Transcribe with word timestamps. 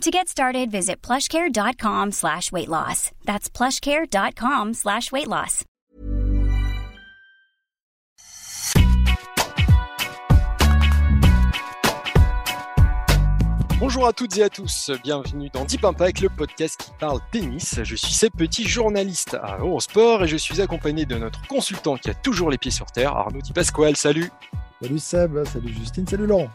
To 0.00 0.10
get 0.10 0.28
started, 0.28 0.70
visit 0.70 1.00
plushcare.com 1.00 2.12
slash 2.12 2.52
weight 2.52 2.68
loss. 2.68 3.10
That's 3.24 3.48
plushcare.com 3.48 4.74
slash 4.74 5.10
weight 5.10 5.28
loss. 5.28 5.64
Bonjour 13.80 14.06
à 14.06 14.12
toutes 14.12 14.36
et 14.38 14.42
à 14.42 14.48
tous, 14.48 14.90
bienvenue 15.02 15.50
dans 15.52 15.64
Deep 15.64 15.84
Impact, 15.84 16.20
le 16.20 16.28
podcast 16.30 16.80
qui 16.84 16.90
parle 16.98 17.20
tennis. 17.32 17.80
Je 17.82 17.96
suis 17.96 18.12
ces 18.12 18.30
petits 18.30 18.66
journalistes 18.66 19.36
à 19.42 19.58
Eurosport 19.58 20.24
et 20.24 20.28
je 20.28 20.36
suis 20.36 20.60
accompagné 20.60 21.04
de 21.04 21.16
notre 21.16 21.46
consultant 21.48 21.96
qui 21.96 22.08
a 22.10 22.14
toujours 22.14 22.50
les 22.50 22.58
pieds 22.58 22.70
sur 22.70 22.86
terre, 22.86 23.14
Arnaud 23.14 23.40
Di 23.40 23.52
Pasquale. 23.52 23.96
Salut 23.96 24.30
Salut 24.84 24.98
Seb, 24.98 25.44
salut 25.46 25.72
Justine, 25.72 26.06
salut 26.06 26.26
Laurent. 26.26 26.50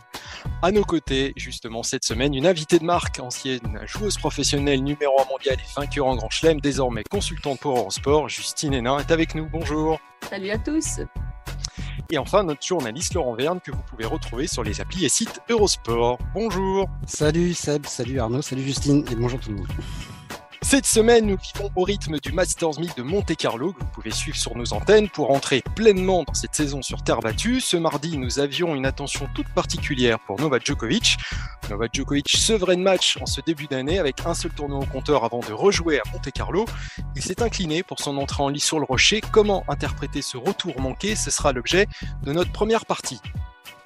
À 0.62 0.70
nos 0.70 0.84
côtés, 0.84 1.34
justement 1.36 1.82
cette 1.82 2.06
semaine, 2.06 2.36
une 2.36 2.46
invitée 2.46 2.78
de 2.78 2.84
marque, 2.84 3.20
ancienne 3.20 3.80
joueuse 3.88 4.20
professionnelle 4.20 4.84
numéro 4.84 5.20
1 5.20 5.26
mondial 5.32 5.55
et 5.55 5.74
vainqueur 5.76 6.05
en 6.05 6.16
Grand 6.16 6.30
Chelem, 6.30 6.62
désormais 6.62 7.04
consultante 7.04 7.60
pour 7.60 7.76
Eurosport, 7.76 8.30
Justine 8.30 8.76
Hénin 8.76 9.00
est 9.00 9.10
avec 9.10 9.34
nous. 9.34 9.50
Bonjour. 9.52 10.00
Salut 10.30 10.52
à 10.52 10.60
tous. 10.60 11.00
Et 12.12 12.20
enfin, 12.20 12.44
notre 12.44 12.64
journaliste 12.64 13.16
Laurent 13.16 13.34
Verne 13.34 13.60
que 13.62 13.71
vous 13.71 13.82
pouvez 13.82 14.05
retrouver 14.05 14.46
sur 14.46 14.64
les 14.64 14.80
applis 14.80 15.05
et 15.05 15.10
sites 15.10 15.41
Eurosport. 15.49 16.20
Bonjour. 16.36 16.88
Salut 17.08 17.55
Seb, 17.55 17.88
salut 17.88 18.20
Arnaud, 18.20 18.43
salut 18.43 18.62
Justine 18.62 19.04
et 19.12 19.16
bonjour 19.16 19.40
tout 19.40 19.49
le 19.49 19.55
monde. 19.55 19.68
Cette 20.62 20.85
semaine, 20.85 21.26
nous 21.26 21.38
vivons 21.38 21.71
au 21.76 21.84
rythme 21.84 22.20
du 22.20 22.34
Masters 22.34 22.79
1000 22.79 22.91
de 22.98 23.02
Monte 23.02 23.35
Carlo, 23.35 23.71
que 23.71 23.79
vous 23.79 23.91
pouvez 23.93 24.12
suivre 24.12 24.38
sur 24.38 24.57
nos 24.57 24.74
antennes 24.74 25.10
pour 25.10 25.32
entrer 25.32 25.63
pleinement 25.76 26.24
dans 26.24 26.34
cette 26.34 26.54
saison 26.54 26.82
sur 26.82 27.02
terre 27.02 27.21
battue. 27.21 27.62
Ce 27.62 27.77
mardi, 27.77 28.18
nous 28.18 28.40
avions 28.40 28.76
une 28.76 28.85
attention 28.85 29.27
toute 29.34 29.48
particulière 29.49 30.20
pour 30.20 30.40
Novak 30.40 30.65
Djokovic. 30.65 31.18
Novak 31.70 31.96
Djokovic 31.96 32.30
sevrait 32.30 32.76
de 32.76 32.82
match 32.82 33.18
en 33.21 33.26
ce 33.26 33.40
début 33.41 33.68
d'année 33.68 33.99
avec 33.99 34.26
un 34.26 34.34
seul 34.34 34.52
tournoi 34.52 34.80
au 34.80 34.85
compteur 34.85 35.24
avant 35.24 35.40
de 35.40 35.54
rejouer 35.54 35.99
à 35.99 36.04
Monte 36.12 36.30
Carlo. 36.32 36.65
Il 37.15 37.24
s'est 37.24 37.41
incliné 37.41 37.82
pour 37.82 37.99
son 37.99 38.18
entrée 38.18 38.43
en 38.43 38.49
lice 38.49 38.65
sur 38.65 38.80
le 38.80 38.85
rocher. 38.85 39.21
Comment 39.32 39.63
interpréter 39.70 40.21
ce 40.21 40.35
retour 40.35 40.82
manqué? 40.82 41.15
Ce 41.15 41.32
sera 41.32 41.54
l'objet 41.54 41.87
de 42.24 42.34
notre 42.34 42.52
première 42.52 42.85
partie. 42.85 43.21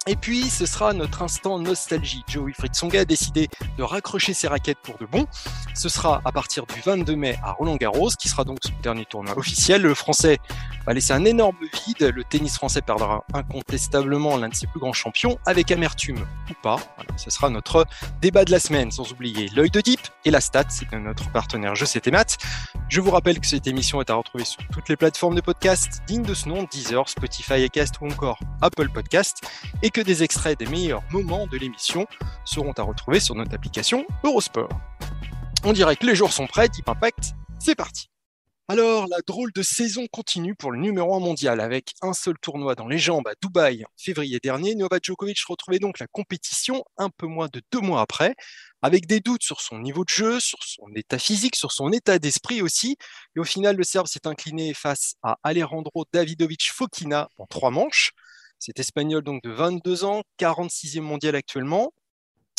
Et 0.06 0.16
puis, 0.16 0.50
ce 0.50 0.66
sera 0.66 0.92
notre 0.92 1.22
instant 1.22 1.58
nostalgie. 1.58 2.24
Joe 2.28 2.44
Wilfried 2.44 2.94
a 2.94 3.04
décidé 3.06 3.48
de 3.78 3.82
raccrocher 3.82 4.34
ses 4.34 4.48
raquettes 4.48 4.78
pour 4.82 4.98
de 4.98 5.06
bon. 5.06 5.26
Ce 5.74 5.88
sera 5.88 6.20
à 6.26 6.32
partir 6.32 6.66
du 6.66 6.78
22 6.80 7.16
mai 7.16 7.38
à 7.42 7.52
Roland 7.52 7.76
Garros, 7.76 8.10
qui 8.10 8.28
sera 8.28 8.44
donc 8.44 8.58
son 8.62 8.72
dernier 8.82 9.06
tournoi 9.06 9.36
officiel. 9.38 9.80
Le 9.80 9.94
Français 9.94 10.38
va 10.86 10.92
laisser 10.92 11.12
un 11.14 11.24
énorme 11.24 11.56
vide. 11.86 12.12
Le 12.14 12.22
tennis 12.22 12.56
français 12.56 12.82
perdra 12.82 13.24
incontestablement 13.32 14.36
l'un 14.36 14.50
de 14.50 14.54
ses 14.54 14.66
plus 14.66 14.78
grands 14.78 14.92
champions, 14.92 15.38
avec 15.46 15.70
amertume 15.70 16.26
ou 16.50 16.54
pas. 16.62 16.76
Voilà, 16.96 17.10
ce 17.16 17.30
sera 17.30 17.48
notre 17.48 17.86
débat 18.20 18.44
de 18.44 18.50
la 18.50 18.60
semaine, 18.60 18.90
sans 18.90 19.10
oublier 19.10 19.48
l'œil 19.56 19.70
de 19.70 19.80
Deep 19.80 20.00
et 20.26 20.30
la 20.30 20.42
stat, 20.42 20.64
c'est 20.68 20.90
de 20.90 20.98
notre 20.98 21.30
partenaire 21.32 21.74
Je 21.74 21.86
sais 21.86 22.02
Maths. 22.10 22.36
Je 22.90 23.00
vous 23.00 23.10
rappelle 23.10 23.40
que 23.40 23.46
cette 23.46 23.66
émission 23.66 24.02
est 24.02 24.10
à 24.10 24.14
retrouver 24.14 24.44
sur 24.44 24.60
toutes 24.70 24.88
les 24.90 24.96
plateformes 24.96 25.34
de 25.34 25.40
podcast 25.40 26.02
dignes 26.06 26.22
de 26.22 26.34
ce 26.34 26.48
nom, 26.48 26.64
Deezer, 26.70 27.08
Spotify, 27.08 27.64
Acast 27.64 27.94
ou 28.02 28.06
encore 28.06 28.38
Apple 28.60 28.90
Podcast. 28.90 29.40
Et 29.82 29.90
que 29.94 30.00
des 30.00 30.24
extraits 30.24 30.58
des 30.58 30.66
meilleurs 30.66 31.04
moments 31.12 31.46
de 31.46 31.56
l'émission 31.56 32.06
seront 32.44 32.72
à 32.72 32.82
retrouver 32.82 33.20
sur 33.20 33.36
notre 33.36 33.54
application 33.54 34.04
Eurosport. 34.24 34.68
On 35.62 35.72
dirait 35.72 35.94
que 35.94 36.04
les 36.04 36.16
jours 36.16 36.32
sont 36.32 36.48
prêts, 36.48 36.68
Deep 36.68 36.88
Impact, 36.88 37.34
c'est 37.60 37.76
parti 37.76 38.10
alors, 38.66 39.06
la 39.08 39.18
drôle 39.26 39.52
de 39.52 39.60
saison 39.60 40.06
continue 40.10 40.54
pour 40.54 40.72
le 40.72 40.80
numéro 40.80 41.14
1 41.14 41.20
mondial 41.20 41.60
avec 41.60 41.92
un 42.00 42.14
seul 42.14 42.38
tournoi 42.38 42.74
dans 42.74 42.88
les 42.88 42.96
jambes 42.96 43.28
à 43.28 43.34
Dubaï 43.42 43.84
en 43.84 43.90
février 43.98 44.38
dernier. 44.42 44.74
Novak 44.74 45.04
Djokovic 45.04 45.38
retrouvait 45.46 45.78
donc 45.78 45.98
la 45.98 46.06
compétition 46.06 46.82
un 46.96 47.10
peu 47.10 47.26
moins 47.26 47.48
de 47.52 47.60
deux 47.70 47.80
mois 47.80 48.00
après, 48.00 48.34
avec 48.80 49.06
des 49.06 49.20
doutes 49.20 49.42
sur 49.42 49.60
son 49.60 49.80
niveau 49.80 50.02
de 50.02 50.08
jeu, 50.08 50.40
sur 50.40 50.62
son 50.62 50.86
état 50.96 51.18
physique, 51.18 51.56
sur 51.56 51.72
son 51.72 51.92
état 51.92 52.18
d'esprit 52.18 52.62
aussi. 52.62 52.96
Et 53.36 53.40
au 53.40 53.44
final, 53.44 53.76
le 53.76 53.84
Serbe 53.84 54.06
s'est 54.06 54.26
incliné 54.26 54.72
face 54.72 55.16
à 55.22 55.36
Alejandro 55.42 56.06
Davidovich 56.14 56.72
Fokina 56.72 57.28
en 57.36 57.44
trois 57.44 57.70
manches. 57.70 58.12
C'est 58.58 58.78
espagnol 58.78 59.22
donc 59.22 59.42
de 59.42 59.50
22 59.50 60.04
ans, 60.04 60.22
46e 60.38 61.00
mondial 61.00 61.36
actuellement. 61.36 61.92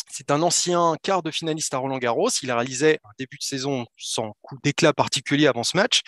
C'est 0.08 0.30
un 0.30 0.42
ancien 0.42 0.94
quart 1.02 1.22
de 1.22 1.30
finaliste 1.30 1.74
à 1.74 1.78
Roland 1.78 1.98
Garros. 1.98 2.30
Il 2.42 2.50
a 2.50 2.56
réalisé 2.56 2.98
un 3.04 3.10
début 3.18 3.38
de 3.38 3.42
saison 3.42 3.86
sans 3.96 4.34
coup 4.40 4.56
d'éclat 4.62 4.92
particulier 4.92 5.46
avant 5.46 5.64
ce 5.64 5.76
match. 5.76 6.02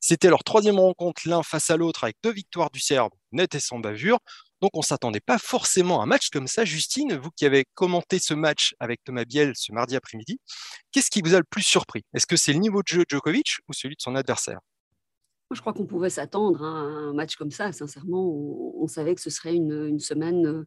C'était 0.00 0.28
leur 0.28 0.44
troisième 0.44 0.78
rencontre 0.78 1.22
l'un 1.26 1.42
face 1.42 1.70
à 1.70 1.76
l'autre 1.76 2.04
avec 2.04 2.16
deux 2.22 2.32
victoires 2.32 2.70
du 2.70 2.78
Serbe, 2.78 3.12
net 3.32 3.54
et 3.54 3.60
sans 3.60 3.78
bavure. 3.80 4.18
Donc 4.60 4.70
on 4.74 4.80
ne 4.80 4.84
s'attendait 4.84 5.20
pas 5.20 5.38
forcément 5.38 6.00
à 6.00 6.04
un 6.04 6.06
match 6.06 6.30
comme 6.30 6.46
ça. 6.46 6.64
Justine, 6.64 7.16
vous 7.16 7.30
qui 7.30 7.46
avez 7.46 7.64
commenté 7.74 8.18
ce 8.18 8.34
match 8.34 8.74
avec 8.80 9.02
Thomas 9.04 9.24
Biel 9.24 9.52
ce 9.56 9.72
mardi 9.72 9.96
après-midi, 9.96 10.40
qu'est-ce 10.92 11.10
qui 11.10 11.22
vous 11.22 11.34
a 11.34 11.38
le 11.38 11.44
plus 11.44 11.62
surpris? 11.62 12.04
Est-ce 12.14 12.26
que 12.26 12.36
c'est 12.36 12.52
le 12.52 12.58
niveau 12.58 12.82
de 12.82 12.88
jeu 12.88 13.00
de 13.00 13.06
Djokovic 13.08 13.56
ou 13.68 13.72
celui 13.72 13.96
de 13.96 14.02
son 14.02 14.14
adversaire? 14.14 14.60
Je 15.54 15.60
crois 15.60 15.72
qu'on 15.72 15.86
pouvait 15.86 16.10
s'attendre 16.10 16.62
à 16.62 16.68
un 16.68 17.12
match 17.12 17.36
comme 17.36 17.50
ça. 17.50 17.72
Sincèrement, 17.72 18.30
on, 18.76 18.86
savait 18.86 19.14
que 19.14 19.20
ce 19.20 19.30
serait 19.30 19.54
une, 19.54 19.98
semaine 19.98 20.46
euh, 20.46 20.66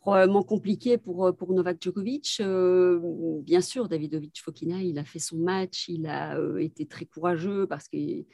probablement 0.00 0.42
compliquée 0.42 0.98
pour, 0.98 1.26
euh, 1.26 1.32
pour 1.32 1.52
Novak 1.52 1.82
Djokovic. 1.82 2.38
Euh, 2.40 3.00
bien 3.42 3.60
sûr, 3.60 3.88
Davidovic 3.88 4.40
Fokina, 4.42 4.82
il 4.82 4.98
a 4.98 5.04
fait 5.04 5.18
son 5.18 5.38
match, 5.38 5.88
il 5.88 6.06
a 6.06 6.38
été 6.58 6.86
très 6.86 7.04
courageux 7.04 7.66
parce 7.66 7.88
qu'il 7.88 8.26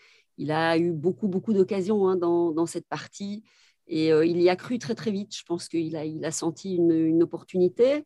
a 0.51 0.79
eu 0.79 0.93
beaucoup, 0.93 1.29
beaucoup 1.29 1.53
d'occasions 1.53 2.09
hein, 2.09 2.17
dans, 2.17 2.67
cette 2.67 2.87
partie. 2.89 3.43
Et 3.87 4.09
il 4.09 4.41
y 4.41 4.49
a 4.49 4.57
cru 4.57 4.79
très, 4.79 4.95
très 4.95 5.11
vite. 5.11 5.37
Je 5.37 5.43
pense 5.45 5.69
qu'il 5.69 5.97
a, 5.97 6.05
il 6.05 6.25
a 6.25 6.31
senti 6.31 6.77
une, 6.77 6.93
une 6.93 7.23
opportunité 7.23 8.05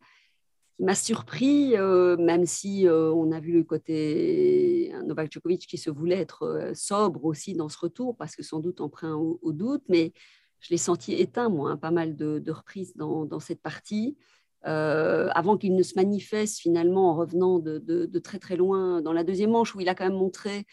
m'a 0.79 0.95
surpris, 0.95 1.77
euh, 1.77 2.17
même 2.17 2.47
si 2.47 2.87
euh, 2.87 3.11
on 3.13 3.33
a 3.33 3.41
vu 3.41 3.53
le 3.53 3.65
côté 3.65 4.93
Novak 5.05 5.33
Djokovic 5.33 5.67
qui 5.67 5.77
se 5.77 5.91
voulait 5.91 6.19
être 6.19 6.45
euh, 6.45 6.73
sobre 6.75 7.25
aussi 7.25 7.55
dans 7.55 7.69
ce 7.69 7.79
retour, 7.79 8.17
parce 8.17 8.37
que 8.37 8.43
sans 8.43 8.61
doute 8.61 8.81
emprunt 8.81 9.15
au, 9.15 9.41
au 9.43 9.53
doute, 9.53 9.83
mais 9.89 10.13
je 10.61 10.71
l'ai 10.71 10.77
senti 10.77 11.15
éteint, 11.15 11.49
moi, 11.49 11.71
hein, 11.71 11.77
pas 11.77 11.91
mal 11.91 12.17
de, 12.17 12.51
reprises 12.51 12.95
dans, 12.97 13.41
cette 13.41 13.61
partie, 13.61 14.17
avant 14.63 15.57
qu'il 15.57 15.77
ne 15.77 15.83
se 15.85 15.95
manifeste 15.95 16.59
finalement 16.59 17.11
en 17.11 17.15
revenant 17.15 17.61
de, 17.61 18.19
très 18.19 18.41
très 18.41 18.57
loin 18.57 19.01
dans 19.01 19.13
la 19.13 19.23
deuxième 19.23 19.51
manche, 19.53 19.77
où 19.77 19.81
il 19.81 19.89
a 19.89 19.95
quand 19.95 20.05
même 20.05 20.19
montré 20.19 20.67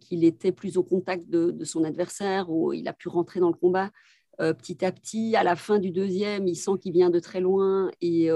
qu'il 0.00 0.24
était 0.24 0.50
plus 0.50 0.76
au 0.76 0.82
contact 0.82 1.30
de, 1.30 1.64
son 1.64 1.84
adversaire, 1.84 2.50
où 2.50 2.72
il 2.72 2.88
a 2.88 2.92
pu 2.92 3.08
rentrer 3.08 3.38
dans 3.38 3.48
le 3.48 3.54
combat 3.54 3.90
petit 4.38 4.84
à 4.84 4.90
petit. 4.90 5.36
À 5.36 5.44
la 5.44 5.54
fin 5.54 5.78
du 5.78 5.92
deuxième, 5.92 6.48
il 6.48 6.56
sent 6.56 6.72
qu'il 6.80 6.92
vient 6.92 7.10
de 7.10 7.20
très 7.20 7.40
loin 7.40 7.92
et 8.00 8.28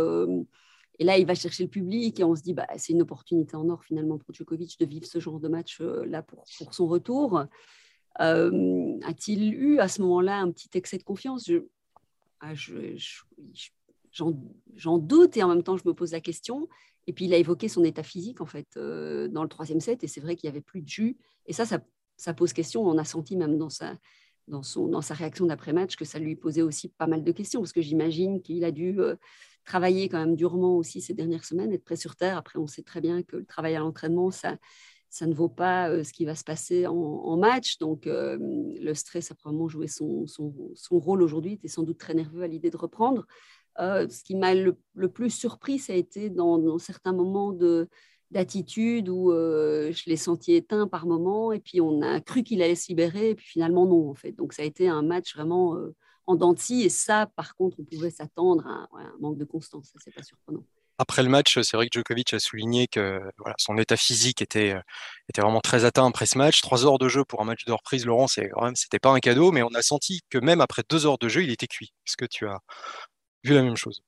et 1.00 1.04
là, 1.04 1.16
il 1.16 1.26
va 1.26 1.34
chercher 1.34 1.64
le 1.64 1.70
public 1.70 2.20
et 2.20 2.24
on 2.24 2.36
se 2.36 2.42
dit, 2.42 2.52
bah, 2.52 2.66
c'est 2.76 2.92
une 2.92 3.00
opportunité 3.00 3.56
en 3.56 3.66
or 3.70 3.82
finalement 3.82 4.18
pour 4.18 4.34
Djokovic 4.34 4.78
de 4.78 4.84
vivre 4.84 5.06
ce 5.06 5.18
genre 5.18 5.40
de 5.40 5.48
match 5.48 5.80
euh, 5.80 6.04
là 6.04 6.22
pour, 6.22 6.44
son 6.46 6.86
retour. 6.86 7.42
Euh, 8.20 8.98
a-t-il 9.06 9.54
eu 9.54 9.78
à 9.78 9.88
ce 9.88 10.02
moment-là 10.02 10.40
un 10.40 10.50
petit 10.52 10.68
excès 10.74 10.98
de 10.98 11.02
confiance? 11.02 11.50
Ah, 12.40 12.52
J'en 14.12 14.98
doute 14.98 15.38
et 15.38 15.42
en 15.42 15.48
même 15.48 15.62
temps, 15.62 15.78
je 15.78 15.88
me 15.88 15.94
pose 15.94 16.12
la 16.12 16.20
question. 16.20 16.68
Et 17.06 17.14
puis, 17.14 17.24
il 17.24 17.32
a 17.32 17.38
évoqué 17.38 17.68
son 17.68 17.82
état 17.82 18.02
physique 18.02 18.42
en 18.42 18.46
fait 18.46 18.68
euh, 18.76 19.26
dans 19.28 19.42
le 19.42 19.48
troisième 19.48 19.80
set 19.80 20.04
et 20.04 20.06
c'est 20.06 20.20
vrai 20.20 20.36
qu'il 20.36 20.50
n'y 20.50 20.52
avait 20.52 20.60
plus 20.60 20.82
de 20.82 20.88
jus. 20.88 21.16
Et 21.46 21.54
ça, 21.54 21.64
ça, 21.64 21.80
ça, 22.18 22.34
pose 22.34 22.52
question. 22.52 22.86
On 22.86 22.98
a 22.98 23.04
senti 23.04 23.38
même 23.38 23.56
dans 23.56 23.70
sa, 23.70 23.94
dans 24.48 24.62
son, 24.62 24.86
dans 24.86 25.00
sa 25.00 25.14
réaction 25.14 25.46
d'après-match 25.46 25.96
que 25.96 26.04
ça 26.04 26.18
lui 26.18 26.36
posait 26.36 26.60
aussi 26.60 26.90
pas 26.90 27.06
mal 27.06 27.24
de 27.24 27.32
questions 27.32 27.60
parce 27.62 27.72
que 27.72 27.80
j'imagine 27.80 28.42
qu'il 28.42 28.64
a 28.64 28.70
dû 28.70 28.98
travailler 29.64 30.08
quand 30.08 30.18
même 30.18 30.36
durement 30.36 30.76
aussi 30.76 31.00
ces 31.00 31.14
dernières 31.14 31.44
semaines, 31.44 31.72
être 31.72 31.84
prêt 31.84 31.96
sur 31.96 32.16
terre. 32.16 32.36
Après, 32.36 32.58
on 32.58 32.66
sait 32.66 32.82
très 32.82 33.00
bien 33.00 33.22
que 33.22 33.36
le 33.36 33.44
travail 33.44 33.76
à 33.76 33.80
l'entraînement, 33.80 34.30
ça, 34.30 34.56
ça 35.10 35.26
ne 35.26 35.34
vaut 35.34 35.48
pas 35.48 35.90
euh, 35.90 36.04
ce 36.04 36.12
qui 36.12 36.24
va 36.24 36.34
se 36.34 36.44
passer 36.44 36.86
en, 36.86 37.36
match. 37.36 37.78
Donc, 37.78 38.06
euh, 38.06 38.38
le 38.40 38.94
stress 38.94 39.30
a 39.30 39.34
probablement 39.34 39.68
joué 39.68 39.88
son, 39.88 40.26
son, 40.26 40.54
son 40.74 40.98
rôle 40.98 41.22
aujourd'hui. 41.22 41.52
Il 41.52 41.54
était 41.54 41.68
sans 41.68 41.82
doute 41.82 41.98
très 41.98 42.14
nerveux 42.14 42.42
à 42.42 42.46
l'idée 42.46 42.70
de 42.70 42.76
reprendre. 42.76 43.26
Euh, 43.80 44.08
ce 44.08 44.22
qui 44.22 44.36
m'a 44.36 44.54
le, 44.54 44.76
plus 45.12 45.30
surpris, 45.30 45.78
ça 45.78 45.92
a 45.92 45.96
été 45.96 46.30
dans, 46.30 46.78
certains 46.78 47.12
moments 47.12 47.52
de, 47.52 47.88
d'attitude 48.30 49.08
où 49.08 49.30
je 49.32 50.08
l'ai 50.08 50.16
senti 50.16 50.54
éteint 50.54 50.86
par 50.86 51.06
moments 51.06 51.52
et 51.52 51.60
puis 51.60 51.80
on 51.80 52.02
a 52.02 52.20
cru 52.20 52.42
qu'il 52.42 52.62
allait 52.62 52.74
se 52.74 52.88
libérer 52.88 53.30
et 53.30 53.34
puis 53.34 53.46
finalement 53.46 53.86
non 53.86 54.10
en 54.10 54.14
fait. 54.14 54.32
Donc 54.32 54.52
ça 54.52 54.62
a 54.62 54.64
été 54.64 54.88
un 54.88 55.02
match 55.02 55.34
vraiment 55.34 55.76
en 56.26 56.34
denti. 56.34 56.82
Et 56.82 56.88
ça, 56.88 57.26
par 57.36 57.54
contre, 57.54 57.78
on 57.80 57.84
pouvait 57.84 58.10
s'attendre 58.10 58.66
à 58.66 58.88
un 58.98 59.12
manque 59.20 59.38
de 59.38 59.44
constance. 59.44 59.90
Ça, 59.92 59.98
c'est 60.04 60.14
pas 60.14 60.22
surprenant. 60.22 60.64
après 60.98 61.22
le 61.22 61.28
match, 61.28 61.58
c'est 61.60 61.76
vrai 61.76 61.88
que 61.88 61.98
Djokovic 61.98 62.34
a 62.34 62.38
souligné 62.38 62.86
que 62.86 63.20
voilà, 63.38 63.54
son 63.58 63.78
état 63.78 63.96
physique 63.96 64.42
était, 64.42 64.76
était 65.28 65.40
vraiment 65.40 65.60
très 65.60 65.84
atteint 65.84 66.06
après 66.06 66.26
ce 66.26 66.38
match. 66.38 66.60
Trois 66.60 66.84
heures 66.84 66.98
de 66.98 67.08
jeu 67.08 67.24
pour 67.24 67.40
un 67.40 67.44
match 67.44 67.64
de 67.64 67.72
reprise, 67.72 68.06
Laurent, 68.06 68.28
c'est 68.28 68.48
quand 68.50 68.64
même, 68.64 68.76
c'était 68.76 68.98
pas 68.98 69.10
un 69.10 69.20
cadeau, 69.20 69.52
mais 69.52 69.62
on 69.62 69.74
a 69.74 69.82
senti 69.82 70.20
que 70.30 70.38
même 70.38 70.60
après 70.60 70.82
deux 70.88 71.06
heures 71.06 71.18
de 71.18 71.28
jeu, 71.28 71.42
il 71.42 71.50
était 71.50 71.66
cuit. 71.68 71.92
Est-ce 72.06 72.16
que 72.16 72.26
tu 72.26 72.46
as 72.46 72.58
vu 73.44 73.54
la 73.54 73.62
même 73.62 73.76
chose? 73.76 74.02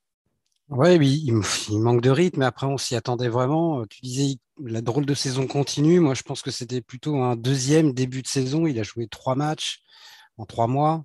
Ouais, 0.72 0.96
oui, 0.96 1.22
il, 1.26 1.78
manque 1.80 2.00
de 2.00 2.08
rythme, 2.08 2.40
mais 2.40 2.46
après 2.46 2.66
on 2.66 2.78
s'y 2.78 2.96
attendait 2.96 3.28
vraiment. 3.28 3.84
Tu 3.86 4.00
disais 4.00 4.36
la 4.58 4.80
drôle 4.80 5.04
de 5.04 5.12
saison 5.12 5.46
continue. 5.46 6.00
Moi, 6.00 6.14
je 6.14 6.22
pense 6.22 6.40
que 6.40 6.50
c'était 6.50 6.80
plutôt 6.80 7.16
un 7.16 7.36
deuxième 7.36 7.92
début 7.92 8.22
de 8.22 8.26
saison. 8.26 8.66
Il 8.66 8.78
a 8.80 8.82
joué 8.82 9.06
trois 9.06 9.34
matchs 9.34 9.82
en 10.38 10.46
trois 10.46 10.68
mois. 10.68 11.04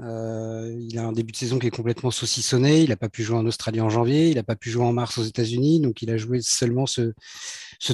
Euh, 0.00 0.76
il 0.78 0.98
a 0.98 1.04
un 1.04 1.12
début 1.12 1.32
de 1.32 1.36
saison 1.36 1.58
qui 1.58 1.66
est 1.66 1.70
complètement 1.70 2.10
saucissonné. 2.10 2.82
Il 2.82 2.90
n'a 2.90 2.96
pas 2.96 3.08
pu 3.08 3.22
jouer 3.22 3.36
en 3.36 3.46
Australie 3.46 3.80
en 3.80 3.90
janvier. 3.90 4.30
Il 4.30 4.36
n'a 4.36 4.42
pas 4.42 4.56
pu 4.56 4.70
jouer 4.70 4.84
en 4.84 4.92
mars 4.92 5.18
aux 5.18 5.24
États-Unis. 5.24 5.80
Donc, 5.80 6.02
il 6.02 6.10
a 6.10 6.16
joué 6.16 6.40
seulement 6.40 6.86
ce, 6.86 7.12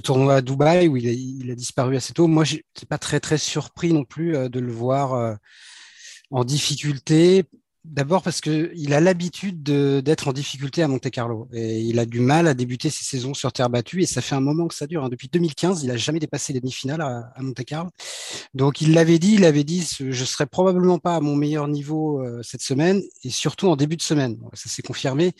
tournoi 0.02 0.36
à 0.36 0.40
Dubaï 0.42 0.88
où 0.88 0.96
il 0.96 1.50
a, 1.50 1.54
disparu 1.54 1.96
assez 1.96 2.12
tôt. 2.12 2.26
Moi, 2.26 2.44
je 2.44 2.56
n'étais 2.56 2.86
pas 2.88 2.98
très, 2.98 3.20
très 3.20 3.38
surpris 3.38 3.92
non 3.92 4.04
plus 4.04 4.36
euh, 4.36 4.48
de 4.48 4.60
le 4.60 4.72
voir 4.72 5.14
euh, 5.14 5.34
en 6.30 6.44
difficulté. 6.44 7.44
D'abord 7.84 8.22
parce 8.22 8.40
qu'il 8.40 8.94
a 8.94 9.00
l'habitude 9.00 9.62
d'être 9.62 10.28
en 10.28 10.32
difficulté 10.32 10.82
à 10.82 10.88
Monte 10.88 11.10
Carlo 11.10 11.48
et 11.52 11.80
il 11.80 11.98
a 11.98 12.06
du 12.06 12.18
mal 12.18 12.48
à 12.48 12.54
débuter 12.54 12.88
ses 12.88 13.04
saisons 13.04 13.34
sur 13.34 13.52
terre 13.52 13.68
battue 13.68 14.00
et 14.00 14.06
ça 14.06 14.22
fait 14.22 14.34
un 14.34 14.40
moment 14.40 14.68
que 14.68 14.74
ça 14.74 14.86
dure. 14.86 15.04
Hein. 15.04 15.10
Depuis 15.10 15.28
2015, 15.28 15.82
il 15.82 15.88
n'a 15.88 15.98
jamais 15.98 16.18
dépassé 16.18 16.54
les 16.54 16.60
demi-finales 16.60 17.02
à, 17.02 17.30
Monte 17.42 17.62
Carlo. 17.64 17.90
Donc 18.54 18.80
il 18.80 18.94
l'avait 18.94 19.18
dit, 19.18 19.34
il 19.34 19.44
avait 19.44 19.64
dit, 19.64 19.86
je 20.00 20.24
serai 20.24 20.46
probablement 20.46 20.98
pas 20.98 21.16
à 21.16 21.20
mon 21.20 21.36
meilleur 21.36 21.68
niveau 21.68 22.22
euh, 22.22 22.40
cette 22.42 22.62
semaine 22.62 23.02
et 23.22 23.28
surtout 23.28 23.68
en 23.68 23.76
début 23.76 23.96
de 23.96 24.02
semaine. 24.02 24.38
Ça 24.54 24.70
s'est 24.70 24.82
confirmé. 24.82 25.32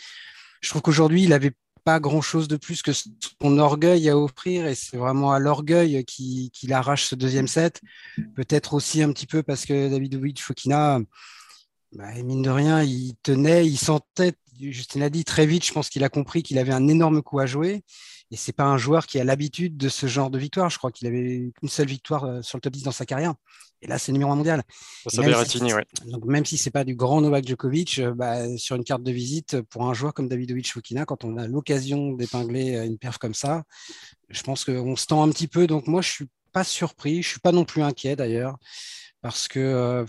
Je 0.61 0.69
trouve 0.69 0.83
qu'aujourd'hui, 0.83 1.23
il 1.23 1.33
avait 1.33 1.53
pas 1.83 1.99
grand 1.99 2.21
chose 2.21 2.47
de 2.49 2.57
plus 2.57 2.83
que 2.83 2.93
son 2.93 3.59
orgueil 3.59 4.09
à 4.11 4.19
offrir 4.19 4.67
et 4.67 4.75
c'est 4.75 4.97
vraiment 4.97 5.33
à 5.33 5.39
l'orgueil 5.39 6.05
qu'il 6.05 6.73
arrache 6.73 7.05
ce 7.05 7.15
deuxième 7.15 7.49
set. 7.49 7.81
Peut-être 8.35 8.75
aussi 8.75 9.03
un 9.03 9.13
petit 9.13 9.27
peu 9.27 9.43
parce 9.43 9.65
que 9.65 9.89
David 9.89 10.39
Fokina 10.39 11.01
bah, 11.95 12.13
mine 12.23 12.43
de 12.43 12.51
rien, 12.51 12.83
il 12.83 13.15
tenait, 13.23 13.67
il 13.67 13.77
sentait, 13.77 14.35
Justin 14.61 15.03
a 15.03 15.11
dit 15.11 15.25
très 15.25 15.47
vite, 15.47 15.65
je 15.65 15.73
pense 15.73 15.89
qu'il 15.89 16.05
a 16.05 16.09
compris 16.09 16.43
qu'il 16.43 16.59
avait 16.59 16.73
un 16.73 16.89
énorme 16.89 17.23
coup 17.23 17.39
à 17.39 17.47
jouer. 17.47 17.83
Et 18.31 18.37
c'est 18.37 18.53
pas 18.53 18.65
un 18.65 18.79
joueur 18.79 19.07
qui 19.07 19.21
a 19.21 19.25
l'habitude 19.25 19.77
de 19.77 19.89
ce 19.89 20.07
genre 20.07 20.31
de 20.31 20.39
victoire. 20.39 20.71
Je 20.71 20.79
crois 20.79 20.91
qu'il 20.91 21.07
avait 21.07 21.53
une 21.63 21.69
seule 21.69 21.87
victoire 21.87 22.25
euh, 22.25 22.43
sur 22.43 22.57
le 22.57 22.63
top 22.63 22.73
10 22.73 22.85
dans 22.85 22.91
sa 22.91 23.07
carrière. 23.07 23.35
Et 23.83 23.87
là, 23.87 23.99
c'est 23.99 24.13
le 24.13 24.15
numéro 24.15 24.33
1 24.33 24.37
mondial. 24.37 24.63
Ça 25.07 25.21
même, 25.21 25.45
si, 25.45 25.61
donc, 26.07 26.25
même 26.25 26.45
si 26.45 26.57
c'est 26.57 26.71
pas 26.71 26.85
du 26.85 26.97
grand 26.97 27.21
Novak 27.21 27.47
Djokovic, 27.47 27.99
euh, 27.99 28.15
bah, 28.15 28.57
sur 28.57 28.77
une 28.77 28.83
carte 28.83 29.03
de 29.03 29.13
visite, 29.13 29.61
pour 29.63 29.87
un 29.87 29.95
joueur 29.95 30.15
comme 30.15 30.29
Davidovic 30.29 30.73
Fukina, 30.73 31.05
quand 31.05 31.23
on 31.25 31.37
a 31.37 31.47
l'occasion 31.47 32.13
d'épingler 32.13 32.77
euh, 32.77 32.87
une 32.87 32.99
perf 32.99 33.19
comme 33.19 33.35
ça, 33.35 33.63
je 34.31 34.43
pense 34.43 34.65
qu'on 34.65 34.97
se 34.97 35.07
tend 35.07 35.23
un 35.23 35.29
petit 35.29 35.49
peu. 35.49 35.67
Donc 35.67 35.87
moi, 35.87 36.01
je 36.01 36.11
suis 36.11 36.27
pas 36.53 36.65
surpris. 36.65 37.23
Je 37.23 37.29
suis 37.29 37.41
pas 37.41 37.53
non 37.53 37.65
plus 37.65 37.83
inquiet 37.83 38.17
d'ailleurs. 38.17 38.57
Parce 39.21 39.49
que 39.49 40.05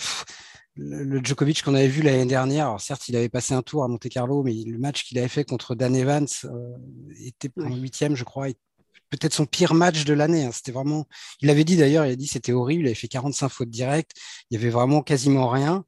le 0.78 1.24
Djokovic 1.24 1.64
qu'on 1.64 1.76
avait 1.76 1.88
vu 1.88 2.02
l'année 2.02 2.26
dernière, 2.26 2.68
alors 2.68 2.82
certes, 2.82 3.08
il 3.08 3.16
avait 3.16 3.30
passé 3.30 3.54
un 3.54 3.62
tour 3.62 3.84
à 3.84 3.88
Monte 3.88 4.10
Carlo, 4.10 4.44
mais 4.44 4.54
le 4.54 4.78
match 4.78 5.06
qu'il 5.06 5.18
avait 5.18 5.28
fait 5.28 5.46
contre 5.46 5.76
Dan 5.76 5.96
Evans 5.96 6.28
euh, 6.44 6.74
était 7.24 7.52
en 7.58 7.74
huitième, 7.76 8.16
je 8.16 8.24
crois, 8.24 8.48
peut-être 9.10 9.34
son 9.34 9.46
pire 9.46 9.74
match 9.74 10.04
de 10.04 10.14
l'année. 10.14 10.46
Hein. 10.46 10.52
C'était 10.52 10.72
vraiment, 10.72 11.08
il 11.42 11.50
avait 11.50 11.64
dit 11.64 11.78
d'ailleurs, 11.78 12.06
il 12.06 12.12
a 12.12 12.16
dit 12.16 12.28
c'était 12.28 12.52
horrible, 12.52 12.84
il 12.84 12.88
avait 12.88 12.96
fait 12.96 13.08
45 13.08 13.50
fautes 13.50 13.70
directes, 13.70 14.12
il 14.50 14.58
y 14.58 14.62
avait 14.62 14.70
vraiment 14.70 15.02
quasiment 15.02 15.50
rien. 15.50 15.86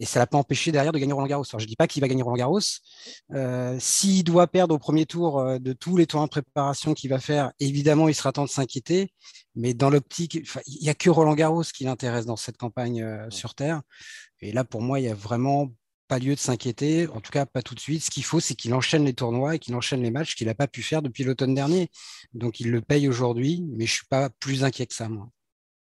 Et 0.00 0.06
ça 0.06 0.18
l'a 0.18 0.26
pas 0.26 0.38
empêché 0.38 0.70
derrière 0.72 0.92
de 0.92 0.98
gagner 0.98 1.12
Roland 1.12 1.26
Garros. 1.26 1.44
Alors, 1.50 1.60
je 1.60 1.66
dis 1.66 1.76
pas 1.76 1.86
qu'il 1.86 2.00
va 2.00 2.08
gagner 2.08 2.22
Roland 2.22 2.36
Garros. 2.36 2.60
Euh, 3.32 3.76
S'il 3.80 4.22
doit 4.24 4.46
perdre 4.46 4.74
au 4.74 4.78
premier 4.78 5.06
tour 5.06 5.40
euh, 5.40 5.58
de 5.58 5.72
tous 5.72 5.96
les 5.96 6.06
tours 6.06 6.22
de 6.22 6.28
préparation 6.28 6.94
qu'il 6.94 7.10
va 7.10 7.18
faire, 7.18 7.52
évidemment, 7.58 8.08
il 8.08 8.14
sera 8.14 8.32
temps 8.32 8.44
de 8.44 8.50
s'inquiéter. 8.50 9.12
Mais 9.56 9.74
dans 9.74 9.90
l'optique, 9.90 10.34
il 10.66 10.82
n'y 10.82 10.88
a 10.88 10.94
que 10.94 11.10
Roland 11.10 11.34
Garros 11.34 11.64
qui 11.64 11.84
l'intéresse 11.84 12.26
dans 12.26 12.36
cette 12.36 12.56
campagne 12.56 13.02
euh, 13.02 13.28
sur 13.30 13.54
Terre. 13.54 13.82
Et 14.40 14.52
là, 14.52 14.64
pour 14.64 14.82
moi, 14.82 15.00
il 15.00 15.06
y 15.06 15.08
a 15.08 15.14
vraiment 15.14 15.72
pas 16.06 16.18
lieu 16.18 16.34
de 16.34 16.40
s'inquiéter, 16.40 17.06
en 17.08 17.20
tout 17.20 17.30
cas 17.30 17.44
pas 17.44 17.62
tout 17.62 17.74
de 17.74 17.80
suite. 17.80 18.02
Ce 18.02 18.10
qu'il 18.10 18.24
faut, 18.24 18.40
c'est 18.40 18.54
qu'il 18.54 18.72
enchaîne 18.74 19.04
les 19.04 19.12
tournois 19.14 19.56
et 19.56 19.58
qu'il 19.58 19.74
enchaîne 19.74 20.02
les 20.02 20.10
matchs 20.10 20.34
qu'il 20.34 20.46
n'a 20.46 20.54
pas 20.54 20.66
pu 20.66 20.82
faire 20.82 21.02
depuis 21.02 21.22
l'automne 21.24 21.54
dernier. 21.54 21.90
Donc 22.32 22.60
il 22.60 22.70
le 22.70 22.80
paye 22.80 23.08
aujourd'hui, 23.08 23.64
mais 23.76 23.86
je 23.86 23.92
suis 23.92 24.06
pas 24.06 24.30
plus 24.30 24.64
inquiet 24.64 24.86
que 24.86 24.94
ça, 24.94 25.08
moi. 25.08 25.28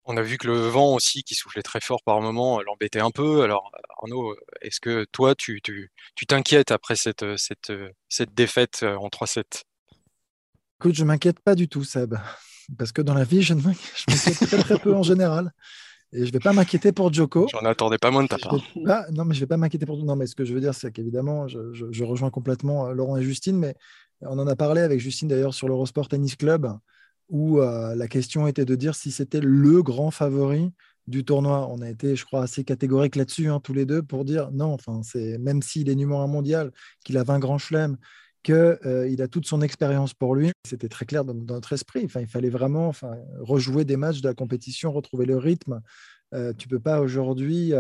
On 0.06 0.18
a 0.18 0.22
vu 0.22 0.38
que 0.38 0.48
le 0.48 0.68
vent 0.68 0.96
aussi, 0.96 1.24
qui 1.24 1.36
soufflait 1.36 1.62
très 1.62 1.82
fort 1.82 2.02
par 2.04 2.20
moment, 2.22 2.62
l'embêtait 2.62 3.00
un 3.00 3.12
peu. 3.12 3.44
Alors, 3.44 3.72
Arnaud, 4.02 4.36
est-ce 4.62 4.80
que 4.80 5.06
toi, 5.12 5.36
tu 5.36 5.62
t'inquiètes 6.28 6.72
après 6.72 6.96
cette, 6.96 7.26
cette, 7.38 7.72
cette 8.08 8.34
défaite 8.34 8.82
euh, 8.84 8.96
en 8.96 9.08
3-7 9.08 9.64
Écoute, 10.80 10.96
je 10.96 11.04
m'inquiète 11.04 11.40
pas 11.42 11.56
du 11.56 11.68
tout, 11.68 11.84
Seb. 11.84 12.16
Parce 12.78 12.92
que 12.92 13.02
dans 13.02 13.14
la 13.14 13.24
vie, 13.24 13.42
je 13.42 13.54
m'inquiète 13.54 14.40
très, 14.40 14.58
très 14.58 14.80
peu 14.80 14.96
en 14.96 15.04
général. 15.04 15.52
Et 16.12 16.22
je 16.22 16.28
ne 16.28 16.32
vais 16.32 16.40
pas 16.40 16.54
m'inquiéter 16.54 16.92
pour 16.92 17.14
Joko. 17.14 17.48
J'en 17.52 17.66
attendais 17.66 17.98
pas 18.00 18.10
moins 18.10 18.24
de 18.24 18.28
ta 18.28 18.38
part. 18.38 18.56
non, 19.12 19.26
mais 19.26 19.36
je 19.36 19.40
ne 19.40 19.42
vais 19.42 19.48
pas 19.48 19.58
m'inquiéter 19.58 19.86
pour 19.86 19.98
Non, 20.04 20.16
mais 20.16 20.26
ce 20.26 20.36
que 20.36 20.46
je 20.46 20.54
veux 20.54 20.62
dire, 20.62 20.74
c'est 20.74 20.92
qu'évidemment, 20.92 21.48
je, 21.48 21.74
je, 21.74 22.04
rejoins 22.04 22.32
complètement 22.32 22.88
euh, 22.88 22.94
Laurent 22.94 23.18
et 23.18 23.24
Justine, 23.24 23.58
mais 23.58 23.76
on 24.22 24.40
en 24.40 24.48
a 24.48 24.56
parlé 24.56 24.82
avec 24.82 25.00
Justine 25.00 25.28
d'ailleurs 25.28 25.54
sur 25.54 25.68
l'Eurosport 25.68 26.08
Tennis 26.08 26.36
Club 26.36 26.72
où 27.30 27.60
euh, 27.60 27.96
la 27.96 28.08
question 28.08 28.48
était 28.48 28.66
de 28.66 28.76
dire 28.76 28.96
si 28.96 29.12
c'était 29.12 29.40
le 29.42 29.82
grand 29.82 30.12
favori 30.12 30.72
du 31.08 31.24
tournoi. 31.24 31.68
On 31.72 31.82
a 31.82 31.90
été, 31.90 32.16
je 32.16 32.26
crois, 32.26 32.44
assez 32.44 32.64
catégorique 32.64 33.16
là-dessus, 33.16 33.48
hein, 33.48 33.60
tous 33.60 33.74
les 33.74 33.86
deux, 33.86 34.02
pour 34.02 34.26
dire 34.26 34.52
non, 34.52 34.74
enfin, 34.74 35.02
c'est 35.04 35.38
même 35.38 35.62
s'il 35.62 35.90
est 35.90 35.96
numéro 35.96 36.20
un 36.20 36.28
mondial, 36.28 36.72
qu'il 37.04 37.18
a 37.18 37.24
20 37.24 37.40
grands 37.40 37.58
chelems, 37.58 37.98
qu'il 38.44 38.56
euh, 38.56 39.16
a 39.20 39.28
toute 39.28 39.46
son 39.46 39.62
expérience 39.62 40.14
pour 40.14 40.36
lui. 40.36 40.52
C'était 40.68 40.90
très 40.90 41.06
clair 41.06 41.24
dans, 41.24 41.34
notre 41.34 41.74
esprit. 41.74 42.04
Enfin, 42.06 42.22
il 42.22 42.28
fallait 42.28 42.50
vraiment 42.50 42.88
enfin, 42.88 43.16
rejouer 43.40 43.86
des 43.86 43.98
matchs 43.98 44.22
de 44.22 44.28
la 44.28 44.34
compétition, 44.34 44.92
retrouver 44.92 45.26
le 45.26 45.38
rythme. 45.38 45.82
Euh, 46.34 46.54
tu 46.58 46.68
peux 46.68 46.80
pas 46.80 47.02
aujourd'hui 47.02 47.74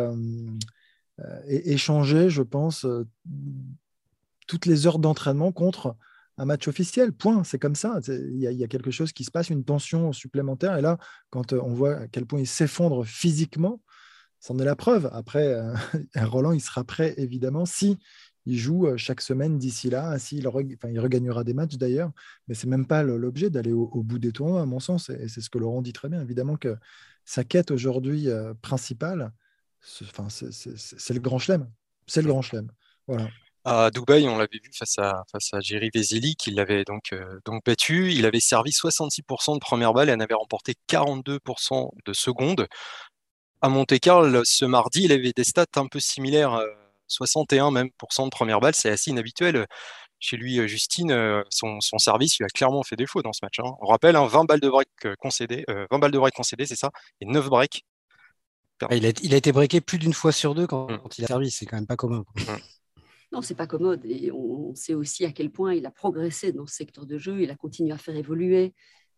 échanger, 1.48 2.30
je 2.30 2.42
pense, 2.42 2.86
toutes 4.48 4.66
les 4.66 4.88
heures 4.88 5.00
d'entraînement 5.00 5.52
contre 5.52 5.96
un 6.40 6.46
match 6.46 6.68
officiel. 6.68 7.12
Point. 7.12 7.44
C'est 7.44 7.60
comme 7.60 7.76
ça. 7.76 8.00
Il 8.08 8.38
y, 8.38 8.64
a 8.64 8.68
quelque 8.68 8.92
chose 8.92 9.12
qui 9.12 9.24
se 9.24 9.32
passe, 9.32 9.50
une 9.50 9.64
tension 9.64 10.12
supplémentaire. 10.14 10.78
Et 10.78 10.82
là, 10.82 10.98
quand 11.30 11.54
euh, 11.54 11.62
on 11.64 11.74
voit 11.74 11.96
à 11.98 12.08
quel 12.08 12.26
point 12.26 12.40
il 12.40 12.48
s'effondre 12.48 13.06
physiquement, 13.06 13.82
c'en 14.40 14.58
est 14.58 14.66
la 14.66 14.78
preuve. 14.78 15.10
Après, 15.12 15.54
euh, 15.54 15.76
Roland, 16.16 16.54
il 16.54 16.62
sera 16.62 16.84
prêt, 16.84 17.14
évidemment, 17.18 17.66
si 17.66 17.98
il 18.46 18.58
joue 18.58 18.88
euh, 18.88 18.98
chaque 18.98 19.20
semaine 19.20 19.58
d'ici 19.58 19.90
là. 19.90 20.18
Si 20.18 20.38
il, 20.38 20.50
il 20.90 21.00
regagnera 21.00 21.44
des 21.44 21.54
matchs 21.54 21.76
d'ailleurs, 21.76 22.12
mais 22.48 22.56
c'est 22.56 22.68
même 22.68 22.88
pas 22.88 23.04
l'objet 23.04 23.50
d'aller 23.50 23.74
au, 23.74 24.02
bout 24.02 24.18
des 24.18 24.32
tournois, 24.32 24.62
à 24.62 24.66
mon 24.66 24.80
sens. 24.80 25.10
Et 25.10 25.28
c'est 25.28 25.42
ce 25.42 25.50
que 25.50 25.58
Laurent 25.58 25.82
dit 25.82 25.94
très 25.94 26.08
bien. 26.08 26.22
Évidemment 26.22 26.56
que 26.56 26.78
sa 27.26 27.44
quête 27.44 27.70
aujourd'hui 27.70 28.28
principale, 28.62 29.34
c'est 29.82 31.14
le 31.14 31.20
grand 31.20 31.38
chelem. 31.38 31.70
C'est 32.08 32.22
le 32.22 32.30
grand 32.30 32.42
chelem. 32.42 32.72
Voilà. 33.08 33.30
À 33.72 33.92
Dubaï, 33.92 34.28
on 34.28 34.40
l'avait 34.40 34.60
vu 34.64 34.72
face 34.74 34.98
à, 34.98 35.24
face 35.32 35.54
à 35.54 35.60
Jerry 35.60 35.92
Vesely, 35.94 36.36
qui 36.36 36.50
l'avait 36.50 36.84
donc, 36.86 37.14
euh, 37.14 37.40
donc 37.46 37.64
battu. 37.64 38.12
Il 38.12 38.26
avait 38.26 38.40
servi 38.40 38.72
66% 38.72 39.54
de 39.54 39.60
première 39.60 39.94
balle 39.94 40.10
et 40.10 40.14
en 40.14 40.20
avait 40.20 40.34
remporté 40.34 40.74
42% 40.90 41.92
de 42.04 42.14
seconde. 42.14 42.68
À 43.62 43.70
Monte-Carlo, 43.70 44.44
ce 44.44 44.66
mardi, 44.66 45.04
il 45.04 45.12
avait 45.12 45.34
des 45.34 45.44
stats 45.44 45.68
un 45.76 45.86
peu 45.86 46.00
similaires, 46.00 46.60
61 47.10 47.68
euh, 47.68 47.70
même 47.70 47.90
de 47.90 48.30
première 48.30 48.60
balle. 48.60 48.74
C'est 48.74 48.90
assez 48.90 49.12
inhabituel. 49.12 49.68
Chez 50.18 50.36
lui, 50.36 50.60
euh, 50.60 50.66
Justine, 50.66 51.44
son, 51.52 51.80
service 52.00 52.40
lui 52.40 52.46
a 52.46 52.50
clairement 52.50 52.82
fait 52.82 52.96
défaut 52.96 53.22
dans 53.22 53.34
ce 53.34 53.46
match. 53.46 53.60
Hein. 53.60 53.72
On 53.82 53.86
rappelle, 53.86 54.16
20 54.16 54.34
hein, 54.34 54.46
balles 54.46 54.62
de 54.62 54.70
break 54.70 54.90
concédées, 55.20 55.64
20 55.92 56.00
balles 56.00 56.10
de 56.10 56.18
break 56.18 56.34
concédées, 56.34 56.66
c'est 56.66 56.76
ça, 56.76 56.90
et 57.22 57.26
9 57.28 57.48
breaks. 57.50 57.84
Ah, 58.82 58.96
il 58.96 59.06
a, 59.06 59.12
il 59.22 59.34
a 59.36 59.38
été 59.38 59.52
breaké 59.52 59.80
plus 59.80 60.00
d'une 60.00 60.14
fois 60.14 60.32
sur 60.32 60.56
deux 60.56 60.66
quand, 60.66 60.90
mmh. 60.90 61.00
il 61.20 61.26
a 61.26 61.28
servi, 61.28 61.52
c'est 61.52 61.68
quand 61.68 61.76
même 61.76 61.86
pas 61.86 61.98
commun. 61.98 62.24
Mmh. 62.36 62.56
Non, 63.32 63.42
c'est 63.42 63.56
pas 63.56 63.68
commode. 63.68 64.06
Et 64.06 64.32
on 64.32 64.74
sait 64.74 64.96
aussi 64.96 65.26
à 65.26 65.32
quel 65.32 65.52
point 65.52 65.76
il 65.76 65.86
a 65.86 65.92
progressé 65.92 66.52
dans 66.52 66.66
ce 66.66 66.76
secteur 66.76 67.06
de 67.06 67.18
jeu. 67.18 67.42
Il 67.42 67.52
a 67.52 67.56
continué 67.56 67.92
à 67.92 67.98
faire 67.98 68.16
évoluer 68.16 68.74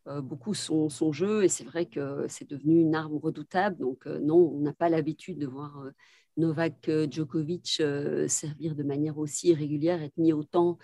euh, 0.08 0.22
beaucoup 0.22 0.54
son, 0.54 0.90
jeu. 1.12 1.44
Et 1.44 1.48
c'est 1.48 1.64
vrai 1.64 1.86
que 1.86 2.26
c'est 2.28 2.50
devenu 2.50 2.82
une 2.82 2.96
arme 2.96 3.18
redoutable. 3.18 3.78
Donc, 3.78 4.08
euh, 4.08 4.20
non, 4.20 4.36
on 4.36 4.60
n'a 4.60 4.74
pas 4.74 4.90
l'habitude 4.90 5.38
de 5.38 5.48
voir 5.48 5.80
euh, 5.82 5.92
Novak 6.38 6.90
Djokovic 7.10 7.82
servir 8.28 8.76
de 8.76 8.84
manière 8.84 9.18
aussi 9.18 9.50
irrégulière, 9.50 10.02
être 10.02 10.18
mis 10.18 10.34
autant 10.34 10.78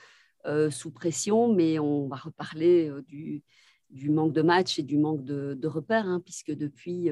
sous 0.69 0.91
pression. 0.91 1.53
Mais 1.53 1.79
on 1.79 2.07
va 2.07 2.17
reparler 2.17 2.91
du, 3.07 3.43
manque 4.09 4.33
de 4.33 4.41
match 4.41 4.77
et 4.79 4.83
du 4.83 4.97
manque 4.97 5.23
de, 5.23 5.67
repères, 5.67 6.05
hein, 6.05 6.21
puisque 6.23 6.51
depuis. 6.51 7.09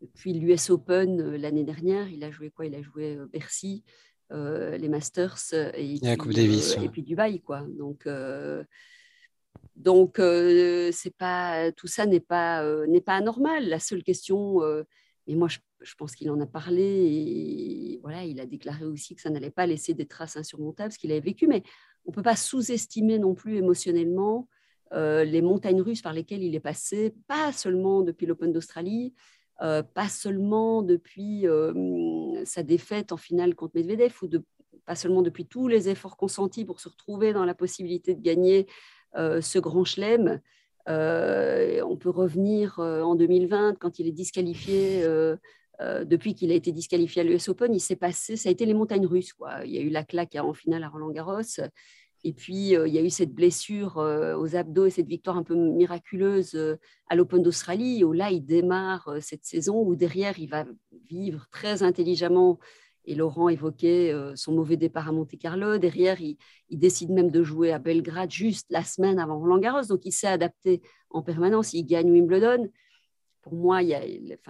depuis 0.00 0.32
l'US 0.32 0.70
Open 0.70 1.36
l'année 1.36 1.64
dernière, 1.64 2.08
il 2.08 2.24
a 2.24 2.30
joué 2.30 2.50
quoi? 2.50 2.66
Il 2.66 2.74
a 2.74 2.82
joué 2.82 3.18
Bercy, 3.30 3.84
euh, 4.32 4.76
les 4.76 4.88
Masters 4.88 5.38
euh, 5.52 5.70
et, 5.74 5.98
puis, 5.98 6.40
euh, 6.40 6.82
et 6.82 6.88
puis 6.88 7.02
Dubaï. 7.02 7.40
Quoi. 7.40 7.64
Donc, 7.68 8.08
donc 9.76 10.20
c'est 10.92 11.16
pas, 11.16 11.72
tout 11.72 11.86
ça 11.86 12.06
n'est 12.06 12.20
pas, 12.20 12.86
n'est 12.86 13.00
pas 13.00 13.14
anormal. 13.14 13.68
La 13.68 13.80
seule 13.80 14.02
question 14.02 14.60
mais 15.26 15.34
moi, 15.34 15.48
je, 15.48 15.94
pense 15.96 16.14
qu'il 16.14 16.30
en 16.30 16.40
a 16.40 16.46
parlé 16.46 16.82
et 16.82 17.98
voilà, 18.00 18.24
il 18.24 18.40
a 18.40 18.46
déclaré 18.46 18.86
aussi 18.86 19.14
que 19.14 19.20
ça 19.20 19.28
n'allait 19.28 19.50
pas 19.50 19.66
laisser 19.66 19.92
des 19.92 20.06
traces 20.06 20.38
insurmontables, 20.38 20.90
ce 20.90 20.98
qu'il 20.98 21.10
avait 21.10 21.20
vécu. 21.20 21.46
Mais 21.46 21.62
on 22.06 22.10
ne 22.10 22.14
peut 22.14 22.22
pas 22.22 22.34
sous-estimer 22.34 23.18
non 23.18 23.34
plus 23.34 23.56
émotionnellement 23.56 24.48
euh, 24.94 25.24
les 25.24 25.42
montagnes 25.42 25.82
russes 25.82 26.00
par 26.00 26.14
lesquelles 26.14 26.42
il 26.42 26.54
est 26.54 26.60
passé, 26.60 27.14
pas 27.26 27.52
seulement 27.52 28.02
depuis 28.02 28.24
l'Open 28.24 28.52
d'Australie, 28.52 29.12
euh, 29.60 29.82
pas 29.82 30.08
seulement 30.08 30.82
depuis 30.82 31.46
euh, 31.46 31.72
sa 32.44 32.62
défaite 32.62 33.12
en 33.12 33.16
finale 33.16 33.54
contre 33.54 33.72
Medvedev, 33.76 34.14
ou 34.22 34.28
pas 34.86 34.94
seulement 34.94 35.22
depuis 35.22 35.46
tous 35.46 35.68
les 35.68 35.88
efforts 35.88 36.16
consentis 36.16 36.64
pour 36.64 36.80
se 36.80 36.88
retrouver 36.88 37.32
dans 37.32 37.44
la 37.44 37.54
possibilité 37.54 38.14
de 38.14 38.22
gagner 38.22 38.66
ce 39.14 39.58
grand 39.58 39.84
chelem. 39.84 40.40
on 40.86 41.96
peut 41.96 42.10
revenir 42.10 42.78
en 42.78 43.14
2020 43.14 43.76
quand 43.78 43.98
il 43.98 44.06
est 44.06 44.12
disqualifié. 44.12 45.04
depuis 45.80 46.34
qu'il 46.34 46.50
a 46.50 46.54
été 46.54 46.72
disqualifié 46.72 47.22
à 47.22 47.24
l'US 47.24 47.48
Open, 47.48 47.74
il 47.74 47.80
s'est 47.80 47.96
passé, 47.96 48.36
ça 48.36 48.48
a 48.48 48.52
été 48.52 48.66
les 48.66 48.74
montagnes 48.74 49.06
russes. 49.06 49.32
Quoi. 49.32 49.64
Il 49.64 49.72
y 49.72 49.78
a 49.78 49.80
eu 49.80 49.90
la 49.90 50.04
claque 50.04 50.36
en 50.36 50.52
finale 50.54 50.82
à 50.84 50.88
Roland 50.88 51.10
Garros. 51.10 51.60
Et 52.24 52.32
puis, 52.32 52.76
euh, 52.76 52.88
il 52.88 52.94
y 52.94 52.98
a 52.98 53.02
eu 53.02 53.10
cette 53.10 53.32
blessure 53.32 53.98
euh, 53.98 54.36
aux 54.36 54.56
abdos 54.56 54.86
et 54.86 54.90
cette 54.90 55.06
victoire 55.06 55.36
un 55.36 55.44
peu 55.44 55.54
miraculeuse 55.54 56.54
euh, 56.54 56.76
à 57.08 57.14
l'Open 57.14 57.42
d'Australie, 57.42 58.02
où 58.04 58.12
là, 58.12 58.30
il 58.30 58.44
démarre 58.44 59.16
cette 59.20 59.44
saison, 59.44 59.80
où 59.80 59.94
derrière, 59.94 60.38
il 60.38 60.48
va 60.48 60.66
vivre 61.08 61.46
très 61.50 61.82
intelligemment. 61.82 62.58
Et 63.04 63.14
Laurent 63.14 63.48
évoquait 63.48 64.12
son 64.34 64.52
mauvais 64.52 64.76
départ 64.76 65.08
à 65.08 65.12
Monte-Carlo. 65.12 65.78
Derrière, 65.78 66.20
il, 66.20 66.36
décide 66.70 67.08
même 67.08 67.30
de 67.30 67.42
jouer 67.42 67.72
à 67.72 67.78
Belgrade 67.78 68.30
juste 68.30 68.66
la 68.68 68.84
semaine 68.84 69.18
avant 69.18 69.38
Roland 69.38 69.58
Garros. 69.58 69.86
Donc, 69.88 70.04
il 70.04 70.12
s'est 70.12 70.26
adapté 70.26 70.82
en 71.08 71.22
permanence. 71.22 71.72
Il 71.72 71.84
gagne 71.84 72.10
Wimbledon. 72.10 72.68
Pour 73.40 73.54
moi, 73.54 73.82
il 73.82 73.88
y 73.88 73.94
a 73.94 74.02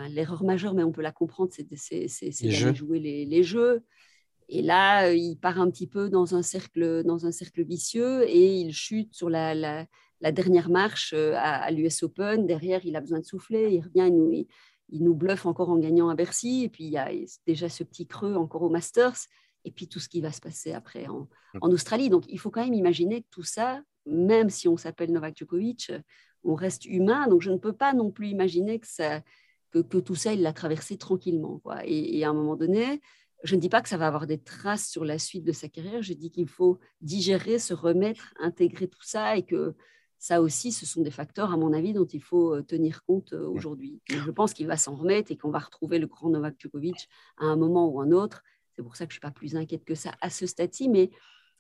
l'erreur 0.08 0.42
majeure, 0.42 0.74
mais 0.74 0.82
on 0.82 0.90
peut 0.90 1.02
la 1.02 1.12
comprendre, 1.12 1.52
c'est 1.52 1.68
de 1.68 2.74
jouer 2.74 2.98
les, 2.98 3.24
les 3.26 3.42
jeux. 3.44 3.84
Et 4.48 4.62
là, 4.62 5.08
euh, 5.08 5.14
il 5.14 5.36
part 5.36 5.60
un 5.60 5.70
petit 5.70 5.86
peu 5.86 6.08
dans 6.08 6.34
un 6.34 6.42
cercle, 6.42 7.02
dans 7.04 7.26
un 7.26 7.32
cercle 7.32 7.62
vicieux 7.64 8.28
et 8.28 8.60
il 8.60 8.72
chute 8.72 9.14
sur 9.14 9.28
la, 9.28 9.54
la, 9.54 10.32
dernière 10.32 10.70
marche 10.70 11.12
euh, 11.14 11.34
à, 11.36 11.70
l'US 11.70 12.02
Open. 12.02 12.46
Derrière, 12.46 12.84
il 12.84 12.96
a 12.96 13.00
besoin 13.00 13.18
de 13.18 13.24
souffler. 13.24 13.74
Il 13.74 13.80
revient, 13.82 14.06
il 14.08 14.16
nous, 14.16 14.32
il, 14.32 15.04
nous 15.04 15.14
bluffe 15.14 15.44
encore 15.44 15.68
en 15.68 15.76
gagnant 15.76 16.08
à 16.08 16.14
Bercy. 16.14 16.64
Et 16.64 16.68
puis, 16.70 16.84
il 16.84 16.90
y 16.90 16.98
a 16.98 17.10
déjà 17.46 17.68
ce 17.68 17.84
petit 17.84 18.06
creux 18.06 18.36
encore 18.36 18.62
au 18.62 18.70
Masters. 18.70 19.26
Et 19.64 19.70
puis, 19.70 19.86
tout 19.86 20.00
ce 20.00 20.08
qui 20.08 20.22
va 20.22 20.32
se 20.32 20.40
passer 20.40 20.72
après 20.72 21.06
en, 21.08 21.28
en 21.60 21.70
Australie. 21.70 22.08
Donc, 22.08 22.24
il 22.28 22.38
faut 22.38 22.50
quand 22.50 22.64
même 22.64 22.74
imaginer 22.74 23.22
que 23.22 23.28
tout 23.30 23.42
ça, 23.42 23.82
même 24.06 24.48
si 24.48 24.66
on 24.66 24.78
s'appelle 24.78 25.12
Novak 25.12 25.36
Djokovic, 25.36 25.92
on 26.42 26.54
reste 26.54 26.86
humain. 26.86 27.28
Donc, 27.28 27.42
je 27.42 27.50
ne 27.50 27.58
peux 27.58 27.74
pas 27.74 27.92
non 27.92 28.10
plus 28.10 28.28
imaginer 28.28 28.78
que, 28.78 28.86
ça, 28.86 29.20
que, 29.72 29.80
que 29.80 29.98
tout 29.98 30.14
ça, 30.14 30.32
il 30.32 30.40
l'a 30.40 30.54
traversé 30.54 30.96
tranquillement. 30.96 31.58
Quoi. 31.58 31.84
Et, 31.84 32.18
et, 32.18 32.24
à 32.24 32.30
un 32.30 32.34
moment 32.34 32.56
donné, 32.56 33.02
je 33.44 33.54
ne 33.54 33.60
dis 33.60 33.68
pas 33.68 33.82
que 33.82 33.88
ça 33.88 33.96
va 33.96 34.06
avoir 34.06 34.26
des 34.26 34.38
traces 34.38 34.88
sur 34.88 35.04
la 35.04 35.18
suite 35.18 35.44
de 35.44 35.52
sa 35.52 35.68
carrière, 35.68 36.02
je 36.02 36.12
dis 36.12 36.30
qu'il 36.30 36.48
faut 36.48 36.78
digérer, 37.00 37.58
se 37.58 37.74
remettre, 37.74 38.34
intégrer 38.40 38.88
tout 38.88 39.02
ça 39.02 39.36
et 39.36 39.44
que 39.44 39.74
ça 40.18 40.42
aussi, 40.42 40.72
ce 40.72 40.84
sont 40.84 41.02
des 41.02 41.12
facteurs, 41.12 41.52
à 41.52 41.56
mon 41.56 41.72
avis, 41.72 41.92
dont 41.92 42.04
il 42.04 42.22
faut 42.22 42.56
euh, 42.56 42.62
tenir 42.62 43.04
compte 43.04 43.32
euh, 43.32 43.46
aujourd'hui. 43.46 44.00
Je 44.08 44.30
pense 44.32 44.52
qu'il 44.52 44.66
va 44.66 44.76
s'en 44.76 44.96
remettre 44.96 45.30
et 45.30 45.36
qu'on 45.36 45.50
va 45.50 45.60
retrouver 45.60 46.00
le 46.00 46.08
grand 46.08 46.28
Novak 46.28 46.56
Djokovic 46.58 47.08
à 47.36 47.44
un 47.44 47.56
moment 47.56 47.88
ou 47.88 48.00
un 48.00 48.10
autre. 48.10 48.42
C'est 48.74 48.82
pour 48.82 48.96
ça 48.96 49.06
que 49.06 49.12
je 49.12 49.18
ne 49.18 49.20
suis 49.20 49.28
pas 49.28 49.30
plus 49.30 49.54
inquiète 49.54 49.84
que 49.84 49.94
ça 49.94 50.12
à 50.20 50.28
ce 50.28 50.46
stade-ci, 50.46 50.88
mais 50.88 51.10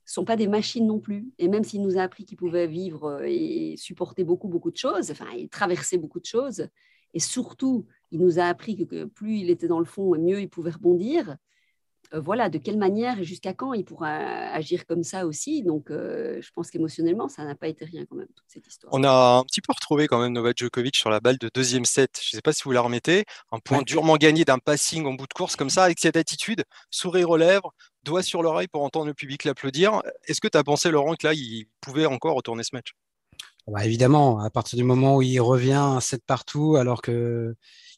ce 0.04 0.10
ne 0.10 0.14
sont 0.14 0.24
pas 0.24 0.36
des 0.36 0.48
machines 0.48 0.86
non 0.86 0.98
plus. 0.98 1.30
Et 1.38 1.46
même 1.46 1.62
s'il 1.62 1.82
nous 1.82 1.98
a 1.98 2.02
appris 2.02 2.24
qu'il 2.24 2.36
pouvait 2.36 2.66
vivre 2.66 3.04
euh, 3.04 3.26
et 3.26 3.76
supporter 3.76 4.24
beaucoup, 4.24 4.48
beaucoup 4.48 4.72
de 4.72 4.76
choses, 4.76 5.12
enfin, 5.12 5.30
et 5.36 5.48
traverser 5.48 5.96
beaucoup 5.96 6.20
de 6.20 6.26
choses, 6.26 6.68
et 7.14 7.20
surtout, 7.20 7.86
il 8.10 8.20
nous 8.20 8.40
a 8.40 8.44
appris 8.44 8.76
que 8.76 9.04
plus 9.04 9.38
il 9.38 9.50
était 9.50 9.68
dans 9.68 9.78
le 9.78 9.84
fond, 9.84 10.18
mieux 10.18 10.40
il 10.40 10.48
pouvait 10.48 10.72
rebondir. 10.72 11.36
Euh, 12.14 12.20
voilà, 12.20 12.48
de 12.48 12.58
quelle 12.58 12.78
manière 12.78 13.18
et 13.18 13.24
jusqu'à 13.24 13.52
quand 13.52 13.74
il 13.74 13.84
pourra 13.84 14.08
agir 14.08 14.86
comme 14.86 15.02
ça 15.02 15.26
aussi. 15.26 15.62
Donc, 15.62 15.90
euh, 15.90 16.40
je 16.40 16.50
pense 16.54 16.70
qu'émotionnellement, 16.70 17.28
ça 17.28 17.44
n'a 17.44 17.54
pas 17.54 17.68
été 17.68 17.84
rien 17.84 18.04
quand 18.06 18.16
même, 18.16 18.28
toute 18.28 18.46
cette 18.48 18.66
histoire. 18.66 18.92
On 18.94 19.04
a 19.04 19.38
un 19.38 19.44
petit 19.44 19.60
peu 19.60 19.72
retrouvé 19.74 20.06
quand 20.06 20.20
même 20.20 20.32
Novak 20.32 20.56
Djokovic 20.56 20.96
sur 20.96 21.10
la 21.10 21.20
balle 21.20 21.38
de 21.38 21.50
deuxième 21.52 21.84
set. 21.84 22.18
Je 22.22 22.34
ne 22.34 22.38
sais 22.38 22.42
pas 22.42 22.52
si 22.52 22.62
vous 22.64 22.72
la 22.72 22.80
remettez. 22.80 23.24
Un 23.52 23.58
point 23.58 23.82
durement 23.82 24.16
gagné 24.16 24.44
d'un 24.44 24.58
passing 24.58 25.04
en 25.06 25.14
bout 25.14 25.26
de 25.26 25.34
course 25.34 25.56
comme 25.56 25.70
ça, 25.70 25.84
avec 25.84 25.98
cette 25.98 26.16
attitude, 26.16 26.64
sourire 26.90 27.30
aux 27.30 27.36
lèvres, 27.36 27.72
doigt 28.04 28.22
sur 28.22 28.42
l'oreille 28.42 28.68
pour 28.68 28.82
entendre 28.82 29.06
le 29.06 29.14
public 29.14 29.44
l'applaudir. 29.44 30.00
Est-ce 30.26 30.40
que 30.40 30.48
tu 30.48 30.56
as 30.56 30.64
pensé, 30.64 30.90
Laurent, 30.90 31.14
que 31.14 31.26
là, 31.26 31.34
il 31.34 31.66
pouvait 31.80 32.06
encore 32.06 32.34
retourner 32.34 32.62
ce 32.62 32.70
match? 32.72 32.92
Bah, 33.70 33.84
Évidemment, 33.84 34.40
à 34.40 34.50
partir 34.50 34.76
du 34.76 34.84
moment 34.84 35.16
où 35.16 35.22
il 35.22 35.40
revient 35.40 35.94
à 35.96 36.00
7 36.00 36.22
partout, 36.26 36.76
alors 36.76 37.02
que 37.02 37.54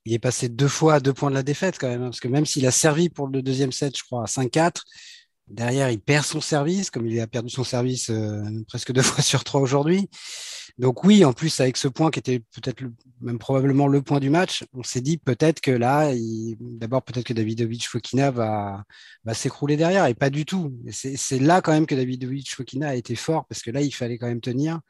il 0.07 0.15
est 0.15 0.19
passé 0.19 0.49
deux 0.49 0.69
fois 0.69 0.95
à 0.95 1.00
deux 1.00 1.12
points 1.12 1.31
de 1.31 1.35
la 1.35 1.43
défaite 1.43 1.79
quand 1.79 1.89
même, 1.89 2.03
hein, 2.03 2.07
parce 2.07 2.21
que 2.21 2.29
même 2.29 2.47
s'il 2.47 2.67
a 2.67 2.71
servi 2.71 3.11
pour 3.11 3.29
le 3.29 3.43
deuxième 3.43 3.73
set, 3.73 3.97
je 3.97 4.03
crois, 4.03 4.23
à 4.23 4.27
5-4, 4.27 4.83
derrière, 5.50 5.90
il 5.90 6.00
perd 6.00 6.25
son 6.25 6.40
service, 6.40 6.90
comme 6.90 7.07
il 7.07 7.21
a 7.21 7.26
perdu 7.26 7.50
son 7.50 7.64
service 7.64 8.11
euh, 8.11 8.42
presque 8.69 8.92
deux 8.92 9.02
fois 9.02 9.23
sur 9.23 9.45
trois 9.45 9.61
aujourd'hui. 9.61 10.09
Donc 10.78 11.04
oui, 11.04 11.25
en 11.25 11.33
plus, 11.33 11.61
avec 11.61 11.76
ce 11.76 11.88
point 11.88 12.11
qui 12.11 12.21
était 12.21 12.38
peut-être 12.38 12.83
même 13.21 13.38
probablement 13.38 13.87
le 13.87 14.00
point 14.02 14.21
du 14.21 14.30
match, 14.30 14.64
on 14.73 14.83
s'est 14.83 15.00
dit 15.00 15.19
peut-être 15.19 15.61
que 15.61 15.71
là, 15.71 16.11
d'abord 16.61 17.02
peut-être 17.02 17.26
que 17.26 17.33
Davidovich 17.35 17.87
Fokina 17.88 18.30
va, 18.30 18.85
s'écrouler 19.35 19.76
derrière, 19.76 20.07
et 20.07 20.14
pas 20.14 20.30
du 20.30 20.45
tout. 20.45 20.73
C'est 20.90 21.38
là 21.38 21.61
quand 21.61 21.73
même 21.73 21.87
que 21.87 21.95
Davidovich 21.95 22.54
Fokina 22.54 22.88
a 22.88 22.95
été 22.95 23.14
fort, 23.14 23.47
parce 23.47 23.62
que 23.62 23.71
là, 23.71 23.83
il 23.83 23.92
fallait 23.92 24.16
quand 24.16 24.28
même 24.28 24.40
tenir. 24.40 24.80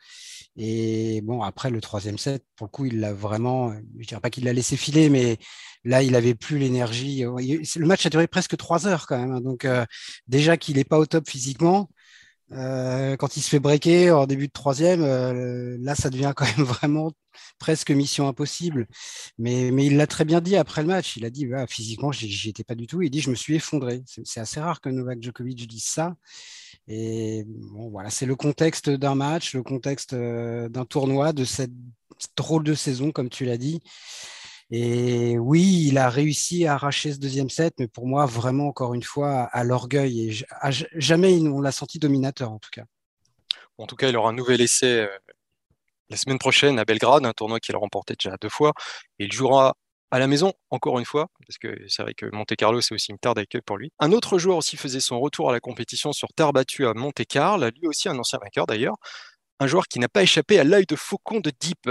Et 0.56 1.20
bon, 1.22 1.42
après 1.42 1.70
le 1.70 1.80
troisième 1.80 2.18
set, 2.18 2.44
pour 2.56 2.66
le 2.66 2.70
coup, 2.70 2.84
il 2.84 3.00
l'a 3.00 3.12
vraiment, 3.12 3.72
je 3.98 4.06
dirais 4.06 4.20
pas 4.20 4.30
qu'il 4.30 4.44
l'a 4.44 4.52
laissé 4.52 4.76
filer, 4.76 5.08
mais 5.08 5.38
là, 5.84 6.02
il 6.02 6.14
avait 6.14 6.34
plus 6.34 6.58
l'énergie. 6.58 7.22
Le 7.22 7.86
match 7.86 8.04
a 8.06 8.10
duré 8.10 8.26
presque 8.26 8.56
trois 8.56 8.86
heures 8.86 9.06
quand 9.06 9.18
même. 9.18 9.32
Hein. 9.32 9.40
Donc, 9.40 9.64
euh, 9.64 9.84
déjà 10.26 10.49
qu'il 10.56 10.76
n'est 10.76 10.84
pas 10.84 10.98
au 10.98 11.06
top 11.06 11.28
physiquement, 11.28 11.88
euh, 12.52 13.16
quand 13.16 13.36
il 13.36 13.42
se 13.42 13.48
fait 13.48 13.60
breaker 13.60 14.10
en 14.12 14.26
début 14.26 14.48
de 14.48 14.52
troisième, 14.52 15.02
euh, 15.02 15.76
là, 15.80 15.94
ça 15.94 16.10
devient 16.10 16.32
quand 16.34 16.44
même 16.56 16.66
vraiment 16.66 17.12
presque 17.58 17.90
mission 17.90 18.26
impossible. 18.28 18.86
Mais, 19.38 19.70
mais 19.70 19.86
il 19.86 19.96
l'a 19.96 20.06
très 20.06 20.24
bien 20.24 20.40
dit 20.40 20.56
après 20.56 20.82
le 20.82 20.88
match. 20.88 21.16
Il 21.16 21.24
a 21.24 21.30
dit, 21.30 21.46
bah, 21.46 21.66
physiquement, 21.66 22.10
j'y 22.12 22.48
étais 22.48 22.64
pas 22.64 22.74
du 22.74 22.86
tout. 22.86 23.02
Il 23.02 23.10
dit, 23.10 23.20
je 23.20 23.30
me 23.30 23.34
suis 23.36 23.54
effondré. 23.54 24.02
C'est 24.24 24.40
assez 24.40 24.60
rare 24.60 24.80
que 24.80 24.88
Novak 24.88 25.22
Djokovic 25.22 25.66
dise 25.68 25.84
ça. 25.84 26.16
Et 26.88 27.44
bon, 27.46 27.90
voilà, 27.90 28.10
c'est 28.10 28.26
le 28.26 28.34
contexte 28.34 28.90
d'un 28.90 29.14
match, 29.14 29.54
le 29.54 29.62
contexte 29.62 30.14
euh, 30.14 30.68
d'un 30.68 30.84
tournoi, 30.84 31.32
de 31.32 31.44
cette 31.44 31.72
drôle 32.36 32.64
de 32.64 32.74
saison, 32.74 33.12
comme 33.12 33.28
tu 33.28 33.44
l'as 33.44 33.58
dit. 33.58 33.80
Et 34.70 35.36
oui, 35.38 35.86
il 35.88 35.98
a 35.98 36.08
réussi 36.08 36.66
à 36.66 36.74
arracher 36.74 37.12
ce 37.12 37.18
deuxième 37.18 37.50
set, 37.50 37.74
mais 37.78 37.88
pour 37.88 38.06
moi, 38.06 38.24
vraiment, 38.26 38.68
encore 38.68 38.94
une 38.94 39.02
fois, 39.02 39.42
à, 39.52 39.64
l'orgueil. 39.64 40.30
Et 40.30 40.44
jamais 40.94 41.40
on 41.40 41.60
l'a 41.60 41.72
senti 41.72 41.98
dominateur, 41.98 42.52
en 42.52 42.58
tout 42.58 42.70
cas. 42.72 42.84
En 43.78 43.86
tout 43.86 43.96
cas, 43.96 44.08
il 44.08 44.16
aura 44.16 44.30
un 44.30 44.34
nouvel 44.34 44.60
essai 44.60 45.00
euh, 45.00 45.08
la 46.08 46.16
semaine 46.16 46.38
prochaine 46.38 46.78
à 46.78 46.84
Belgrade, 46.84 47.24
un 47.24 47.32
tournoi 47.32 47.58
qu'il 47.58 47.74
a 47.74 47.78
remporté 47.78 48.14
déjà 48.18 48.36
deux 48.40 48.48
fois. 48.48 48.72
Il 49.18 49.32
jouera 49.32 49.74
à 50.12 50.18
la 50.18 50.26
maison, 50.26 50.52
encore 50.70 50.98
une 50.98 51.04
fois, 51.04 51.28
parce 51.46 51.58
que 51.58 51.82
c'est 51.88 52.02
vrai 52.02 52.14
que 52.14 52.26
Monte 52.32 52.54
Carlo, 52.56 52.80
c'est 52.80 52.94
aussi 52.94 53.10
une 53.10 53.18
terre 53.18 53.34
d'accueil 53.34 53.62
pour 53.62 53.76
lui. 53.76 53.92
Un 53.98 54.12
autre 54.12 54.38
joueur 54.38 54.56
aussi 54.56 54.76
faisait 54.76 55.00
son 55.00 55.20
retour 55.20 55.50
à 55.50 55.52
la 55.52 55.60
compétition 55.60 56.12
sur 56.12 56.28
terre 56.34 56.52
battue 56.52 56.86
à 56.86 56.94
Monte 56.94 57.24
Carlo, 57.26 57.66
lui 57.70 57.86
aussi 57.86 58.08
un 58.08 58.18
ancien 58.18 58.38
vainqueur 58.42 58.66
d'ailleurs. 58.66 58.96
Un 59.60 59.66
joueur 59.66 59.86
qui 59.88 59.98
n'a 59.98 60.08
pas 60.08 60.22
échappé 60.22 60.58
à 60.58 60.64
l'œil 60.64 60.86
de 60.86 60.96
faucon 60.96 61.40
de 61.40 61.52
Deep. 61.60 61.90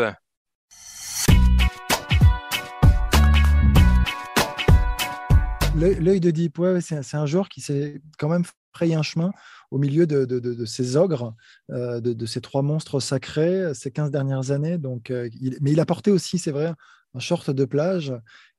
L'œil 5.79 6.19
de 6.19 6.29
Deep, 6.29 6.59
ouais, 6.59 6.81
c'est 6.81 7.15
un 7.15 7.25
joueur 7.25 7.47
qui 7.47 7.61
s'est 7.61 8.01
quand 8.17 8.27
même 8.27 8.43
frayé 8.73 8.95
un 8.95 9.01
chemin 9.01 9.31
au 9.71 9.77
milieu 9.77 10.05
de, 10.05 10.65
ces 10.65 10.97
ogres, 10.97 11.33
euh, 11.71 12.01
de, 12.01 12.25
ces 12.25 12.41
trois 12.41 12.61
monstres 12.61 12.99
sacrés 12.99 13.73
ces 13.73 13.89
15 13.89 14.11
dernières 14.11 14.51
années. 14.51 14.77
Donc, 14.77 15.09
euh, 15.09 15.29
mais 15.61 15.71
il 15.71 15.79
a 15.79 15.85
porté 15.85 16.11
aussi, 16.11 16.37
c'est 16.37 16.51
vrai, 16.51 16.73
un 17.13 17.19
short 17.19 17.49
de 17.49 17.63
plage 17.63 18.13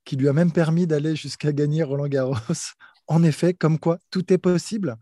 qui 0.07 0.17
lui 0.17 0.29
a 0.29 0.33
même 0.33 0.51
permis 0.51 0.87
d'aller 0.87 1.15
jusqu'à 1.15 1.53
gagner 1.53 1.83
Roland 1.83 2.09
Garros. 2.09 2.37
en 3.07 3.23
effet, 3.23 3.53
comme 3.53 3.79
quoi 3.79 3.99
tout 4.11 4.33
est 4.33 4.39
possible. 4.39 4.97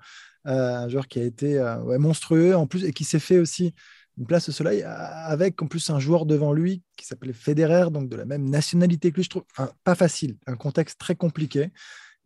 Euh, 0.48 0.74
un 0.74 0.88
joueur 0.88 1.06
qui 1.06 1.20
a 1.20 1.24
été 1.24 1.62
monstrueux 2.00 2.56
en 2.56 2.66
plus 2.66 2.84
et 2.84 2.92
qui 2.92 3.04
s'est 3.04 3.20
fait 3.20 3.38
aussi 3.38 3.74
une 4.18 4.26
place 4.26 4.48
au 4.48 4.52
soleil 4.52 4.82
avec 4.82 5.62
en 5.62 5.68
plus 5.68 5.90
un 5.90 6.00
joueur 6.00 6.26
devant 6.26 6.52
lui 6.52 6.82
qui 6.96 7.06
s'appelait 7.06 7.32
Federer, 7.32 7.90
donc 7.92 8.08
de 8.08 8.16
la 8.16 8.24
même 8.24 8.50
nationalité 8.50 9.12
que 9.12 9.16
lui. 9.16 9.22
Je 9.22 9.30
trouve 9.30 9.44
pas 9.84 9.94
facile, 9.94 10.36
un 10.48 10.56
contexte 10.56 10.98
très 10.98 11.14
compliqué. 11.14 11.70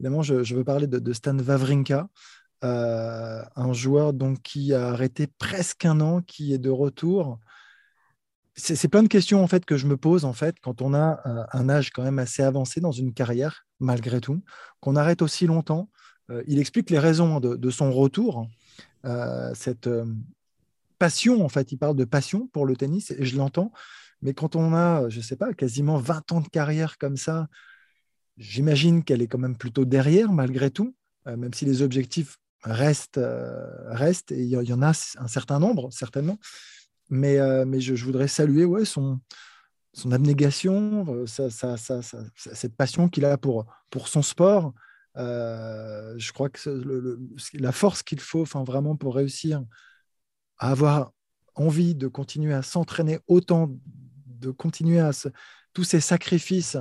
Évidemment, 0.03 0.23
je, 0.23 0.55
veux 0.57 0.65
parler 0.65 0.89
de, 0.89 1.13
Stan 1.13 1.39
Wawrinka, 1.39 2.09
euh, 2.65 3.41
un 3.55 3.73
joueur 3.73 4.13
donc, 4.13 4.43
qui 4.43 4.75
a 4.75 4.89
arrêté 4.89 5.29
presque 5.29 5.85
un 5.85 6.01
an, 6.01 6.23
qui 6.23 6.53
est 6.53 6.59
de 6.59 6.71
retour. 6.71 7.39
C'est 8.57 8.89
plein 8.89 9.05
de 9.05 9.09
questions 9.09 9.45
en 9.45 9.47
fait 9.47 9.65
que 9.65 9.77
je 9.77 9.87
me 9.87 9.97
pose 9.97 10.25
en 10.25 10.33
fait 10.33 10.57
quand 10.61 10.83
on 10.83 10.93
a 10.93 11.21
euh, 11.25 11.45
un, 11.53 11.69
âge 11.69 11.91
quand 11.91 12.03
même 12.03 12.19
assez 12.19 12.43
avancé 12.43 12.81
dans 12.81 12.91
une 12.91 13.15
carrière 13.15 13.65
malgré 13.79 14.21
tout, 14.21 14.43
qu'on 14.81 14.97
arrête 14.97 15.23
aussi 15.23 15.47
longtemps. 15.47 15.89
Euh, 16.31 16.43
il 16.49 16.59
explique 16.59 16.91
les 16.91 16.99
raisons 16.99 17.39
de, 17.39 17.71
son 17.71 17.93
retour, 17.93 18.49
cette 19.55 19.89
passion 20.99 21.45
en 21.45 21.49
fait. 21.49 21.71
Il 21.71 21.79
parle 21.79 21.95
de 21.95 22.05
passion 22.05 22.49
pour 22.49 22.67
le 22.67 22.75
tennis 22.75 23.13
et 23.13 23.25
je 23.25 23.37
l'entends. 23.37 23.71
Mais 24.21 24.35
quand 24.35 24.57
on 24.57 24.75
a, 24.75 25.09
je 25.09 25.21
sais 25.21 25.37
pas, 25.37 25.55
quasiment 25.55 25.97
20 25.97 26.33
ans 26.33 26.41
de 26.41 26.49
carrière 26.49 26.99
comme 26.99 27.17
ça, 27.17 27.47
j'imagine 28.43 29.05
qu'elle 29.05 29.23
est 29.23 29.29
quand 29.29 29.39
même 29.39 29.57
plutôt 29.57 29.85
derrière 29.85 30.33
malgré 30.33 30.71
tout, 30.71 30.95
même 31.27 31.55
si 31.55 31.65
les 31.65 31.83
objectifs 31.83 32.39
restent, 32.63 33.21
restent 33.87 34.33
et 34.33 34.43
il 34.43 34.49
y, 34.49 34.73
en 34.73 34.83
a 34.83 34.89
un 34.89 35.29
certain 35.29 35.59
nombre, 35.59 35.91
certainement. 35.93 36.39
Mais, 37.11 37.39
mais 37.65 37.81
je, 37.81 38.05
voudrais 38.05 38.29
saluer 38.29 38.65
ouais, 38.65 38.85
son, 38.85 39.21
son 39.93 40.13
abnégation, 40.13 41.25
cette 41.27 42.75
passion 42.77 43.09
qu'il 43.09 43.25
a 43.25 43.39
pour, 43.39 43.67
pour 43.91 44.09
son 44.09 44.23
sport. 44.23 44.75
je 45.17 46.33
crois 46.33 46.49
que 46.49 47.19
la 47.55 47.73
force 47.73 48.03
qu'il 48.03 48.21
faut 48.21 48.45
vraiment 48.45 48.97
pour 48.97 49.15
réussir 49.15 49.63
à 50.59 50.71
avoir 50.71 51.13
envie 51.55 51.95
de 51.95 52.09
continuer 52.09 52.55
à 52.55 52.63
s'entraîner 52.63 53.21
autant, 53.27 53.71
de 54.27 54.51
continuer 54.51 55.01
à 55.01 55.11
tous 55.73 55.85
ces 55.85 56.01
sacrifices, 56.01 56.77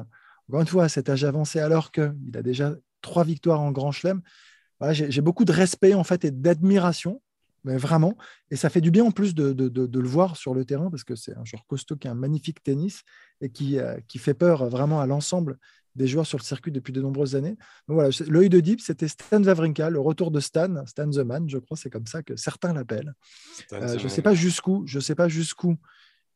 encore 0.49 0.61
une 0.61 0.67
fois, 0.67 0.83
à 0.85 0.89
cet 0.89 1.09
âge 1.09 1.23
avancé, 1.23 1.59
alors 1.59 1.91
qu'il 1.91 2.13
a 2.33 2.41
déjà 2.41 2.75
trois 3.01 3.23
victoires 3.23 3.61
en 3.61 3.71
Grand 3.71 3.91
Chelem, 3.91 4.21
j'ai 4.91 5.21
beaucoup 5.21 5.45
de 5.45 5.51
respect 5.51 5.93
en 5.93 6.03
fait 6.03 6.25
et 6.25 6.31
d'admiration, 6.31 7.21
mais 7.63 7.77
vraiment. 7.77 8.17
Et 8.49 8.55
ça 8.55 8.69
fait 8.69 8.81
du 8.81 8.91
bien 8.91 9.05
en 9.05 9.11
plus 9.11 9.35
de, 9.35 9.53
le 9.53 10.07
voir 10.07 10.37
sur 10.37 10.53
le 10.53 10.65
terrain 10.65 10.89
parce 10.89 11.03
que 11.03 11.15
c'est 11.15 11.35
un 11.37 11.45
joueur 11.45 11.65
costaud 11.67 11.95
qui 11.95 12.07
a 12.07 12.11
un 12.11 12.15
magnifique 12.15 12.63
tennis 12.63 13.03
et 13.41 13.49
qui, 13.49 13.77
euh, 13.77 13.97
qui 14.07 14.17
fait 14.17 14.33
peur 14.33 14.67
vraiment 14.67 14.99
à 14.99 15.05
l'ensemble 15.05 15.57
des 15.95 16.07
joueurs 16.07 16.25
sur 16.25 16.37
le 16.37 16.43
circuit 16.43 16.71
depuis 16.71 16.93
de 16.93 17.01
nombreuses 17.01 17.35
années. 17.35 17.57
Donc 17.87 17.95
voilà, 17.95 18.09
l'œil 18.27 18.49
de 18.49 18.59
Deep, 18.59 18.79
c'était 18.81 19.07
Stan 19.07 19.43
Wawrinka, 19.43 19.89
le 19.89 19.99
retour 19.99 20.31
de 20.31 20.39
Stan, 20.39 20.85
Stan 20.85 21.09
the 21.09 21.17
Man, 21.17 21.49
je 21.49 21.57
crois, 21.57 21.77
c'est 21.77 21.89
comme 21.89 22.07
ça 22.07 22.23
que 22.23 22.35
certains 22.35 22.73
l'appellent. 22.73 23.13
Euh, 23.73 23.97
je 23.97 24.03
ne 24.03 24.09
sais 24.09 24.21
pas 24.21 24.33
jusqu'où, 24.33 24.83
je 24.85 24.99
sais 24.99 25.15
pas 25.15 25.27
jusqu'où 25.27 25.77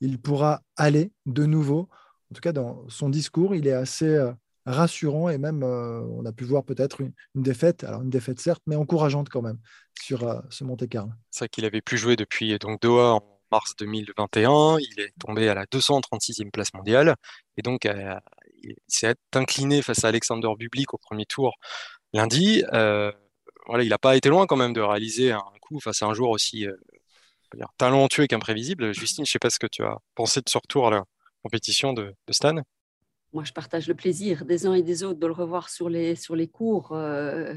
il 0.01 0.19
pourra 0.19 0.61
aller 0.75 1.11
de 1.25 1.45
nouveau. 1.45 1.89
En 2.31 2.35
tout 2.35 2.41
cas, 2.41 2.51
dans 2.51 2.87
son 2.89 3.09
discours, 3.09 3.55
il 3.55 3.67
est 3.67 3.73
assez 3.73 4.07
euh, 4.07 4.31
rassurant 4.65 5.29
et 5.29 5.37
même, 5.37 5.63
euh, 5.63 6.01
on 6.01 6.25
a 6.25 6.31
pu 6.31 6.43
voir 6.43 6.63
peut-être 6.63 7.01
une, 7.01 7.13
défaite, 7.35 7.83
alors 7.83 8.01
une 8.01 8.09
défaite 8.09 8.39
certes, 8.39 8.61
mais 8.65 8.75
encourageante 8.75 9.29
quand 9.29 9.41
même 9.41 9.59
sur 9.99 10.43
ce 10.49 10.63
Monte 10.63 10.87
Carlo. 10.89 11.11
C'est 11.31 11.45
vrai 11.45 11.49
qu'il 11.49 11.65
avait 11.65 11.81
pu 11.81 11.97
jouer 11.97 12.15
depuis 12.15 12.57
donc 12.59 12.81
Doha 12.81 13.13
en 13.13 13.39
mars 13.51 13.75
2021. 13.77 14.77
Il 14.79 14.99
est 14.99 15.13
tombé 15.19 15.47
à 15.47 15.53
la 15.53 15.65
236e 15.65 16.51
place 16.51 16.73
mondiale 16.73 17.15
et 17.57 17.61
donc 17.61 17.87
il 18.65 18.75
s'est 18.87 19.15
incliné 19.33 19.81
face 19.81 20.03
à 20.03 20.09
Alexander 20.09 20.49
Bublik 20.57 20.93
au 20.93 20.97
premier 20.97 21.25
tour 21.25 21.55
lundi. 22.13 22.63
Euh, 22.73 23.11
voilà, 23.67 23.83
il 23.83 23.89
n'a 23.89 23.97
pas 23.97 24.15
été 24.15 24.29
loin 24.29 24.47
quand 24.47 24.55
même 24.55 24.73
de 24.73 24.81
réaliser 24.81 25.31
un 25.31 25.43
coup 25.61 25.79
face 25.79 26.01
à 26.01 26.07
un 26.07 26.13
joueur 26.13 26.29
aussi 26.29 26.67
euh, 26.67 26.75
talentueux 27.77 28.27
qu'imprévisible. 28.27 28.93
Justine, 28.93 29.25
je 29.25 29.29
ne 29.29 29.33
sais 29.33 29.39
pas 29.39 29.49
ce 29.49 29.59
que 29.59 29.67
tu 29.67 29.83
as 29.83 29.97
pensé 30.15 30.39
de 30.41 30.49
ce 30.49 30.57
retour 30.57 30.87
à 30.87 30.91
la 30.91 31.03
compétition 31.45 31.93
de, 31.93 32.15
Stan. 32.31 32.55
Moi, 33.31 33.43
je 33.43 33.53
partage 33.53 33.87
le 33.87 33.93
plaisir 33.93 34.45
des 34.45 34.65
uns 34.65 34.73
et 34.73 34.81
des 34.81 35.03
autres 35.03 35.19
de 35.19 35.27
le 35.27 35.33
revoir 35.33 35.69
sur 35.69 35.89
les, 35.89 36.15
sur 36.15 36.35
les 36.35 36.47
cours. 36.47 36.91
Euh, 36.93 37.53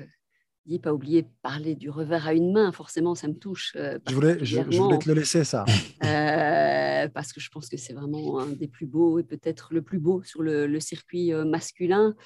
pas 0.78 0.92
oublier 0.92 1.23
de 1.23 1.28
parler 1.40 1.75
du 1.75 1.88
revers 1.88 2.26
à 2.26 2.35
une 2.35 2.52
main, 2.52 2.71
forcément, 2.71 3.14
ça 3.14 3.28
me 3.28 3.33
touche. 3.33 3.73
Euh, 3.76 3.99
je, 4.07 4.14
voulais, 4.14 4.45
je, 4.45 4.61
voulais 4.61 4.99
te 4.99 5.09
le 5.09 5.14
laisser, 5.14 5.45
ça. 5.45 5.64
Euh, 6.04 7.09
parce 7.09 7.33
que 7.33 7.40
je 7.40 7.49
pense 7.49 7.68
que 7.68 7.76
c'est 7.76 7.92
vraiment 7.92 8.40
un 8.40 8.49
des 8.49 8.66
plus 8.66 8.87
beaux 8.87 9.21
et 9.21 9.23
peut-être 9.23 9.73
le 9.73 9.83
plus 9.83 10.00
beau 10.00 10.23
sur 10.25 10.42
le, 10.42 10.80
circuit 10.80 11.33
euh, 11.33 11.45
masculin. 11.45 12.16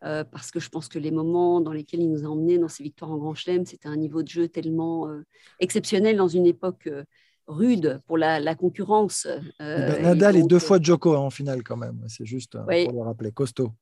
parce 0.00 0.52
que 0.52 0.60
je 0.60 0.68
pense 0.68 0.86
que 0.88 1.00
les 1.00 1.10
moments 1.10 1.60
dans 1.60 1.72
lesquels 1.72 2.00
il 2.00 2.10
nous 2.10 2.24
a 2.24 2.28
emmenés 2.28 2.56
dans 2.56 2.68
ses 2.68 2.84
victoires 2.84 3.10
en 3.10 3.18
Grand 3.18 3.34
Chelem, 3.34 3.66
c'était 3.66 3.88
un 3.88 3.96
niveau 3.96 4.22
de 4.22 4.28
jeu 4.28 4.46
tellement 4.46 5.08
exceptionnel 5.58 6.16
dans 6.16 6.28
une 6.28 6.46
époque 6.46 6.88
rude 7.50 8.00
pour 8.06 8.16
la, 8.18 8.54
concurrence. 8.54 9.26
Ben, 9.58 10.02
Nadal 10.02 10.36
est 10.36 10.46
deux 10.46 10.58
fois 10.58 10.78
Joko 10.80 11.14
hein, 11.14 11.18
en 11.18 11.30
finale 11.30 11.62
quand 11.62 11.76
même, 11.76 12.02
c'est 12.08 12.26
juste 12.26 12.52
pour 12.52 12.92
le 12.92 13.02
rappeler, 13.02 13.32
costaud 13.32 13.72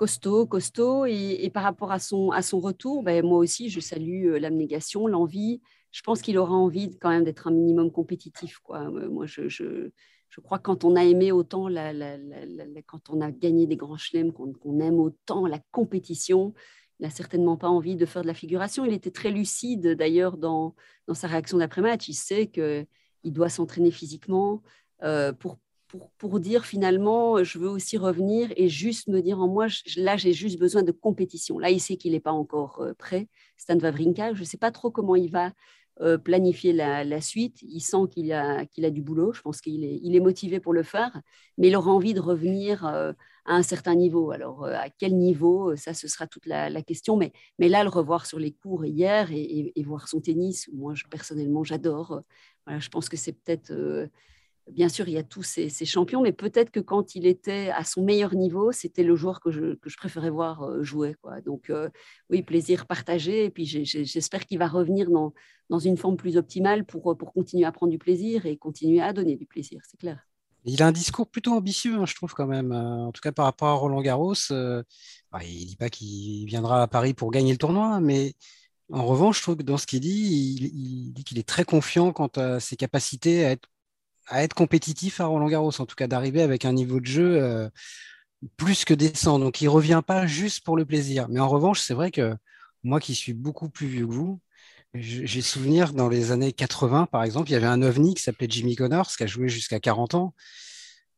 costaud, 0.00 0.46
costaud. 0.46 1.04
Et, 1.04 1.50
par 1.52 1.62
rapport 1.62 1.92
à 1.92 1.98
son, 1.98 2.30
à 2.30 2.40
son 2.40 2.58
retour, 2.58 3.02
ben, 3.02 3.22
moi 3.24 3.36
aussi, 3.38 3.68
je 3.68 3.80
salue 3.80 4.28
euh, 4.28 4.38
l'abnégation, 4.38 5.06
l'envie. 5.06 5.60
Je 5.90 6.00
pense 6.00 6.22
qu'il 6.22 6.38
aura 6.38 6.54
envie 6.54 6.96
quand 6.98 7.10
même 7.10 7.24
d'être 7.24 7.48
un 7.48 7.50
minimum 7.50 7.90
compétitif. 7.90 8.58
Quoi. 8.60 8.80
Euh, 8.90 9.10
moi, 9.10 9.26
je, 9.26 9.48
je, 9.48 9.90
je, 10.30 10.40
crois 10.40 10.58
que 10.58 10.62
quand 10.62 10.84
on 10.84 10.96
a 10.96 11.04
aimé 11.04 11.32
autant, 11.32 11.68
la, 11.68 11.92
la, 11.92 12.16
quand 12.86 13.10
on 13.10 13.20
a 13.20 13.30
gagné 13.30 13.66
des 13.66 13.76
grands 13.76 13.98
chelems, 13.98 14.32
qu'on 14.32 14.80
aime 14.80 15.00
autant 15.00 15.46
la 15.46 15.58
compétition, 15.70 16.54
il 16.98 17.02
n'a 17.02 17.10
certainement 17.10 17.58
pas 17.58 17.68
envie 17.68 17.96
de 17.96 18.06
faire 18.06 18.22
de 18.22 18.26
la 18.26 18.34
figuration. 18.34 18.86
Il 18.86 18.94
était 18.94 19.10
très 19.10 19.30
lucide 19.30 19.96
d'ailleurs 19.96 20.38
dans, 20.38 20.74
dans 21.08 21.14
sa 21.14 21.26
réaction 21.26 21.58
d'après-match. 21.58 22.08
Il 22.08 22.14
sait 22.14 22.46
qu'il 23.22 23.32
doit 23.32 23.48
s'entraîner 23.48 23.90
physiquement 23.90 24.62
euh, 25.02 25.32
pour 25.32 25.58
pour, 26.18 26.40
dire 26.40 26.64
finalement, 26.64 27.42
je 27.42 27.58
veux 27.58 27.68
aussi 27.68 27.98
revenir 27.98 28.52
et 28.56 28.68
juste 28.68 29.08
me 29.08 29.20
dire 29.20 29.40
en 29.40 29.48
moi, 29.48 29.66
là, 29.96 30.16
j'ai 30.16 30.32
juste 30.32 30.58
besoin 30.58 30.82
de 30.82 30.92
compétition. 30.92 31.58
Là, 31.58 31.70
il 31.70 31.80
sait 31.80 31.96
qu'il 31.96 32.12
n'est 32.12 32.20
pas 32.20 32.32
encore 32.32 32.80
euh, 32.80 32.94
prêt. 32.94 33.28
Stan 33.56 33.78
Wawrinka, 33.78 34.34
je 34.34 34.40
ne 34.40 34.44
sais 34.44 34.56
pas 34.56 34.70
trop 34.70 34.90
comment 34.90 35.16
il 35.16 35.30
va 35.30 35.52
euh, 36.00 36.16
planifier 36.16 36.72
la, 36.72 37.20
suite. 37.20 37.60
Il 37.62 37.80
sent 37.80 38.08
qu'il 38.10 38.32
a, 38.32 38.64
qu'il 38.66 38.84
a 38.84 38.90
du 38.90 39.02
boulot. 39.02 39.32
Je 39.32 39.42
pense 39.42 39.60
qu'il 39.60 39.84
est, 39.84 40.00
il 40.02 40.14
est 40.16 40.20
motivé 40.20 40.60
pour 40.60 40.72
le 40.72 40.82
faire, 40.82 41.20
mais 41.58 41.68
il 41.68 41.76
aura 41.76 41.90
envie 41.90 42.14
de 42.14 42.20
revenir 42.20 42.86
euh, 42.86 43.12
à 43.44 43.54
un 43.54 43.62
certain 43.62 43.94
niveau. 43.94 44.30
Alors, 44.30 44.64
à 44.64 44.88
quel 44.90 45.16
niveau 45.16 45.76
Ça, 45.76 45.92
ce 45.92 46.08
sera 46.08 46.26
toute 46.26 46.46
la, 46.46 46.82
question. 46.82 47.16
Mais, 47.16 47.32
mais 47.58 47.68
là, 47.68 47.82
le 47.82 47.90
revoir 47.90 48.26
sur 48.26 48.38
les 48.38 48.52
cours 48.52 48.84
hier 48.86 49.28
et, 49.32 49.72
voir 49.84 50.08
son 50.08 50.20
tennis, 50.20 50.70
moi, 50.72 50.94
personnellement, 51.10 51.64
j'adore. 51.64 52.22
Voilà, 52.70 52.80
je 52.80 52.88
pense 52.88 53.08
que 53.08 53.16
c'est 53.16 53.32
peut-être 53.32 53.72
bien 54.70 54.88
sûr, 54.88 55.08
il 55.08 55.14
y 55.14 55.18
a 55.18 55.22
tous 55.22 55.42
ces, 55.42 55.68
champions, 55.84 56.22
mais 56.22 56.32
peut-être 56.32 56.70
que 56.70 56.80
quand 56.80 57.14
il 57.14 57.26
était 57.26 57.70
à 57.70 57.84
son 57.84 58.02
meilleur 58.02 58.34
niveau, 58.34 58.72
c'était 58.72 59.02
le 59.02 59.16
joueur 59.16 59.40
que 59.40 59.50
je, 59.50 59.74
préférais 59.96 60.30
voir 60.30 60.62
euh, 60.62 60.82
jouer. 60.82 61.14
Quoi. 61.22 61.40
Donc, 61.40 61.70
euh, 61.70 61.88
oui, 62.30 62.42
plaisir 62.42 62.86
partagé. 62.86 63.44
Et 63.44 63.50
puis, 63.50 63.66
j'espère 63.66 64.46
qu'il 64.46 64.58
va 64.58 64.68
revenir 64.68 65.10
dans, 65.10 65.34
dans 65.68 65.78
une 65.78 65.96
forme 65.96 66.16
plus 66.16 66.36
optimale 66.36 66.84
pour, 66.84 67.16
pour 67.16 67.32
continuer 67.32 67.64
à 67.64 67.72
prendre 67.72 67.90
du 67.90 67.98
plaisir 67.98 68.46
et 68.46 68.56
continuer 68.56 69.00
à 69.00 69.12
donner 69.12 69.36
du 69.36 69.46
plaisir, 69.46 69.80
c'est 69.88 69.98
clair. 69.98 70.18
Il 70.66 70.82
a 70.82 70.86
un 70.86 70.92
discours 70.92 71.26
plutôt 71.26 71.52
ambitieux, 71.52 71.96
hein, 71.96 72.04
je 72.06 72.14
trouve, 72.14 72.34
quand 72.34 72.46
même. 72.46 72.72
Euh, 72.72 73.06
en 73.06 73.12
tout 73.12 73.22
cas, 73.22 73.32
par 73.32 73.46
rapport 73.46 73.68
à 73.68 73.74
Roland 73.74 74.02
Garros, 74.02 74.34
il 74.50 74.54
ne 74.54 75.66
dit 75.66 75.76
pas 75.76 75.88
qu'il 75.88 76.44
viendra 76.46 76.82
à 76.82 76.86
Paris 76.86 77.14
pour 77.14 77.30
gagner 77.30 77.52
le 77.52 77.58
tournoi, 77.58 78.00
mais 78.00 78.34
en 78.92 79.06
revanche, 79.06 79.38
je 79.38 79.42
trouve 79.42 79.56
que 79.56 79.62
dans 79.62 79.78
ce 79.78 79.86
qu'il 79.86 80.00
dit, 80.00 80.56
il, 80.74 81.12
dit 81.12 81.24
qu'il 81.24 81.38
est 81.38 81.48
très 81.48 81.64
confiant 81.64 82.12
quant 82.12 82.30
à 82.36 82.60
ses 82.60 82.76
capacités 82.76 83.44
à 83.44 83.50
être 83.52 83.68
à 84.30 84.44
être 84.44 84.54
compétitif 84.54 85.20
à 85.20 85.26
Roland 85.26 85.48
Garros, 85.48 85.80
en 85.80 85.86
tout 85.86 85.96
cas 85.96 86.06
d'arriver 86.06 86.42
avec 86.42 86.64
un 86.64 86.72
niveau 86.72 87.00
de 87.00 87.06
jeu 87.06 87.42
euh, 87.42 87.68
plus 88.56 88.84
que 88.84 88.94
décent. 88.94 89.38
Donc 89.38 89.60
il 89.60 89.64
ne 89.64 89.70
revient 89.70 90.02
pas 90.06 90.26
juste 90.26 90.64
pour 90.64 90.76
le 90.76 90.86
plaisir. 90.86 91.28
Mais 91.28 91.40
en 91.40 91.48
revanche, 91.48 91.80
c'est 91.80 91.94
vrai 91.94 92.10
que 92.10 92.36
moi 92.84 93.00
qui 93.00 93.14
suis 93.14 93.34
beaucoup 93.34 93.68
plus 93.68 93.88
vieux 93.88 94.06
que 94.06 94.12
vous, 94.12 94.40
j'ai 94.94 95.42
souvenir 95.42 95.92
dans 95.92 96.08
les 96.08 96.32
années 96.32 96.52
80, 96.52 97.06
par 97.06 97.22
exemple, 97.22 97.50
il 97.50 97.52
y 97.52 97.56
avait 97.56 97.66
un 97.66 97.82
ovni 97.82 98.14
qui 98.14 98.22
s'appelait 98.22 98.48
Jimmy 98.50 98.74
Connors, 98.76 99.08
qui 99.16 99.22
a 99.22 99.26
joué 99.26 99.48
jusqu'à 99.48 99.78
40 99.78 100.14
ans. 100.14 100.34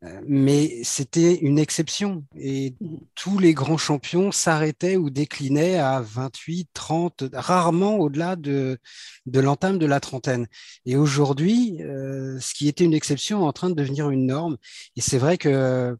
Euh, 0.04 0.20
mais 0.26 0.82
c'était 0.82 1.36
une 1.36 1.58
exception 1.58 2.24
et 2.36 2.74
tous 3.14 3.38
les 3.38 3.54
grands 3.54 3.76
champions 3.76 4.32
s'arrêtaient 4.32 4.96
ou 4.96 5.10
déclinaient 5.10 5.78
à 5.78 6.00
28, 6.00 6.68
30, 6.74 7.24
rarement 7.32 7.98
au-delà 7.98 8.34
de, 8.34 8.78
de 9.26 9.40
l'entame 9.40 9.78
de 9.78 9.86
la 9.86 10.00
trentaine. 10.00 10.48
Et 10.86 10.96
aujourd'hui, 10.96 11.80
euh, 11.82 12.38
ce 12.40 12.54
qui 12.54 12.66
était 12.68 12.84
une 12.84 12.94
exception 12.94 13.42
est 13.42 13.46
en 13.46 13.52
train 13.52 13.70
de 13.70 13.74
devenir 13.74 14.10
une 14.10 14.26
norme. 14.26 14.56
Et 14.96 15.00
c'est 15.00 15.18
vrai 15.18 15.38
que 15.38 15.96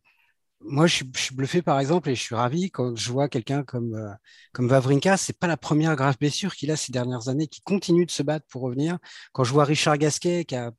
moi, 0.64 0.86
je 0.86 0.96
suis, 0.96 1.34
bluffé 1.34 1.62
par 1.62 1.80
exemple 1.80 2.08
et 2.10 2.14
je 2.14 2.20
suis 2.22 2.34
ravi 2.34 2.70
quand 2.70 2.96
je 2.96 3.10
vois 3.12 3.28
quelqu'un 3.28 3.64
comme, 3.64 3.94
euh, 3.94 4.12
comme 4.52 4.68
Vavrinka. 4.68 5.16
C'est 5.16 5.38
pas 5.38 5.46
la 5.46 5.56
première 5.56 5.96
grave 5.96 6.16
blessure 6.18 6.54
qu'il 6.54 6.70
a 6.70 6.76
ces 6.76 6.92
dernières 6.92 7.28
années, 7.28 7.46
qui 7.48 7.60
continue 7.62 8.06
de 8.06 8.10
se 8.10 8.22
battre 8.22 8.46
pour 8.48 8.62
revenir. 8.62 8.98
Quand 9.32 9.44
je 9.44 9.52
vois 9.52 9.64
Richard 9.64 9.98
Gasquet, 9.98 10.44
qui 10.44 10.54
a 10.56 10.72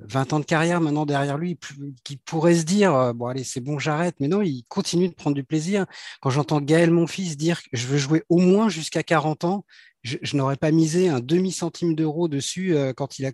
20 0.00 0.32
ans 0.32 0.40
de 0.40 0.44
carrière 0.44 0.80
maintenant 0.80 1.06
derrière 1.06 1.38
lui, 1.38 1.58
qui 2.04 2.16
pourrait 2.16 2.54
se 2.54 2.64
dire 2.64 2.94
euh, 2.94 3.12
bon 3.12 3.26
allez 3.26 3.44
c'est 3.44 3.60
bon 3.60 3.78
j'arrête, 3.78 4.16
mais 4.20 4.28
non 4.28 4.42
il 4.42 4.64
continue 4.68 5.08
de 5.08 5.14
prendre 5.14 5.34
du 5.34 5.44
plaisir. 5.44 5.86
Quand 6.20 6.30
j'entends 6.30 6.60
Gaël 6.60 6.90
mon 6.90 7.06
fils 7.06 7.36
dire 7.36 7.60
je 7.72 7.86
veux 7.86 7.98
jouer 7.98 8.22
au 8.28 8.38
moins 8.38 8.68
jusqu'à 8.68 9.02
40 9.02 9.44
ans, 9.44 9.64
je, 10.02 10.36
n'aurais 10.36 10.56
pas 10.56 10.70
misé 10.70 11.08
un 11.08 11.20
demi 11.20 11.52
centime 11.52 11.94
d'euro 11.94 12.28
dessus 12.28 12.74
euh, 12.74 12.92
quand 12.92 13.18
il 13.18 13.26
a 13.26 13.32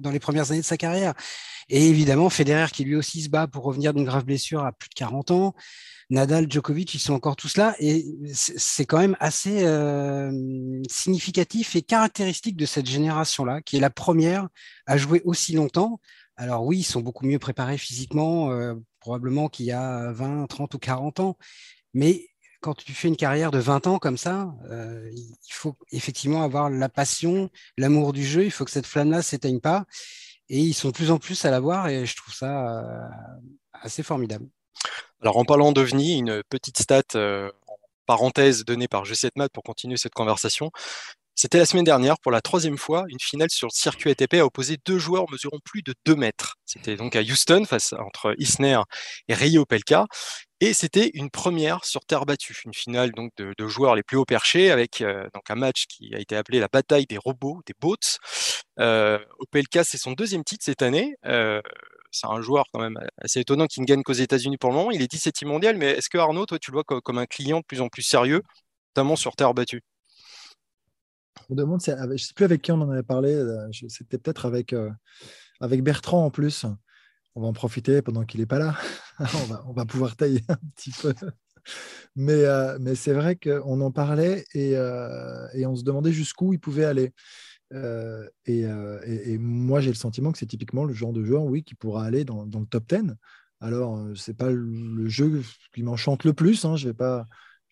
dans 0.00 0.10
les 0.10 0.18
premières 0.18 0.50
années 0.50 0.60
de 0.60 0.66
sa 0.66 0.76
carrière. 0.76 1.14
Et 1.68 1.88
évidemment 1.88 2.30
Federer 2.30 2.70
qui 2.72 2.84
lui 2.84 2.96
aussi 2.96 3.22
se 3.22 3.28
bat 3.28 3.46
pour 3.46 3.64
revenir 3.64 3.94
d'une 3.94 4.04
grave 4.04 4.24
blessure 4.24 4.64
à 4.64 4.72
plus 4.72 4.88
de 4.88 4.94
40 4.94 5.30
ans. 5.30 5.54
Nadal, 6.10 6.50
Djokovic, 6.50 6.94
ils 6.94 7.00
sont 7.00 7.12
encore 7.12 7.36
tous 7.36 7.56
là. 7.58 7.76
Et 7.80 8.06
c'est 8.34 8.86
quand 8.86 8.98
même 8.98 9.16
assez 9.20 9.64
euh, 9.64 10.32
significatif 10.88 11.76
et 11.76 11.82
caractéristique 11.82 12.56
de 12.56 12.64
cette 12.64 12.86
génération-là, 12.86 13.60
qui 13.60 13.76
est 13.76 13.80
la 13.80 13.90
première 13.90 14.48
à 14.86 14.96
jouer 14.96 15.20
aussi 15.24 15.52
longtemps. 15.52 16.00
Alors 16.36 16.64
oui, 16.64 16.78
ils 16.78 16.84
sont 16.84 17.00
beaucoup 17.00 17.26
mieux 17.26 17.38
préparés 17.38 17.78
physiquement, 17.78 18.50
euh, 18.52 18.74
probablement 19.00 19.48
qu'il 19.48 19.66
y 19.66 19.72
a 19.72 20.10
20, 20.12 20.46
30 20.46 20.74
ou 20.74 20.78
40 20.78 21.20
ans. 21.20 21.36
Mais 21.92 22.28
quand 22.60 22.74
tu 22.74 22.92
fais 22.92 23.08
une 23.08 23.16
carrière 23.16 23.50
de 23.50 23.58
20 23.58 23.86
ans 23.86 23.98
comme 23.98 24.18
ça, 24.18 24.52
euh, 24.70 25.10
il 25.12 25.52
faut 25.52 25.76
effectivement 25.92 26.42
avoir 26.42 26.70
la 26.70 26.88
passion, 26.88 27.50
l'amour 27.76 28.12
du 28.12 28.24
jeu. 28.24 28.44
Il 28.44 28.50
faut 28.50 28.64
que 28.64 28.70
cette 28.70 28.86
flamme-là 28.86 29.18
ne 29.18 29.22
s'éteigne 29.22 29.60
pas. 29.60 29.84
Et 30.48 30.58
ils 30.58 30.74
sont 30.74 30.88
de 30.88 30.94
plus 30.94 31.10
en 31.10 31.18
plus 31.18 31.44
à 31.44 31.50
l'avoir 31.50 31.88
et 31.88 32.06
je 32.06 32.16
trouve 32.16 32.34
ça 32.34 33.10
assez 33.82 34.02
formidable. 34.02 34.46
Alors 35.20 35.36
en 35.36 35.44
parlant 35.44 35.72
d'OVNI, 35.72 36.18
une 36.18 36.42
petite 36.48 36.78
stat 36.78 37.02
euh, 37.14 37.50
parenthèse 38.06 38.64
donnée 38.64 38.88
par 38.88 39.04
G7Mat 39.04 39.48
pour 39.48 39.64
continuer 39.64 39.96
cette 39.96 40.14
conversation. 40.14 40.70
C'était 41.40 41.58
la 41.58 41.66
semaine 41.66 41.84
dernière, 41.84 42.18
pour 42.18 42.32
la 42.32 42.40
troisième 42.40 42.76
fois, 42.76 43.04
une 43.08 43.20
finale 43.20 43.48
sur 43.48 43.68
le 43.68 43.72
circuit 43.72 44.10
ATP 44.10 44.34
a 44.34 44.44
opposé 44.44 44.76
deux 44.84 44.98
joueurs 44.98 45.30
mesurant 45.30 45.60
plus 45.64 45.82
de 45.82 45.94
2 46.04 46.16
mètres. 46.16 46.56
C'était 46.66 46.96
donc 46.96 47.14
à 47.14 47.20
Houston, 47.20 47.64
face 47.64 47.92
entre 47.92 48.34
Isner 48.38 48.80
et 49.28 49.34
Rio 49.34 49.62
Opelka. 49.62 50.06
Et 50.58 50.74
c'était 50.74 51.12
une 51.14 51.30
première 51.30 51.84
sur 51.84 52.00
terre 52.00 52.26
battue, 52.26 52.60
une 52.64 52.74
finale 52.74 53.12
donc 53.12 53.30
de, 53.36 53.68
joueurs 53.68 53.94
les 53.94 54.02
plus 54.02 54.16
hauts 54.16 54.24
perchés, 54.24 54.72
avec 54.72 55.00
euh, 55.00 55.28
donc 55.32 55.48
un 55.48 55.54
match 55.54 55.86
qui 55.86 56.12
a 56.12 56.18
été 56.18 56.34
appelé 56.34 56.58
la 56.58 56.66
bataille 56.66 57.06
des 57.06 57.18
robots, 57.18 57.60
des 57.66 57.74
bots. 57.80 57.94
Euh, 58.80 59.20
Opelka, 59.38 59.84
c'est 59.84 59.96
son 59.96 60.14
deuxième 60.14 60.42
titre 60.42 60.64
cette 60.64 60.82
année. 60.82 61.14
Euh, 61.24 61.62
c'est 62.10 62.26
un 62.26 62.40
joueur 62.40 62.64
quand 62.72 62.80
même 62.80 62.98
assez 63.22 63.38
étonnant 63.38 63.68
qui 63.68 63.80
ne 63.80 63.86
gagne 63.86 64.02
qu'aux 64.02 64.12
États-Unis 64.12 64.56
pour 64.58 64.70
le 64.70 64.76
moment. 64.76 64.90
Il 64.90 65.02
est 65.02 65.12
17e 65.12 65.46
mondial, 65.46 65.76
mais 65.76 65.90
est-ce 65.90 66.08
que 66.08 66.18
Arnaud, 66.18 66.46
toi, 66.46 66.58
tu 66.58 66.72
le 66.72 66.78
vois 66.78 66.84
comme, 66.84 67.00
comme 67.00 67.18
un 67.18 67.26
client 67.26 67.60
de 67.60 67.64
plus 67.64 67.80
en 67.80 67.86
plus 67.86 68.02
sérieux, 68.02 68.42
notamment 68.96 69.14
sur 69.14 69.36
terre 69.36 69.54
battue? 69.54 69.82
Je 71.48 71.54
ne 71.54 72.16
sais 72.16 72.34
plus 72.34 72.44
avec 72.44 72.62
qui 72.62 72.72
on 72.72 72.80
en 72.80 72.90
avait 72.90 73.02
parlé. 73.02 73.34
Euh, 73.34 73.68
c'était 73.88 74.18
peut-être 74.18 74.46
avec, 74.46 74.72
euh, 74.72 74.90
avec 75.60 75.82
Bertrand 75.82 76.26
en 76.26 76.30
plus. 76.30 76.66
On 77.34 77.42
va 77.42 77.48
en 77.48 77.52
profiter 77.52 78.02
pendant 78.02 78.24
qu'il 78.24 78.40
n'est 78.40 78.46
pas 78.46 78.58
là. 78.58 78.76
on, 79.20 79.44
va, 79.46 79.64
on, 79.68 79.72
va, 79.72 79.84
pouvoir 79.84 80.16
tailler 80.16 80.42
un 80.48 80.58
petit 80.74 80.90
peu. 80.90 81.14
Mais, 82.16 82.44
euh, 82.44 82.78
mais 82.80 82.94
c'est 82.94 83.12
vrai 83.12 83.36
qu'on 83.36 83.80
en 83.80 83.90
parlait 83.90 84.44
et, 84.54 84.72
et, 84.72 85.66
on 85.66 85.76
se 85.76 85.84
demandait 85.84 86.12
jusqu'où 86.12 86.52
il 86.52 86.58
pouvait 86.58 86.86
aller. 86.86 87.12
Et, 88.46 88.62
et, 88.64 89.38
moi, 89.38 89.80
j'ai 89.80 89.90
le 89.90 89.96
sentiment 89.96 90.32
que 90.32 90.38
c'est 90.38 90.46
typiquement 90.46 90.84
le 90.84 90.94
genre 90.94 91.12
de 91.12 91.22
joueur, 91.22 91.44
oui, 91.44 91.62
qui 91.62 91.74
pourra 91.74 92.04
aller 92.04 92.24
dans, 92.24 92.46
dans 92.46 92.60
le 92.60 92.66
top 92.66 92.88
10. 92.88 93.14
Alors, 93.60 94.02
ce 94.14 94.30
n'est 94.30 94.36
pas 94.36 94.50
le 94.50 95.08
jeu 95.08 95.42
qui 95.74 95.82
m'enchante 95.82 96.24
le 96.24 96.32
plus. 96.32 96.64
Hein, 96.64 96.76
je 96.76 96.88
vais 96.88 96.94
pas 96.94 97.26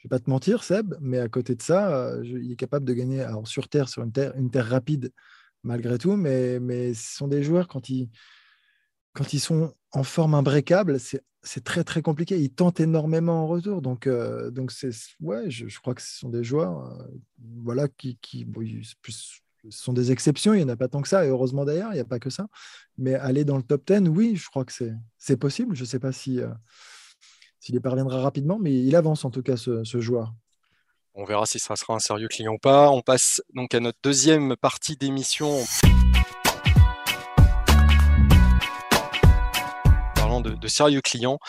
pas 0.06 0.18
te 0.18 0.30
mentir, 0.30 0.64
Seb, 0.64 0.94
mais 1.00 1.18
à 1.18 1.28
côté 1.28 1.54
de 1.54 1.62
ça, 1.62 1.94
euh, 1.96 2.24
il 2.24 2.52
est 2.52 2.56
capable 2.56 2.84
de 2.84 2.94
gagner 2.94 3.26
sur 3.44 3.68
Terre, 3.68 3.88
sur 3.88 4.02
une 4.02 4.12
terre, 4.12 4.66
rapide, 4.68 5.12
malgré 5.62 5.98
tout. 5.98 6.16
Mais, 6.16 6.60
mais 6.60 6.94
ce 6.94 7.16
sont 7.16 7.28
des 7.28 7.42
joueurs, 7.42 7.68
quand 7.68 7.88
ils, 7.88 8.08
quand 9.12 9.32
ils 9.32 9.40
sont 9.40 9.74
en 9.92 10.02
forme 10.02 10.34
imbricable, 10.34 10.98
c'est 10.98 11.64
très, 11.64 11.84
très 11.84 12.02
compliqué. 12.02 12.38
Ils 12.38 12.52
tentent 12.52 12.80
énormément 12.80 13.44
en 13.44 13.46
retour. 13.46 13.82
Donc, 13.82 14.06
euh, 14.06 14.50
donc 14.50 14.72
ouais, 15.20 15.50
je, 15.50 15.78
crois 15.78 15.94
que 15.94 16.02
ce 16.02 16.18
sont 16.18 16.28
des 16.28 16.44
joueurs 16.44 16.80
euh, 16.80 17.06
voilà, 17.62 17.88
qui, 17.88 18.18
qui 18.20 18.46
sont 19.70 19.92
des 19.92 20.12
exceptions, 20.12 20.54
il 20.54 20.58
n'y 20.58 20.64
en 20.64 20.68
a 20.68 20.76
pas 20.76 20.88
tant 20.88 21.02
que 21.02 21.08
ça, 21.08 21.24
et 21.24 21.28
heureusement 21.28 21.64
d'ailleurs, 21.64 21.90
il 21.90 21.94
n'y 21.94 22.00
a 22.00 22.04
pas 22.04 22.20
que 22.20 22.30
ça. 22.30 22.46
Mais 22.98 23.14
aller 23.14 23.44
dans 23.44 23.56
le 23.56 23.62
top 23.62 23.86
10, 23.86 24.08
oui, 24.08 24.36
je 24.36 24.46
crois 24.46 24.64
que 24.64 24.72
c'est 25.18 25.36
possible. 25.36 25.74
Je 25.74 25.82
ne 25.82 25.86
sais 25.86 25.98
pas 25.98 26.12
si, 26.12 26.40
s'il 27.66 27.74
y 27.74 27.80
parviendra 27.80 28.20
rapidement, 28.20 28.60
mais 28.60 28.72
il 28.72 28.94
avance 28.94 29.24
en 29.24 29.30
tout 29.32 29.42
cas 29.42 29.56
ce, 29.56 29.82
joueur. 30.00 30.32
On 31.14 31.24
verra 31.24 31.46
si 31.46 31.58
ça 31.58 31.74
sera 31.74 31.94
un 31.94 31.98
sérieux 31.98 32.28
client 32.28 32.52
ou 32.52 32.58
pas. 32.58 32.90
On 32.90 33.00
passe 33.00 33.42
donc 33.54 33.74
à 33.74 33.80
notre 33.80 33.98
deuxième 34.04 34.54
partie 34.54 34.96
d'émission. 34.96 35.64
Parlant 40.14 40.40
de, 40.40 40.68
sérieux 40.68 41.00
clients, 41.00 41.40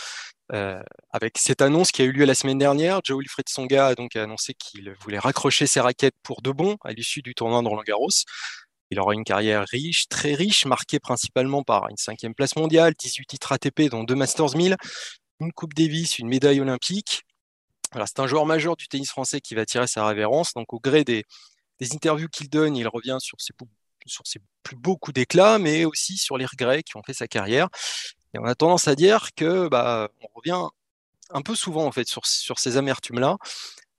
euh, 0.53 0.81
avec 1.11 1.37
cette 1.37 1.61
annonce 1.61 1.91
qui 1.91 2.01
a 2.01 2.05
eu 2.05 2.11
lieu 2.11 2.25
la 2.25 2.33
semaine 2.33 2.57
dernière, 2.57 3.01
Joe 3.03 3.19
Wilfried 3.19 3.47
Songa 3.47 3.85
a 3.85 3.93
donc 3.93 4.15
annoncé 4.15 4.55
qu'il 4.55 4.91
voulait 4.99 5.19
raccrocher 5.19 5.67
ses 5.67 5.81
raquettes 5.81 6.15
pour 6.23 6.41
de 6.41 6.49
bon 6.49 6.77
à 6.83 6.93
l'issue 6.93 7.21
du 7.21 7.35
tournoi 7.35 7.61
de 7.61 7.67
Roland 7.67 7.83
Garros. 7.85 8.09
Il 8.89 8.99
aura 8.99 9.13
une 9.13 9.23
carrière 9.23 9.65
riche, 9.71 10.07
très 10.09 10.33
riche, 10.33 10.65
marquée 10.65 10.99
principalement 10.99 11.61
par 11.61 11.89
une 11.89 11.97
cinquième 11.97 12.33
place 12.33 12.55
mondiale, 12.55 12.93
18 12.97 13.25
titres 13.27 13.51
ATP, 13.51 13.89
dont 13.91 14.03
deux 14.03 14.15
Masters 14.15 14.55
1000, 14.55 14.77
une 15.39 15.51
Coupe 15.53 15.73
Davis, 15.73 16.19
une 16.19 16.27
médaille 16.27 16.61
olympique. 16.61 17.23
c'est 17.93 18.19
un 18.19 18.27
joueur 18.27 18.45
majeur 18.45 18.75
du 18.75 18.87
tennis 18.87 19.09
français 19.09 19.41
qui 19.41 19.55
va 19.55 19.65
tirer 19.65 19.87
sa 19.87 20.05
révérence. 20.05 20.53
Donc, 20.53 20.73
au 20.73 20.79
gré 20.79 21.03
des, 21.03 21.23
interviews 21.93 22.27
qu'il 22.27 22.49
donne, 22.49 22.75
il 22.75 22.87
revient 22.87 23.17
sur 23.19 23.39
ses, 23.39 23.53
sur 24.05 24.25
ses 24.25 24.39
plus 24.63 24.75
beaux 24.75 24.97
coups 24.97 25.15
d'éclat, 25.15 25.59
mais 25.59 25.85
aussi 25.85 26.17
sur 26.17 26.37
les 26.37 26.45
regrets 26.45 26.83
qui 26.83 26.97
ont 26.97 27.03
fait 27.03 27.13
sa 27.13 27.27
carrière. 27.27 27.69
Et 28.33 28.39
on 28.39 28.45
a 28.45 28.55
tendance 28.55 28.87
à 28.87 28.95
dire 28.95 29.29
que 29.35 29.67
bah, 29.67 30.09
on 30.21 30.27
revient 30.35 30.67
un 31.29 31.41
peu 31.41 31.55
souvent 31.55 31.85
en 31.85 31.91
fait 31.91 32.07
sur, 32.07 32.25
sur 32.25 32.59
ces 32.59 32.77
amertumes-là, 32.77 33.37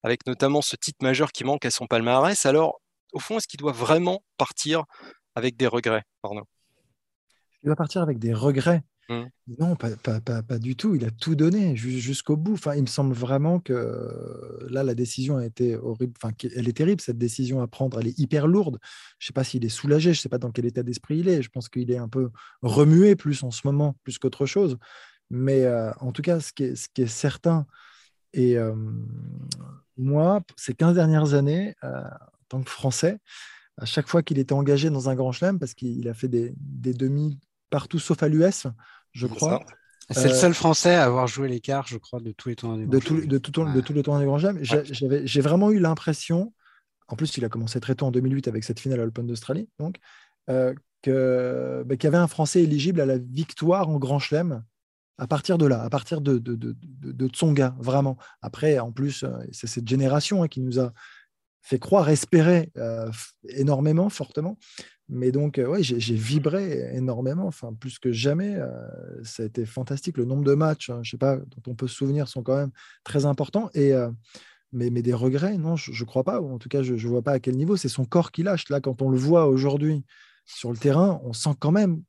avec 0.03 0.27
notamment 0.27 0.63
ce 0.63 0.77
titre 0.77 0.99
majeur 1.03 1.33
qui 1.33 1.45
manque 1.45 1.65
à 1.65 1.71
son 1.71 1.87
palmarès. 1.87 2.47
Alors, 2.47 2.81
au 3.13 3.21
fond, 3.21 3.39
est-ce 3.39 3.49
qu'il 3.49 3.59
doit 3.59 3.73
vraiment 3.73 4.23
partir 4.37 4.85
avec 5.35 5.57
des 5.57 5.67
regrets, 5.67 6.05
Arnaud? 6.23 6.47
Il 7.63 7.67
doit 7.67 7.77
partir 7.77 8.03
avec 8.03 8.19
des 8.19 8.33
regrets. 8.33 8.83
Mmh. 9.09 9.25
Non, 9.59 9.77
pas, 9.77 10.59
du 10.59 10.77
tout. 10.77 10.95
Il 10.95 11.05
a 11.05 11.11
tout 11.11 11.35
donné 11.35 11.77
jusqu'au 11.77 12.37
bout. 12.37 12.55
Enfin, 12.55 12.75
il 12.75 12.83
me 12.83 12.87
semble 12.87 13.15
vraiment 13.15 13.59
que 13.59 14.67
là, 14.71 14.83
la 14.83 14.95
décision 14.95 15.39
a 15.39 15.47
été 15.47 15.77
horrible. 15.77 16.13
Enfin, 16.23 16.35
elle 16.55 16.69
est 16.69 16.77
terrible, 16.77 17.01
cette 17.01 17.19
décision 17.19 17.63
à 17.63 17.67
prendre. 17.67 17.99
Elle 18.01 18.09
est 18.09 18.19
hyper 18.19 18.47
lourde. 18.47 18.79
Je 19.19 19.25
ne 19.25 19.27
sais 19.29 19.33
pas 19.33 19.45
s'il 19.45 19.65
est 19.65 19.71
soulagé. 19.71 20.13
Je 20.13 20.19
ne 20.19 20.23
sais 20.23 20.29
pas 20.29 20.39
dans 20.39 20.51
quel 20.51 20.67
état 20.67 20.83
d'esprit 20.83 21.19
il 21.19 21.29
est. 21.29 21.43
Je 21.43 21.49
pense 21.49 21.69
qu'il 21.69 21.91
est 21.91 21.97
un 21.97 22.09
peu 22.09 22.31
remué 22.61 23.17
plus 23.17 23.43
en 23.43 23.51
ce 23.51 23.63
moment, 23.65 23.97
plus 24.05 24.19
qu'autre 24.19 24.45
chose. 24.45 24.77
Mais 25.31 25.65
euh, 25.65 25.91
en 26.01 26.13
tout 26.13 26.23
cas, 26.23 26.41
ce 26.41 26.53
qui 26.53 26.65
est, 26.65 27.07
certain, 27.07 27.67
et 28.35 28.57
moi, 29.99 30.43
ces 30.57 30.75
15 30.75 30.95
dernières 30.95 31.35
années, 31.35 31.75
euh, 31.83 32.03
en 32.03 32.45
tant 32.49 32.63
que 32.63 32.71
Français, 32.71 33.19
à 33.77 33.85
chaque 33.85 34.09
fois 34.09 34.23
qu'il 34.23 34.39
était 34.39 34.53
engagé 34.53 34.91
dans 34.91 35.09
un 35.09 35.15
grand 35.15 35.33
chelem, 35.33 35.59
parce 35.59 35.75
qu'il 35.75 36.09
a 36.09 36.15
fait 36.15 36.29
des, 36.29 36.55
des 36.57 36.95
demi 36.95 37.39
partout 37.71 37.99
sauf 37.99 38.23
à 38.23 38.29
l'US, 38.29 38.67
je 39.13 39.27
crois. 39.27 39.65
C'est 40.11 40.29
le 40.29 40.35
seul 40.35 40.55
Français 40.55 40.95
à 40.95 41.05
avoir 41.05 41.27
joué 41.27 41.49
l'écart, 41.49 41.87
je 41.87 41.99
crois, 41.99 42.21
de 42.21 42.33
tous 42.33 42.49
les 42.49 42.57
tournois 42.57 42.79
du 42.79 42.87
Grand 42.87 42.93
de, 42.93 43.27
de, 43.27 43.39
tout, 43.39 43.65
de 43.65 43.81
tous 43.81 43.93
les 43.93 44.03
tournois 44.03 44.21
du 44.21 44.27
Grand 44.27 44.39
Chelem. 44.39 44.59
J'ai 44.63 45.41
vraiment 45.41 45.71
eu 45.71 45.79
l'impression, 45.79 46.55
en 47.09 47.17
plus, 47.17 47.37
il 47.37 47.45
a 47.45 47.49
commencé 47.49 47.79
très 47.81 47.95
tôt 47.95 48.07
en 48.07 48.11
2008 48.11 48.49
avec 48.49 48.65
cette 48.65 48.81
finale 48.81 49.01
à 49.01 49.05
l'Open 49.05 49.27
d'Australie, 49.27 49.69
donc, 49.79 49.97
euh, 51.07 51.85
bah, 51.85 51.97
qu'il 51.97 52.05
y 52.05 52.09
avait 52.09 52.17
un 52.17 52.27
Français 52.27 52.63
éligible 52.63 53.01
à 53.01 53.07
la 53.07 53.19
victoire 53.19 53.89
en 53.89 53.99
Grand 53.99 54.19
Chelem 54.19 54.65
à 55.19 55.27
partir 55.27 55.59
de 55.59 55.67
là, 55.67 55.83
à 55.83 55.91
partir 55.91 56.21
de, 56.21 56.39
de, 56.39 56.55
de, 56.55 56.77
de 57.03 57.29
Tsonga, 57.29 57.75
vraiment. 57.79 58.17
Après, 58.41 58.79
en 58.79 58.93
plus, 58.93 59.25
euh, 59.25 59.31
c'est 59.53 59.67
cette 59.67 59.89
génération 59.89 60.43
hein, 60.43 60.49
qui 60.49 60.61
nous 60.61 60.81
a 60.81 60.93
fait 61.61 61.79
croire, 61.79 62.09
espérer 62.09 62.71
euh, 62.79 63.11
énormément, 63.49 64.09
fortement. 64.09 64.59
Mais 65.09 65.33
donc, 65.33 65.59
euh, 65.59 65.67
ouais, 65.67 65.83
j'ai 65.83 66.15
vibré 66.15 66.95
énormément, 66.95 67.47
enfin 67.47 67.73
plus 67.73 67.99
que 67.99 68.13
jamais. 68.13 68.57
Euh, 68.57 68.69
ça 69.25 69.43
a 69.43 69.47
été 69.47 69.65
fantastique. 69.65 70.19
Le 70.19 70.27
nombre 70.27 70.45
de 70.45 70.55
matchs, 70.55 70.91
hein, 70.91 71.01
je 71.03 71.13
sais 71.13 71.17
pas, 71.17 71.37
dont 71.37 71.63
on 71.67 71.75
peut 71.75 71.89
se 71.89 71.95
souvenir, 71.95 72.29
sont 72.29 72.43
quand 72.43 72.57
même 72.57 72.73
très 73.05 73.25
importants. 73.25 73.71
Et 73.73 73.95
euh, 73.95 74.11
mais, 74.73 74.91
des 74.91 75.15
regrets, 75.15 75.57
non, 75.57 75.77
je 75.77 75.93
ne 75.93 76.07
crois 76.07 76.25
pas. 76.25 76.43
En 76.43 76.59
tout 76.59 76.69
cas, 76.69 76.83
je 76.83 76.93
ne 76.93 76.99
vois 76.99 77.23
pas 77.23 77.33
à 77.33 77.41
quel 77.41 77.57
niveau. 77.57 77.77
C'est 77.77 77.89
son 77.89 78.05
corps 78.05 78.33
qui 78.33 78.43
lâche. 78.43 78.69
Là, 78.69 78.81
quand 78.81 79.01
on 79.01 79.09
le 79.09 79.17
voit 79.17 79.47
aujourd'hui 79.47 80.05
sur 80.45 80.71
le 80.71 80.77
terrain, 80.77 81.21
on 81.25 81.33
sent 81.33 81.55
quand 81.59 81.73
même 81.73 82.03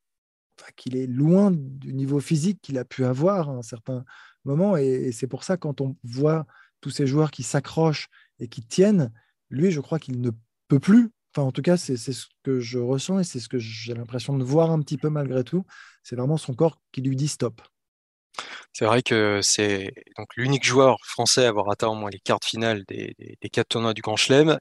qu'il 0.75 0.97
est 0.97 1.07
loin 1.07 1.51
du 1.51 1.93
niveau 1.93 2.19
physique 2.19 2.59
qu'il 2.61 2.77
a 2.77 2.83
pu 2.83 3.05
avoir 3.05 3.49
à 3.49 3.53
un 3.53 3.61
certain 3.61 4.03
moment. 4.43 4.75
Et 4.75 5.13
c'est 5.13 5.27
pour 5.27 5.45
ça, 5.45 5.55
quand 5.55 5.79
on 5.79 5.95
voit 6.03 6.45
tous 6.81 6.89
ces 6.89 7.07
joueurs 7.07 7.31
qui 7.31 7.43
s'accrochent 7.43 8.09
et 8.39 8.49
qui 8.49 8.61
tiennent, 8.61 9.13
lui, 9.49 9.71
je 9.71 9.79
crois 9.79 9.99
qu'il 9.99 10.19
ne 10.19 10.31
peut 10.67 10.79
plus 10.79 11.11
En 11.41 11.51
tout 11.51 11.61
cas, 11.61 11.77
c'est 11.77 11.97
ce 11.97 12.25
que 12.43 12.59
je 12.59 12.79
ressens 12.79 13.19
et 13.19 13.23
c'est 13.23 13.39
ce 13.39 13.49
que 13.49 13.59
j'ai 13.59 13.93
l'impression 13.93 14.37
de 14.37 14.43
voir 14.43 14.71
un 14.71 14.79
petit 14.81 14.97
peu 14.97 15.09
malgré 15.09 15.43
tout. 15.43 15.65
C'est 16.03 16.15
vraiment 16.15 16.37
son 16.37 16.53
corps 16.53 16.81
qui 16.91 17.01
lui 17.01 17.15
dit 17.15 17.27
stop. 17.27 17.61
C'est 18.73 18.85
vrai 18.85 19.01
que 19.01 19.39
c'est 19.43 19.91
donc 20.17 20.27
l'unique 20.37 20.63
joueur 20.63 20.97
français 21.03 21.45
à 21.45 21.49
avoir 21.49 21.69
atteint 21.69 21.87
au 21.87 21.95
moins 21.95 22.09
les 22.09 22.19
quarts 22.19 22.39
finales 22.43 22.83
des, 22.87 23.15
des, 23.19 23.49
quatre 23.49 23.69
tournois 23.69 23.93
du 23.93 24.01
Grand 24.01 24.15
Chelem. 24.15 24.57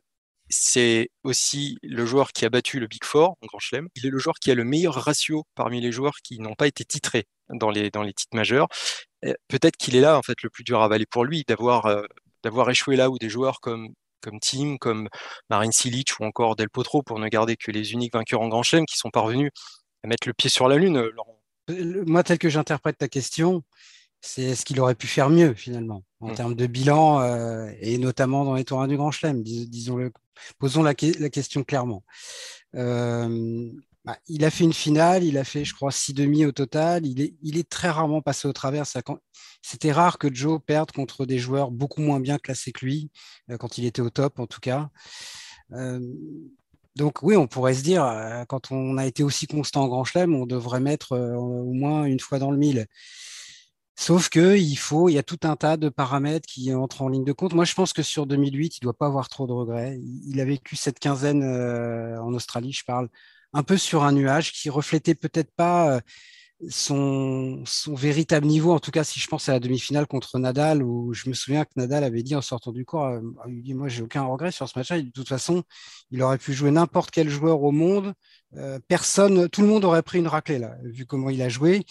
C'est 0.49 1.11
aussi 1.25 1.77
le 1.83 2.07
joueur 2.07 2.33
qui 2.33 2.45
a 2.47 2.51
battu 2.51 2.81
le 2.81 2.87
Big 2.87 3.05
Four 3.05 3.37
en 3.43 3.47
Grand 3.47 3.59
Chelem. 3.59 3.89
Il 3.95 4.07
est 4.07 4.11
le 4.11 4.19
joueur 4.19 4.37
qui 4.41 4.51
a 4.51 4.55
le 4.55 4.65
meilleur 4.65 4.95
ratio 4.95 5.45
parmi 5.55 5.81
les 5.81 5.93
joueurs 5.93 6.17
qui 6.25 6.41
n'ont 6.41 6.55
pas 6.55 6.67
été 6.67 6.85
titrés 6.85 7.27
dans 7.51 7.71
les, 7.71 7.91
titres 7.91 8.35
majeurs. 8.35 8.69
Peut-être 9.49 9.77
qu'il 9.77 9.97
est 9.97 10.01
là 10.01 10.19
en 10.19 10.23
fait 10.23 10.43
le 10.43 10.51
plus 10.51 10.65
dur 10.65 10.81
à 10.81 10.85
avaler 10.87 11.07
pour 11.07 11.25
lui 11.25 11.45
d'avoir 11.47 11.87
euh, 11.87 12.03
d'avoir 12.43 12.71
échoué 12.71 12.97
là 12.97 13.11
où 13.11 13.19
des 13.19 13.29
joueurs 13.29 13.61
comme 13.61 13.89
comme 14.21 14.41
Tim, 14.41 14.77
comme 14.79 15.09
Marine 15.51 15.73
Silic 15.73 16.19
ou 16.21 16.25
encore 16.25 16.57
Del 16.57 16.71
Potro, 16.71 17.03
pour 17.03 17.19
ne 17.19 17.29
garder 17.29 17.57
que 17.57 17.71
les 17.71 17.93
uniques 17.93 18.15
vainqueurs 18.15 18.41
en 18.41 18.49
Grand 18.49 18.63
Chelem 18.63 18.87
qui 18.87 18.97
sont 18.97 19.11
parvenus 19.11 19.51
à 20.05 20.09
mettre 20.09 20.29
le 20.29 20.35
pied 20.35 20.51
sur 20.51 20.69
la 20.69 20.77
Lune, 20.77 20.97
euh, 20.97 21.11
euh, 21.71 22.05
Moi, 22.07 22.23
tel 22.23 22.39
que 22.39 22.49
j'interprète 22.49 22.99
ta 22.99 23.09
question, 23.09 23.63
c'est 24.21 24.43
est-ce 24.43 24.65
qu'il 24.65 24.81
aurait 24.81 24.95
pu 24.95 25.07
faire 25.07 25.31
mieux 25.31 25.55
finalement 25.55 26.03
en 26.21 26.29
mmh. 26.29 26.35
termes 26.35 26.55
de 26.55 26.67
bilan 26.67 27.21
euh, 27.21 27.71
et 27.81 27.99
notamment 27.99 28.45
dans 28.45 28.55
les 28.55 28.65
tournois 28.65 28.89
du 28.89 28.97
Grand 28.97 29.11
Chelem, 29.11 29.43
disons-le, 29.43 30.13
posons 30.59 30.83
la, 30.83 30.95
question 30.95 31.65
clairement. 31.65 32.05
Bah, 34.09 34.17
il 34.27 34.43
a 34.47 34.51
fait 34.51 34.65
une 34.65 34.73
finale, 34.73 35.23
il 35.23 35.37
a 35.37 35.45
fait, 35.45 35.67
je 35.67 35.75
crois, 35.75 35.93
six 35.93 36.15
demi 36.15 36.47
au 36.47 36.53
total. 36.53 37.05
Il 37.05 37.21
est, 37.59 37.69
très 37.69 37.91
rarement 37.91 38.23
passé 38.23 38.49
au 38.49 38.55
travers. 38.55 38.87
C'était 39.61 39.93
rare 39.93 40.17
que 40.17 40.35
Joe 40.35 40.63
perde 40.67 40.93
contre 40.93 41.27
des 41.27 41.39
joueurs 41.39 41.71
beaucoup 41.71 42.01
moins 42.01 42.19
bien 42.19 42.39
classés 42.39 42.73
que 42.73 42.87
lui, 42.87 43.11
euh, 43.51 43.59
quand 43.59 43.77
il 43.77 43.85
était 43.85 44.01
au 44.01 44.09
top 44.09 44.39
en 44.39 44.47
tout 44.47 44.61
cas. 44.61 44.89
Euh, 45.73 46.01
donc 46.97 47.23
oui, 47.23 47.37
on 47.37 47.47
pourrait 47.47 47.75
se 47.75 47.83
dire, 47.83 48.03
euh, 48.03 48.45
quand 48.47 48.73
on 48.73 48.97
a 48.97 49.05
été 49.05 49.23
aussi 49.23 49.47
constant 49.47 49.83
en 49.85 49.89
Grand 49.89 50.05
Chelem, 50.05 50.35
on 50.35 50.47
devrait 50.47 50.81
mettre 50.81 51.13
au 51.19 51.75
moins 51.75 52.05
une 52.05 52.21
fois 52.21 52.39
dans 52.39 52.51
le 52.51 52.57
mille. 52.57 52.87
Sauf 53.95 54.31
que 54.31 54.57
il 54.57 54.77
faut, 54.77 55.11
il 55.11 55.15
y 55.15 55.19
a 55.19 55.23
tout 55.23 55.41
un 55.43 55.57
tas 55.57 55.77
de 55.77 55.91
paramètres 55.91 56.47
qui 56.49 56.73
entrent 56.73 57.03
en 57.03 57.09
ligne 57.11 57.25
de 57.25 57.33
compte. 57.33 57.53
Moi, 57.53 57.67
je 57.67 57.75
pense 57.75 57.93
que 57.93 58.03
sur 58.03 58.27
2008, 58.27 58.79
il 58.79 58.81
doit 58.81 58.97
pas 58.97 59.07
avoir 59.07 59.29
trop 59.29 59.47
de 59.47 59.53
regrets. 59.53 60.01
Il 60.27 60.41
a 60.41 60.47
vécu 60.47 60.77
cette 60.77 60.99
quinzaine 60.99 61.45
en 61.45 62.33
Australie, 62.33 62.73
je 62.73 62.85
parle, 62.85 63.11
un 63.53 63.63
peu 63.63 63.77
sur 63.77 64.05
un 64.05 64.13
nuage 64.13 64.53
qui 64.53 64.71
reflétait 64.71 65.15
peut-être 65.15 65.51
pas 65.55 65.97
euh, 65.97 66.01
son, 66.69 67.63
véritable 67.89 68.47
niveau. 68.47 68.73
En 68.73 68.81
tout 68.81 68.91
cas, 68.91 69.05
si 69.05 69.21
je 69.21 69.29
pense 69.29 69.49
à 69.49 69.53
la 69.53 69.61
demi-finale 69.61 70.07
contre 70.07 70.39
Nadal, 70.39 70.83
où 70.83 71.15
je 71.15 71.29
me 71.29 71.35
souviens 71.35 71.65
que 71.65 71.71
Nadal 71.77 72.05
avait 72.05 72.23
dit 72.23 72.35
en 72.35 72.43
sortant 72.43 72.73
du 72.73 72.85
cours, 72.85 73.05
euh, 73.05 73.21
il 73.49 73.63
dit 73.63 73.75
moi 73.75 73.89
j'ai 73.89 74.03
aucun 74.03 74.25
regret 74.25 74.53
sur 74.53 74.69
ce 74.69 74.79
match-là. 74.79 75.01
De 75.03 75.11
toute 75.11 75.29
façon, 75.29 75.63
il 76.11 76.23
aurait 76.23 76.39
pu 76.39 76.53
jouer 76.53 76.71
n'importe 76.71 77.11
quel 77.11 77.29
joueur 77.29 77.63
au 77.63 77.73
monde. 77.73 78.15
personne, 78.89 79.49
tout 79.49 79.63
le 79.63 79.69
monde 79.69 79.85
aurait 79.85 80.03
pris 80.03 80.19
une 80.19 80.29
raclée 80.29 80.67
vu 80.85 81.07
comment 81.07 81.31
il 81.31 81.43
a 81.43 81.49
joué. 81.49 81.85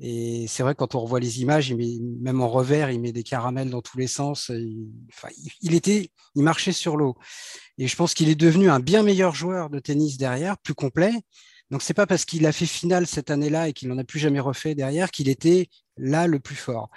Et 0.00 0.46
c'est 0.48 0.62
vrai, 0.62 0.74
quand 0.74 0.94
on 0.94 1.00
revoit 1.00 1.18
les 1.18 1.40
images, 1.40 1.70
il 1.70 1.76
met, 1.76 1.98
même 2.20 2.40
en 2.40 2.48
revers, 2.48 2.90
il 2.90 3.00
met 3.00 3.12
des 3.12 3.24
caramels 3.24 3.70
dans 3.70 3.82
tous 3.82 3.98
les 3.98 4.06
sens. 4.06 4.50
Il, 4.54 4.88
enfin, 5.12 5.28
il 5.60 5.74
était, 5.74 6.10
il 6.36 6.42
marchait 6.42 6.72
sur 6.72 6.96
l'eau. 6.96 7.16
Et 7.78 7.88
je 7.88 7.96
pense 7.96 8.14
qu'il 8.14 8.28
est 8.28 8.36
devenu 8.36 8.70
un 8.70 8.80
bien 8.80 9.02
meilleur 9.02 9.34
joueur 9.34 9.70
de 9.70 9.80
tennis 9.80 10.16
derrière, 10.16 10.56
plus 10.58 10.74
complet. 10.74 11.12
Donc 11.70 11.82
c'est 11.82 11.94
pas 11.94 12.06
parce 12.06 12.24
qu'il 12.24 12.46
a 12.46 12.52
fait 12.52 12.66
finale 12.66 13.06
cette 13.06 13.30
année-là 13.30 13.68
et 13.68 13.72
qu'il 13.72 13.88
n'en 13.88 13.98
a 13.98 14.04
plus 14.04 14.18
jamais 14.18 14.40
refait 14.40 14.74
derrière 14.74 15.10
qu'il 15.10 15.28
était 15.28 15.68
là 15.96 16.26
le 16.26 16.40
plus 16.40 16.56
fort. 16.56 16.90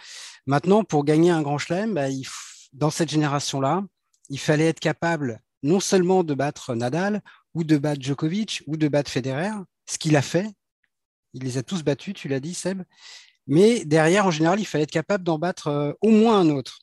Maintenant, 0.45 0.83
pour 0.83 1.03
gagner 1.03 1.31
un 1.31 1.41
grand 1.41 1.57
chelem, 1.57 1.93
bah, 1.93 2.07
dans 2.73 2.89
cette 2.89 3.09
génération-là, 3.09 3.83
il 4.29 4.39
fallait 4.39 4.67
être 4.67 4.79
capable 4.79 5.41
non 5.63 5.79
seulement 5.79 6.23
de 6.23 6.33
battre 6.33 6.73
Nadal 6.73 7.21
ou 7.53 7.63
de 7.63 7.77
battre 7.77 8.01
Djokovic 8.01 8.63
ou 8.67 8.77
de 8.77 8.87
battre 8.87 9.11
Federer, 9.11 9.51
ce 9.89 9.97
qu'il 9.97 10.15
a 10.15 10.21
fait 10.21 10.47
il 11.33 11.43
les 11.43 11.57
a 11.57 11.63
tous 11.63 11.83
battus, 11.83 12.13
tu 12.13 12.27
l'as 12.27 12.39
dit, 12.39 12.53
Seb. 12.53 12.83
Mais 13.47 13.85
derrière, 13.85 14.25
en 14.27 14.31
général, 14.31 14.59
il 14.59 14.65
fallait 14.65 14.83
être 14.85 14.91
capable 14.91 15.23
d'en 15.23 15.39
battre 15.39 15.67
euh, 15.67 15.93
au 16.01 16.09
moins 16.09 16.39
un 16.39 16.49
autre. 16.49 16.79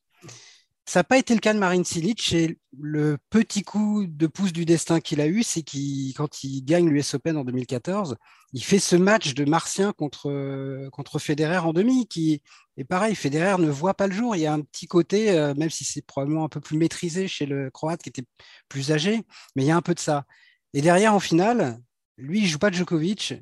Ça 0.88 1.00
n'a 1.00 1.04
pas 1.04 1.18
été 1.18 1.34
le 1.34 1.40
cas 1.40 1.52
de 1.52 1.58
Marine 1.58 1.84
Silic. 1.84 2.32
Et 2.32 2.58
le 2.78 3.18
petit 3.28 3.62
coup 3.62 4.06
de 4.06 4.26
pouce 4.26 4.54
du 4.54 4.64
destin 4.64 5.00
qu'il 5.00 5.20
a 5.20 5.26
eu, 5.26 5.42
c'est 5.42 5.62
qu'il, 5.62 6.14
quand 6.14 6.42
il 6.44 6.64
gagne 6.64 6.88
l'US 6.88 7.12
Open 7.14 7.36
en 7.36 7.44
2014, 7.44 8.16
il 8.54 8.64
fait 8.64 8.78
ce 8.78 8.96
match 8.96 9.34
de 9.34 9.44
Martien 9.44 9.92
contre, 9.92 10.30
euh, 10.30 10.88
contre 10.90 11.18
Federer 11.18 11.58
en 11.58 11.74
demi, 11.74 12.08
qui 12.08 12.42
est 12.78 12.84
pareil. 12.84 13.14
Federer 13.14 13.58
ne 13.58 13.70
voit 13.70 13.94
pas 13.94 14.06
le 14.06 14.14
jour. 14.14 14.34
Il 14.34 14.40
y 14.40 14.46
a 14.46 14.52
un 14.54 14.62
petit 14.62 14.86
côté, 14.86 15.30
euh, 15.30 15.52
même 15.54 15.68
si 15.68 15.84
c'est 15.84 16.00
probablement 16.00 16.44
un 16.44 16.48
peu 16.48 16.60
plus 16.60 16.78
maîtrisé 16.78 17.28
chez 17.28 17.44
le 17.44 17.70
Croate 17.70 18.02
qui 18.02 18.08
était 18.08 18.24
plus 18.70 18.90
âgé, 18.90 19.22
mais 19.56 19.64
il 19.64 19.66
y 19.66 19.70
a 19.70 19.76
un 19.76 19.82
peu 19.82 19.94
de 19.94 20.00
ça. 20.00 20.24
Et 20.72 20.80
derrière, 20.80 21.14
en 21.14 21.20
finale, 21.20 21.80
lui, 22.16 22.40
il 22.40 22.46
joue 22.46 22.58
pas 22.58 22.70
Djokovic. 22.70 23.34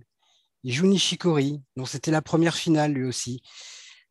Il 0.67 0.73
joue 0.73 0.89
Nishikori, 0.89 1.63
dont 1.77 1.87
c'était 1.87 2.11
la 2.11 2.23
première 2.23 2.57
finale 2.57 2.93
lui 2.93 3.05
aussi. 3.05 3.41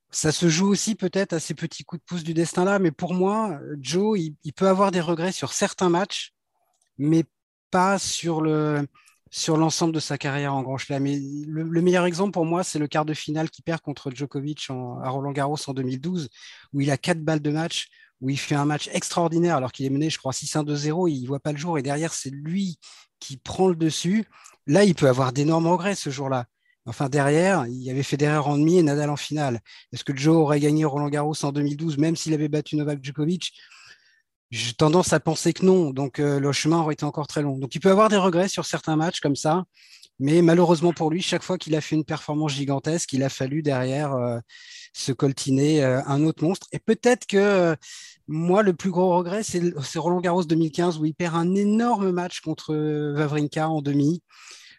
Ça 0.09 0.31
se 0.31 0.47
joue 0.47 0.67
aussi 0.69 0.95
peut-être 0.95 1.33
à 1.33 1.41
ces 1.41 1.53
petits 1.53 1.83
coups 1.83 2.01
de 2.01 2.05
pouce 2.05 2.23
du 2.23 2.33
destin-là, 2.33 2.79
mais 2.79 2.91
pour 2.91 3.13
moi, 3.13 3.59
Joe, 3.81 4.17
il, 4.17 4.53
peut 4.53 4.69
avoir 4.69 4.91
des 4.91 5.01
regrets 5.01 5.33
sur 5.33 5.51
certains 5.51 5.89
matchs, 5.89 6.31
mais 6.97 7.25
pas 7.71 7.99
sur 7.99 8.39
le 8.39 8.87
sur 9.31 9.57
l'ensemble 9.57 9.93
de 9.93 9.99
sa 9.99 10.17
carrière 10.17 10.53
en 10.53 10.63
Grand 10.63 10.77
Chelem. 10.77 11.03
Le, 11.03 11.63
le, 11.63 11.81
meilleur 11.81 12.05
exemple 12.05 12.31
pour 12.31 12.45
moi, 12.45 12.63
c'est 12.63 12.79
le 12.79 12.87
quart 12.87 13.03
de 13.03 13.13
finale 13.13 13.49
qu'il 13.49 13.65
perd 13.65 13.81
contre 13.81 14.09
Djokovic 14.09 14.69
à 14.69 15.09
Roland 15.09 15.33
Garros 15.33 15.57
en 15.67 15.73
2012, 15.73 16.29
où 16.71 16.79
il 16.79 16.89
a 16.89 16.97
quatre 16.97 17.19
balles 17.19 17.41
de 17.41 17.51
match, 17.51 17.89
où 18.25 18.29
il 18.31 18.39
fait 18.39 18.55
un 18.55 18.65
match 18.65 18.89
extraordinaire 18.91 19.55
alors 19.55 19.71
qu'il 19.71 19.85
est 19.85 19.91
mené, 19.91 20.09
je 20.09 20.17
crois, 20.17 20.31
6-1-2-0, 20.31 21.11
il 21.11 21.21
ne 21.21 21.27
voit 21.27 21.39
pas 21.39 21.51
le 21.51 21.59
jour, 21.59 21.77
et 21.77 21.83
derrière, 21.83 22.11
c'est 22.11 22.31
lui 22.31 22.79
qui 23.19 23.37
prend 23.37 23.67
le 23.67 23.75
dessus. 23.75 24.25
Là, 24.65 24.83
il 24.83 24.95
peut 24.95 25.07
avoir 25.07 25.31
d'énormes 25.31 25.67
regrets 25.67 25.93
ce 25.93 26.09
jour-là. 26.09 26.45
Enfin, 26.87 27.07
derrière, 27.07 27.67
il 27.67 27.83
y 27.83 27.91
avait 27.91 28.01
Federer 28.01 28.39
en 28.39 28.57
demi 28.57 28.79
et 28.79 28.83
Nadal 28.83 29.11
en 29.11 29.15
finale. 29.15 29.59
Est-ce 29.93 30.03
que 30.03 30.17
Joe 30.17 30.37
aurait 30.37 30.59
gagné 30.59 30.85
Roland 30.85 31.09
Garros 31.09 31.35
en 31.43 31.51
2012, 31.51 31.99
même 31.99 32.15
s'il 32.15 32.33
avait 32.33 32.47
battu 32.47 32.77
Novak 32.77 32.97
Djokovic? 33.03 33.53
J'ai 34.49 34.73
tendance 34.73 35.13
à 35.13 35.19
penser 35.19 35.53
que 35.53 35.63
non. 35.63 35.91
Donc, 35.91 36.19
euh, 36.19 36.39
le 36.39 36.51
chemin 36.51 36.79
aurait 36.79 36.93
été 36.93 37.05
encore 37.05 37.27
très 37.27 37.43
long. 37.43 37.59
Donc, 37.59 37.75
il 37.75 37.79
peut 37.79 37.91
avoir 37.91 38.09
des 38.09 38.17
regrets 38.17 38.47
sur 38.47 38.65
certains 38.65 38.95
matchs 38.95 39.19
comme 39.19 39.35
ça. 39.35 39.65
Mais 40.19 40.41
malheureusement 40.41 40.93
pour 40.93 41.11
lui, 41.11 41.21
chaque 41.21 41.43
fois 41.43 41.57
qu'il 41.57 41.75
a 41.75 41.81
fait 41.81 41.95
une 41.95 42.05
performance 42.05 42.53
gigantesque, 42.53 43.11
il 43.13 43.23
a 43.23 43.29
fallu 43.29 43.61
derrière 43.61 44.13
euh, 44.13 44.39
se 44.97 45.11
coltiner 45.11 45.83
euh, 45.83 46.01
un 46.05 46.23
autre 46.23 46.43
monstre. 46.43 46.67
Et 46.71 46.79
peut-être 46.79 47.25
que 47.27 47.75
moi, 48.27 48.63
le 48.63 48.73
plus 48.73 48.91
gros 48.91 49.15
regret, 49.17 49.43
c'est 49.43 49.61
Roland 49.95 50.21
Garros 50.21 50.43
2015 50.43 50.99
où 50.99 51.05
il 51.05 51.13
perd 51.13 51.35
un 51.35 51.55
énorme 51.55 52.11
match 52.11 52.41
contre 52.41 52.73
Vavrinka 53.15 53.69
en 53.69 53.81
demi 53.81 54.21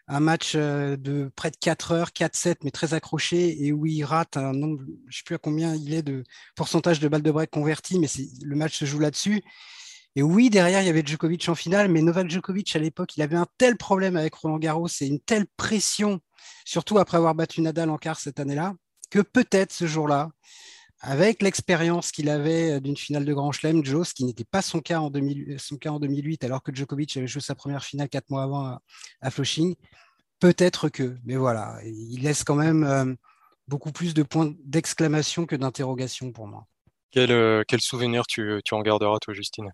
un 0.07 0.19
match 0.19 0.53
euh, 0.55 0.95
de 0.95 1.29
près 1.35 1.51
de 1.51 1.57
4 1.57 1.91
heures, 1.91 2.09
4-7, 2.09 2.57
mais 2.63 2.71
très 2.71 2.93
accroché, 2.93 3.63
et 3.65 3.73
où 3.73 3.85
il 3.85 4.03
rate 4.03 4.37
un 4.37 4.53
nombre, 4.53 4.81
je 4.85 4.91
ne 4.91 5.11
sais 5.11 5.23
plus 5.25 5.35
à 5.35 5.37
combien 5.37 5.75
il 5.75 5.93
est 5.93 6.01
de 6.01 6.23
pourcentage 6.55 6.99
de 6.99 7.07
balles 7.07 7.21
de 7.21 7.31
break 7.31 7.49
converties, 7.49 7.99
mais 7.99 8.07
le 8.41 8.55
match 8.55 8.77
se 8.77 8.85
joue 8.85 8.99
là-dessus. 8.99 9.43
Et 10.15 10.23
oui, 10.23 10.49
derrière, 10.49 10.81
il 10.81 10.85
y 10.87 10.89
avait 10.89 11.05
Djokovic 11.05 11.47
en 11.49 11.55
finale, 11.55 11.89
mais 11.89 12.01
Novak 12.01 12.29
Djokovic, 12.29 12.75
à 12.75 12.79
l'époque, 12.79 13.17
il 13.17 13.21
avait 13.21 13.35
un 13.35 13.45
tel 13.57 13.77
problème 13.77 14.15
avec 14.15 14.33
Roland 14.33 14.57
Garros 14.57 14.87
et 15.01 15.05
une 15.05 15.19
telle 15.19 15.45
pression, 15.57 16.21
surtout 16.65 16.97
après 16.97 17.17
avoir 17.17 17.35
battu 17.35 17.61
Nadal 17.61 17.89
en 17.89 17.97
quart 17.97 18.19
cette 18.19 18.39
année-là, 18.39 18.73
que 19.09 19.19
peut-être 19.19 19.71
ce 19.71 19.87
jour-là, 19.87 20.29
avec 20.99 21.41
l'expérience 21.41 22.11
qu'il 22.11 22.29
avait 22.29 22.73
euh, 22.73 22.79
d'une 22.79 22.97
finale 22.97 23.25
de 23.25 23.33
Grand 23.33 23.51
Chelem, 23.51 23.85
Joe, 23.85 24.07
ce 24.07 24.13
qui 24.13 24.25
n'était 24.25 24.45
pas 24.45 24.61
son 24.61 24.81
cas, 24.81 24.99
en 24.99 25.11
son 25.57 25.77
cas 25.77 25.91
en 25.91 25.99
2008, 25.99 26.43
alors 26.43 26.63
que 26.63 26.73
Djokovic 26.73 27.15
avait 27.17 27.27
joué 27.27 27.41
sa 27.41 27.55
première 27.55 27.83
finale 27.83 28.09
quatre 28.09 28.29
mois 28.29 28.43
avant 28.43 28.79
à, 29.21 29.31
Flushing. 29.31 29.75
Peut-être 30.39 30.89
que, 30.89 31.15
mais 31.23 31.35
voilà, 31.35 31.79
il 31.83 32.21
laisse 32.21 32.43
quand 32.43 32.55
même 32.55 32.83
euh, 32.83 33.13
beaucoup 33.67 33.91
plus 33.91 34.13
de 34.13 34.23
points 34.23 34.53
d'exclamation 34.63 35.45
que 35.45 35.55
d'interrogation 35.55 36.31
pour 36.31 36.47
moi. 36.47 36.65
Quel, 37.11 37.31
euh, 37.31 37.63
quel 37.67 37.81
souvenir 37.81 38.25
tu, 38.27 38.59
tu, 38.63 38.73
en 38.73 38.81
garderas, 38.81 39.17
toi, 39.19 39.33
Justine? 39.33 39.71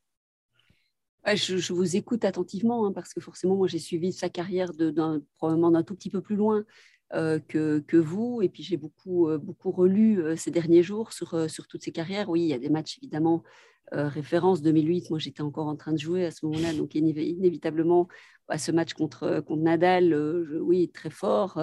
Je, 1.26 1.74
vous 1.74 1.96
écoute 1.96 2.26
attentivement, 2.26 2.86
hein, 2.86 2.92
parce 2.92 3.14
que 3.14 3.22
forcément, 3.22 3.56
moi, 3.56 3.68
j'ai 3.68 3.80
suivi 3.80 4.12
sa 4.12 4.30
carrière 4.30 4.74
de, 4.74 4.94
probablement 5.38 5.72
d'un 5.72 5.84
tout 5.84 5.96
petit 5.96 6.10
peu 6.10 6.22
plus 6.22 6.36
loin. 6.36 6.66
Euh, 7.14 7.40
que, 7.48 7.80
que, 7.80 7.98
vous. 7.98 8.42
Et 8.42 8.50
puis 8.50 8.64
j'ai 8.64 8.78
beaucoup, 8.78 9.30
euh, 9.30 9.38
beaucoup 9.38 9.70
relu 9.70 10.20
euh, 10.20 10.36
ces 10.36 10.50
derniers 10.50 10.82
jours 10.82 11.14
sur, 11.14 11.48
sur 11.48 11.68
toutes 11.68 11.84
ces 11.84 11.92
carrières. 11.92 12.28
Oui, 12.30 12.42
il 12.42 12.48
y 12.48 12.54
a 12.54 12.58
des 12.58 12.70
matchs 12.70 12.98
évidemment. 12.98 13.44
référence 13.92 14.64
2008, 14.64 15.12
moi 15.12 15.20
j'étais 15.20 15.42
encore 15.42 15.68
en 15.68 15.76
train 15.76 15.94
de 15.94 16.00
jouer 16.00 16.26
à 16.26 16.32
ce 16.32 16.44
moment-là, 16.48 16.74
donc 16.74 16.96
inévitablement 16.96 18.08
à 18.48 18.58
ce 18.58 18.72
match 18.72 18.94
contre, 18.94 19.42
contre 19.42 19.62
Nadal, 19.62 20.16
oui, 20.62 20.90
très 20.90 21.12
fort. 21.12 21.62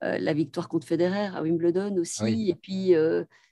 la 0.00 0.32
victoire 0.32 0.68
contre 0.68 0.86
Federer 0.86 1.34
à 1.34 1.42
Wimbledon 1.42 1.96
aussi. 1.96 2.50
Et 2.50 2.54
puis 2.54 2.94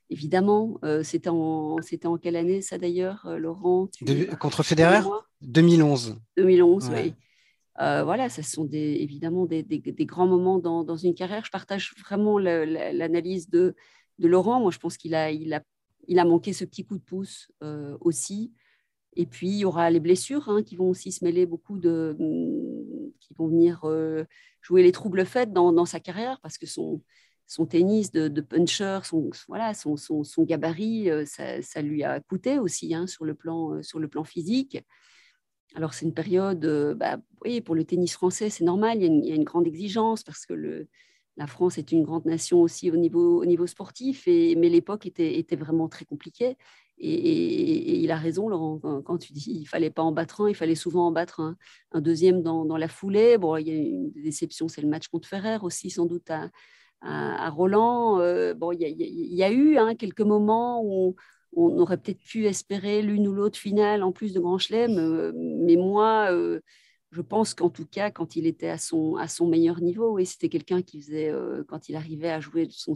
évidemment, 0.08 0.78
c'était 1.02 1.30
en, 1.30 1.78
c'était 1.82 2.06
en 2.06 2.18
quelle 2.18 2.36
année 2.36 2.60
ça 2.60 2.78
d'ailleurs, 2.78 3.26
Laurent? 3.36 3.88
Contre 4.38 4.62
Federer? 4.62 5.00
2011. 5.40 6.20
2011, 6.36 6.90
oui. 6.94 7.14
Euh, 7.80 8.04
voilà, 8.04 8.28
ce 8.28 8.42
sont 8.42 8.68
évidemment 8.72 9.46
des, 9.46 9.64
grands 10.00 10.26
moments 10.26 10.58
dans, 10.58 10.96
une 10.96 11.14
carrière. 11.14 11.44
Je 11.44 11.50
partage 11.50 11.94
vraiment 12.02 12.38
l'analyse 12.38 13.50
de, 13.50 13.74
Laurent. 14.18 14.60
Moi, 14.60 14.70
je 14.70 14.78
pense 14.78 14.96
qu'il 14.96 15.14
a, 15.14 16.24
manqué 16.24 16.52
ce 16.52 16.64
petit 16.64 16.84
coup 16.84 16.96
de 16.96 17.02
pouce 17.02 17.50
euh, 17.62 17.96
aussi. 18.00 18.52
Et 19.14 19.26
puis, 19.26 19.48
il 19.48 19.58
y 19.58 19.64
aura 19.64 19.90
les 19.90 20.00
blessures 20.00 20.48
hein, 20.48 20.62
qui 20.62 20.76
vont 20.76 20.90
aussi 20.90 21.12
se 21.12 21.24
mêler 21.24 21.46
beaucoup 21.46 21.78
de. 21.78 22.16
qui 23.20 23.34
vont 23.34 23.48
venir 23.48 23.80
euh, 23.84 24.24
jouer 24.62 24.82
les 24.82 24.92
troubles 24.92 25.26
faits 25.26 25.52
dans, 25.52 25.84
sa 25.84 26.00
carrière 26.00 26.38
parce 26.42 26.58
que 26.58 26.66
son, 26.66 27.02
tennis 27.68 28.10
de, 28.10 28.40
puncher, 28.40 29.00
son, 29.04 29.30
voilà, 29.48 29.74
son, 29.74 29.96
gabarit, 30.44 31.10
ça, 31.26 31.82
lui 31.82 32.04
a 32.04 32.20
coûté 32.20 32.58
aussi 32.58 32.94
hein, 32.94 33.06
sur 33.06 33.26
le 33.26 33.34
plan 33.34 34.24
physique. 34.24 34.78
Alors, 35.74 35.94
c'est 35.94 36.06
une 36.06 36.14
période, 36.14 36.64
euh, 36.64 36.94
bah, 36.94 37.18
oui, 37.44 37.60
pour 37.60 37.74
le 37.74 37.84
tennis 37.84 38.14
français, 38.14 38.50
c'est 38.50 38.64
normal, 38.64 39.02
il 39.02 39.24
y, 39.26 39.32
a 39.32 39.34
une, 39.34 39.44
grande 39.44 39.66
exigence 39.66 40.22
parce 40.22 40.46
que 40.46 40.54
le, 40.54 40.88
la 41.36 41.46
France 41.46 41.78
est 41.78 41.92
une 41.92 42.02
grande 42.02 42.24
nation 42.24 42.62
aussi 42.62 42.90
au 42.90 42.96
niveau, 42.96 43.42
au 43.42 43.44
niveau 43.44 43.66
sportif, 43.66 44.26
et, 44.26 44.54
mais 44.56 44.68
l'époque 44.68 45.06
était, 45.06 45.44
vraiment 45.56 45.88
très 45.88 46.04
compliquée. 46.04 46.56
Et, 46.98 47.98
il 48.00 48.10
a 48.10 48.16
raison, 48.16 48.48
Laurent, 48.48 48.78
quand 49.04 49.18
tu 49.18 49.32
dis 49.34 49.42
qu'il 49.42 49.68
fallait 49.68 49.90
pas 49.90 50.02
en 50.02 50.12
battre 50.12 50.40
un, 50.40 50.48
il 50.48 50.54
fallait 50.54 50.74
souvent 50.74 51.08
en 51.08 51.12
battre 51.12 51.40
un, 51.92 52.00
deuxième 52.00 52.42
dans, 52.42 52.76
la 52.76 52.88
foulée. 52.88 53.36
Bon, 53.36 53.56
il 53.56 53.68
y 53.68 53.70
a 53.70 53.74
une 53.74 54.12
déception, 54.12 54.68
c'est 54.68 54.80
le 54.80 54.88
match 54.88 55.08
contre 55.08 55.28
Ferrer 55.28 55.58
aussi, 55.62 55.90
sans 55.90 56.06
doute 56.06 56.30
à, 56.30 57.50
Roland. 57.50 58.18
Euh, 58.20 58.54
bon, 58.54 58.72
il 58.72 58.80
y, 58.80 58.84
a, 59.42 59.48
il 59.48 59.58
eu 59.58 59.76
hein, 59.76 59.94
quelques 59.94 60.22
moments 60.22 60.82
où 60.82 61.16
aurait 61.56 61.96
peut-être 61.96 62.22
pu 62.22 62.46
espérer 62.46 63.02
l'une 63.02 63.26
ou 63.28 63.32
l'autre 63.32 63.58
finale 63.58 64.02
en 64.02 64.12
plus 64.12 64.32
de 64.32 64.40
Grand 64.40 64.58
Chelem, 64.58 64.98
euh, 64.98 65.32
mais 65.34 65.76
moi, 65.76 66.30
euh, 66.32 66.60
je 67.12 67.22
pense 67.22 67.54
qu'en 67.54 67.70
tout 67.70 67.86
cas, 67.86 68.10
quand 68.10 68.36
il 68.36 68.46
était 68.46 68.68
à 68.68 68.78
son, 68.78 69.16
à 69.16 69.28
son 69.28 69.48
meilleur 69.48 69.80
niveau, 69.80 70.12
oui, 70.12 70.26
c'était 70.26 70.48
quelqu'un 70.48 70.82
qui 70.82 71.00
faisait, 71.00 71.30
euh, 71.30 71.64
quand 71.66 71.88
il 71.88 71.96
arrivait 71.96 72.30
à 72.30 72.40
jouer 72.40 72.68
son, 72.70 72.94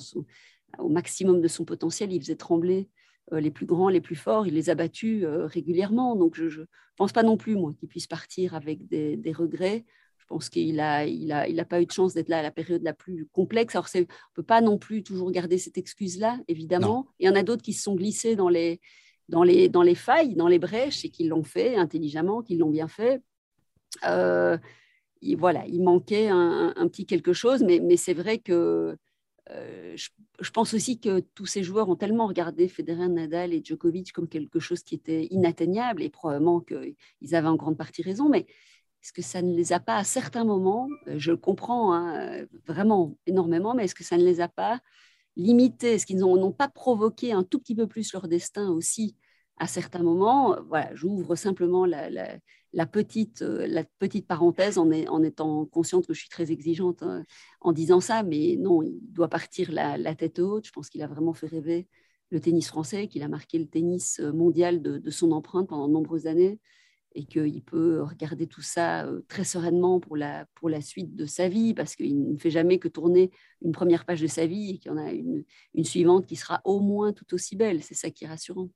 au 0.78 0.88
maximum 0.88 1.40
de 1.40 1.48
son 1.48 1.64
potentiel, 1.64 2.12
il 2.12 2.20
faisait 2.20 2.36
trembler 2.36 2.88
les 3.32 3.52
plus 3.52 3.66
grands, 3.66 3.88
les 3.88 4.00
plus 4.00 4.16
forts, 4.16 4.48
il 4.48 4.54
les 4.54 4.70
a 4.70 4.74
battus 4.74 5.24
régulièrement. 5.24 6.16
Donc, 6.16 6.34
je 6.34 6.62
ne 6.62 6.66
pense 6.96 7.12
pas 7.12 7.22
non 7.22 7.36
plus, 7.36 7.54
moi, 7.54 7.72
qu'il 7.78 7.88
puisse 7.88 8.08
partir 8.08 8.56
avec 8.56 8.88
des, 8.88 9.32
regrets. 9.32 9.84
Je 10.30 10.34
pense 10.36 10.48
qu'il 10.48 10.76
n'a 10.76 11.06
il 11.06 11.32
a, 11.32 11.48
il 11.48 11.58
a 11.58 11.64
pas 11.64 11.82
eu 11.82 11.86
de 11.86 11.90
chance 11.90 12.14
d'être 12.14 12.28
là 12.28 12.38
à 12.38 12.42
la 12.42 12.52
période 12.52 12.84
la 12.84 12.92
plus 12.92 13.26
complexe. 13.32 13.74
Alors, 13.74 13.88
on 13.92 13.98
ne 13.98 14.04
peut 14.34 14.44
pas 14.44 14.60
non 14.60 14.78
plus 14.78 15.02
toujours 15.02 15.32
garder 15.32 15.58
cette 15.58 15.76
excuse-là, 15.76 16.38
évidemment. 16.46 17.08
Il 17.18 17.26
y 17.26 17.28
en 17.28 17.34
a 17.34 17.42
d'autres 17.42 17.62
qui 17.62 17.72
se 17.72 17.82
sont 17.82 17.96
glissés 17.96 18.36
dans 18.36 18.48
les, 18.48 18.80
dans, 19.28 19.42
les, 19.42 19.68
dans 19.68 19.82
les 19.82 19.96
failles, 19.96 20.36
dans 20.36 20.46
les 20.46 20.60
brèches, 20.60 21.04
et 21.04 21.10
qui 21.10 21.24
l'ont 21.24 21.42
fait 21.42 21.74
intelligemment, 21.74 22.42
qui 22.42 22.56
l'ont 22.56 22.70
bien 22.70 22.86
fait. 22.86 23.20
Euh, 24.04 24.56
voilà, 25.36 25.66
il 25.66 25.82
manquait 25.82 26.28
un, 26.28 26.88
petit 26.88 27.06
quelque 27.06 27.32
chose, 27.32 27.64
mais, 27.64 27.80
mais 27.80 27.96
c'est 27.96 28.14
vrai 28.14 28.38
que 28.38 28.96
euh, 29.50 29.96
je, 29.96 30.50
pense 30.50 30.74
aussi 30.74 31.00
que 31.00 31.18
tous 31.34 31.46
ces 31.46 31.64
joueurs 31.64 31.88
ont 31.88 31.96
tellement 31.96 32.28
regardé 32.28 32.68
Federer, 32.68 33.08
Nadal 33.08 33.52
et 33.52 33.62
Djokovic 33.64 34.12
comme 34.12 34.28
quelque 34.28 34.60
chose 34.60 34.84
qui 34.84 34.94
était 34.94 35.26
inatteignable, 35.32 36.04
et 36.04 36.08
probablement 36.08 36.60
qu'ils 36.60 37.34
avaient 37.34 37.48
en 37.48 37.56
grande 37.56 37.76
partie 37.76 38.02
raison, 38.02 38.28
mais 38.28 38.46
est-ce 39.02 39.12
que 39.12 39.22
ça 39.22 39.42
ne 39.42 39.54
les 39.54 39.72
a 39.72 39.80
pas 39.80 39.96
à 39.96 40.04
certains 40.04 40.44
moments, 40.44 40.88
euh, 41.08 41.14
je 41.18 41.30
le 41.30 41.36
comprends 41.36 41.94
hein, 41.94 42.44
vraiment 42.66 43.16
énormément, 43.26 43.74
mais 43.74 43.84
est-ce 43.84 43.94
que 43.94 44.04
ça 44.04 44.18
ne 44.18 44.24
les 44.24 44.40
a 44.40 44.48
pas 44.48 44.80
limités? 45.36 45.94
Est-ce 45.94 46.06
qu'ils 46.06 46.18
n'ont 46.18 46.52
pas 46.52 46.68
provoqué 46.68 47.32
un 47.32 47.42
tout 47.42 47.58
petit 47.58 47.74
peu 47.74 47.86
plus 47.86 48.12
leur 48.12 48.28
destin 48.28 48.70
aussi 48.70 49.16
à 49.56 49.66
certains 49.66 50.02
moments? 50.02 50.56
Voilà, 50.68 50.94
j'ouvre 50.94 51.34
simplement 51.34 51.86
la, 51.86 52.86
petite, 52.86 53.42
euh, 53.42 53.66
la 53.66 53.84
petite 53.84 54.26
parenthèse 54.26 54.76
en, 54.78 54.90
étant 55.22 55.64
consciente 55.66 56.06
que 56.06 56.12
je 56.12 56.20
suis 56.20 56.28
très 56.28 56.52
exigeante 56.52 57.02
hein, 57.02 57.24
en 57.60 57.72
disant 57.72 58.00
ça, 58.00 58.22
mais 58.22 58.56
non, 58.58 58.82
il 58.82 58.98
doit 59.12 59.28
partir 59.28 59.72
la, 59.72 60.14
tête 60.14 60.40
haute. 60.40 60.66
Je 60.66 60.72
pense 60.72 60.90
qu'il 60.90 61.02
a 61.02 61.06
vraiment 61.06 61.32
fait 61.32 61.46
rêver 61.46 61.88
le 62.30 62.40
tennis 62.40 62.68
français, 62.68 63.08
qu'il 63.08 63.22
a 63.22 63.28
marqué 63.28 63.58
le 63.58 63.66
tennis 63.66 64.20
euh, 64.20 64.32
mondial 64.32 64.82
de 64.82 65.10
son 65.10 65.32
empreinte 65.32 65.68
pendant 65.68 65.88
de 65.88 65.92
nombreuses 65.94 66.26
années 66.26 66.60
et 67.14 67.24
qu'il 67.24 67.62
peut 67.62 68.02
regarder 68.02 68.46
tout 68.46 68.62
ça 68.62 69.06
très 69.28 69.44
sereinement 69.44 70.00
pour 70.00 70.16
la, 70.16 70.46
pour 70.54 70.68
la 70.68 70.80
suite 70.80 71.16
de 71.16 71.26
sa 71.26 71.48
vie, 71.48 71.74
parce 71.74 71.96
qu'il 71.96 72.32
ne 72.32 72.38
fait 72.38 72.50
jamais 72.50 72.78
que 72.78 72.88
tourner 72.88 73.30
une 73.62 73.72
première 73.72 74.04
page 74.04 74.20
de 74.20 74.26
sa 74.26 74.46
vie 74.46 74.70
et 74.70 74.78
qu'il 74.78 74.92
y 74.92 74.94
en 74.94 74.98
a 74.98 75.12
une, 75.12 75.44
une 75.74 75.84
suivante 75.84 76.26
qui 76.26 76.36
sera 76.36 76.60
au 76.64 76.80
moins 76.80 77.12
tout 77.12 77.34
aussi 77.34 77.56
belle. 77.56 77.82
C'est 77.82 77.94
ça 77.94 78.10
qui 78.10 78.24
est 78.24 78.28
rassurant. 78.28 78.68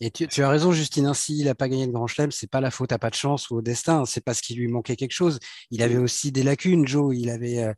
Et 0.00 0.10
tu, 0.10 0.42
as 0.42 0.48
raison, 0.48 0.72
Justine. 0.72 1.06
Hein, 1.06 1.14
s'il 1.14 1.44
n'a 1.46 1.56
pas 1.56 1.68
gagné 1.68 1.86
le 1.86 1.92
Grand 1.92 2.06
Chelem, 2.06 2.30
c'est 2.30 2.50
pas 2.50 2.60
la 2.60 2.70
faute 2.70 2.92
à 2.92 2.98
pas 2.98 3.10
de 3.10 3.16
chance 3.16 3.50
ou 3.50 3.56
au 3.56 3.62
destin. 3.62 4.04
C'est 4.04 4.20
parce 4.20 4.40
qu'il 4.40 4.58
lui 4.58 4.68
manquait 4.68 4.94
quelque 4.94 5.12
chose. 5.12 5.40
Il 5.70 5.82
avait 5.82 5.96
aussi 5.96 6.30
des 6.30 6.44
lacunes, 6.44 6.86
Joe. 6.86 7.16
Il 7.16 7.30
avait 7.30 7.74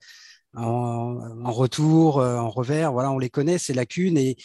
en, 0.54 1.50
retour, 1.50 2.18
en 2.18 2.50
revers. 2.50 2.92
Voilà, 2.92 3.10
on 3.10 3.18
les 3.18 3.30
connaît 3.30 3.56
ces 3.56 3.72
lacunes 3.72 4.18
et 4.18 4.36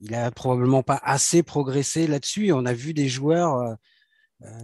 il 0.00 0.14
a 0.14 0.30
probablement 0.30 0.82
pas 0.82 1.00
assez 1.02 1.42
progressé 1.42 2.06
là-dessus. 2.06 2.52
On 2.52 2.66
a 2.66 2.74
vu 2.74 2.92
des 2.92 3.08
joueurs 3.08 3.56
euh, 3.56 3.74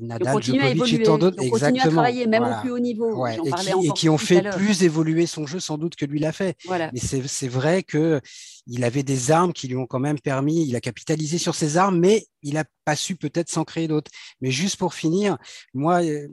Nadal, 0.03 0.43
Djokovic 0.43 0.93
et 0.93 1.03
tant 1.03 1.19
d'autres. 1.19 1.43
Exactement. 1.43 1.85
à 1.85 1.89
travailler, 1.89 2.27
même 2.27 2.43
au 2.43 2.61
plus 2.61 2.71
haut 2.71 2.79
niveau. 2.79 3.27
et, 3.27 3.37
qui, 3.37 3.71
et, 3.87 3.91
qui, 3.93 4.09
ont 4.09 4.19
fait 4.19 4.43
plus 4.51 4.83
évoluer 4.83 5.27
son 5.27 5.47
jeu 5.47 5.61
sans 5.61 5.79
doute 5.79 5.97
que 5.97 6.05
lui 6.05 6.19
l'a 6.19 6.33
fait. 6.33 6.57
Mais 6.69 7.01
c'est 7.01 7.49
vrai 7.49 7.83
que 7.83 8.21
il 8.67 8.85
avait 8.85 9.03
des 9.03 9.31
armes 9.31 9.53
qui 9.53 9.69
lui 9.69 9.77
ont 9.77 9.87
quand 9.87 9.99
même 9.99 10.21
permis, 10.21 10.67
il 10.67 10.77
a 10.77 10.81
capitalisé 10.81 11.39
sur 11.39 11.55
ses 11.55 11.77
armes, 11.77 11.99
mais 11.99 12.27
il 12.43 12.55
n'a 12.55 12.65
pas 12.85 12.95
su 12.95 13.17
peut-être 13.17 13.49
s'en 13.49 13.65
créer 13.65 13.89
d'autres. 13.89 14.11
Mais 14.41 14.51
juste 14.51 14.77
pour 14.77 14.95
finir, 14.95 15.39
moi, 15.75 16.03
euh, 16.05 16.29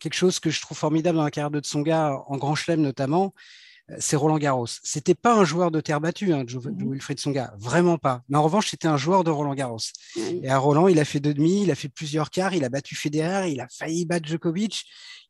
quelque 0.00 0.14
chose 0.14 0.38
que 0.38 0.50
je 0.50 0.60
trouve 0.60 0.78
formidable 0.78 1.18
dans 1.18 1.24
la 1.24 1.30
carrière 1.30 1.50
de 1.50 1.60
Tsonga, 1.60 2.22
en 2.26 2.36
Grand 2.38 2.54
Chelem 2.54 2.80
notamment, 2.80 3.26
euh, 3.26 3.73
c'est 3.98 4.16
Roland 4.16 4.38
Garros. 4.38 4.66
C'était 4.82 5.14
pas 5.14 5.34
un 5.34 5.44
joueur 5.44 5.70
de 5.70 5.80
terre 5.80 6.00
battue, 6.00 6.32
hein, 6.32 6.44
Joe, 6.46 6.64
mmh 6.64 6.90
Wilfried 6.90 7.20
Songa, 7.20 7.54
vraiment 7.58 7.98
pas. 7.98 8.22
Mais 8.28 8.38
en 8.38 8.42
revanche, 8.42 8.70
c'était 8.70 8.88
un 8.88 8.96
joueur 8.96 9.24
de 9.24 9.30
Roland 9.30 9.54
Garros. 9.54 9.78
Et 10.16 10.48
à 10.48 10.58
Roland, 10.58 10.88
il 10.88 10.98
a 10.98 11.04
fait 11.04 11.20
deux 11.20 11.34
demi, 11.34 11.62
il 11.62 11.70
a 11.70 11.74
fait 11.74 11.90
plusieurs 11.90 12.30
quarts, 12.30 12.54
il 12.54 12.64
a 12.64 12.70
battu 12.70 12.94
Federer, 12.94 13.50
il 13.50 13.60
a 13.60 13.68
failli 13.68 14.06
battre 14.06 14.26
Djokovic, 14.26 14.84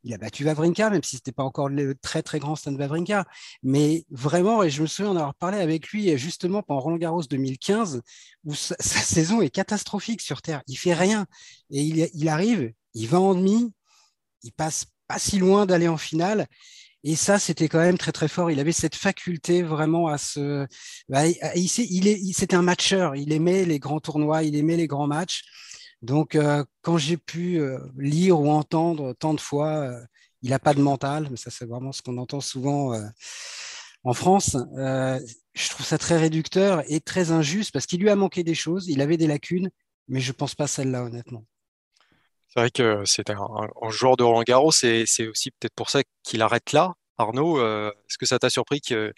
il 0.05 0.14
a 0.14 0.19
battu 0.19 0.45
Wawrinka, 0.45 0.90
même 0.90 1.03
si 1.03 1.17
c'était 1.17 1.33
pas 1.33 1.43
encore 1.43 1.69
le 1.69 1.97
très 1.97 2.23
très 2.23 2.38
grand 2.38 2.55
Stan 2.55 2.75
Wawrinka. 2.75 3.25
Mais 3.64 4.05
vraiment, 4.11 4.62
et 4.62 4.71
je 4.71 4.83
me 4.83 4.87
souviens 4.87 5.11
en 5.12 5.17
avoir 5.17 5.35
parlé 5.35 5.59
avec 5.59 5.88
lui 5.88 6.17
justement 6.17 6.62
pendant 6.62 6.81
Roland 6.81 6.99
Garros 6.99 7.23
2015, 7.23 8.03
où 8.45 8.55
sa, 8.55 8.77
saison 8.79 9.40
est 9.40 9.51
catastrophique 9.51 10.21
sur 10.21 10.43
terre. 10.43 10.62
Il 10.69 10.77
fait 10.77 10.95
rien 10.95 11.27
et 11.71 11.83
il, 11.83 12.09
il 12.14 12.29
arrive, 12.29 12.73
il 12.95 13.09
va 13.09 13.21
en 13.21 13.35
demi, 13.35 13.73
il 14.45 14.53
passe 14.53 14.87
pas 15.09 15.19
si 15.19 15.38
loin 15.38 15.67
d'aller 15.67 15.88
en 15.88 15.97
finale. 15.97 16.47
Et 17.07 17.17
ça, 17.17 17.38
c'était 17.38 17.69
quand 17.69 17.81
même 17.81 17.99
très 17.99 18.12
très 18.12 18.29
fort. 18.29 18.51
Il 18.51 18.59
avait 18.59 18.73
cette 18.73 18.95
faculté 18.95 19.62
vraiment 19.62 20.09
à 20.09 20.17
se. 20.17 20.67
Bah, 21.11 21.27
il, 21.55 21.69
c'était 22.35 22.57
un 22.57 22.62
matcheur. 22.62 23.14
Il 23.14 23.33
aimait 23.33 23.67
les 23.67 23.79
grands 23.79 24.01
tournois, 24.01 24.43
il 24.43 24.57
aimait 24.57 24.77
les 24.77 24.87
grands 24.87 25.07
matchs. 25.07 25.43
Donc, 26.03 26.35
euh, 26.35 26.64
quand 26.83 26.99
j'ai 26.99 27.19
pu 27.19 27.61
euh, 27.61 27.79
lire 27.99 28.40
ou 28.40 28.51
entendre 28.51 29.14
tant 29.14 29.35
de 29.35 29.40
fois, 29.40 29.69
euh, 29.69 30.01
il 30.43 30.51
n'a 30.51 30.59
pas 30.59 30.75
de 30.75 30.81
mental. 30.81 31.29
Mais 31.31 31.37
ça, 31.37 31.51
c'est 31.51 31.67
vraiment 31.67 31.93
ce 31.93 32.03
qu'on 32.03 32.17
entend 32.19 32.40
souvent 32.40 32.99
en 34.05 34.14
France. 34.14 34.57
je 35.55 35.69
trouve 35.71 35.87
ça 35.87 35.99
très 35.99 36.19
réducteur 36.19 36.83
et 36.88 37.01
très 37.01 37.31
injuste 37.33 37.73
parce 37.73 37.87
qu'il 37.87 38.01
lui 38.01 38.11
a 38.11 38.17
manqué 38.17 38.45
des 38.45 38.55
choses. 38.55 38.88
Il 38.88 39.01
avait 39.03 39.17
des 39.19 39.27
lacunes, 39.27 39.71
mais 40.09 40.21
je 40.21 40.33
pense 40.33 40.55
pas 40.55 40.67
celle-là, 40.67 41.05
honnêtement. 41.05 41.45
C'est 42.55 42.61
vrai 42.61 42.71
que 42.71 43.03
c'est 43.05 43.31
un, 43.31 43.90
joueur 43.90 44.17
de 44.17 44.23
Roland 44.23 44.45
Garros, 44.45 44.71
c'est 44.71 45.03
aussi 45.27 45.51
peut-être 45.51 45.75
pour 45.75 45.90
ça 45.90 46.03
qu'il 46.23 46.40
arrête 46.40 46.71
là. 46.73 46.95
Arnaud, 47.19 47.59
euh, 47.59 47.90
est-ce 48.09 48.17
que 48.17 48.27
ça 48.27 48.38
t'a 48.38 48.49
surpris 48.49 48.81
qu'ils 48.81 49.12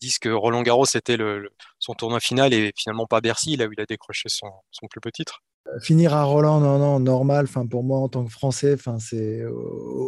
disent 0.00 0.20
que 0.20 0.28
Roland 0.28 0.62
Garros 0.62 0.86
était 0.94 1.16
le, 1.16 1.50
son 1.80 1.94
tournoi 1.94 2.20
final 2.20 2.54
et 2.54 2.72
finalement 2.76 3.06
pas 3.06 3.20
Bercy, 3.20 3.56
là 3.56 3.66
où 3.66 3.72
il 3.72 3.80
a 3.80 3.84
décroché 3.84 4.28
son, 4.28 4.48
plus 4.88 5.00
petit 5.00 5.22
titre? 5.22 5.42
Euh, 5.66 5.80
Finir 5.80 6.14
à 6.14 6.22
Roland, 6.22 6.60
non, 6.60 6.78
non, 6.78 7.00
normal. 7.00 7.46
Enfin, 7.48 7.66
pour 7.66 7.82
moi, 7.82 7.98
en 7.98 8.08
tant 8.08 8.24
que 8.24 8.30
Français, 8.30 8.76
c'est 9.00 9.42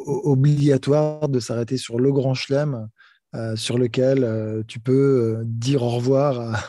obligatoire 0.06 1.28
de 1.28 1.40
s'arrêter 1.40 1.76
sur 1.76 1.98
le 1.98 2.12
Grand 2.12 2.34
Chelem, 2.34 2.88
euh, 3.34 3.56
sur 3.56 3.78
lequel 3.78 4.64
tu 4.68 4.78
peux 4.78 5.42
dire 5.44 5.82
au 5.82 5.90
revoir 5.90 6.40
à, 6.40 6.60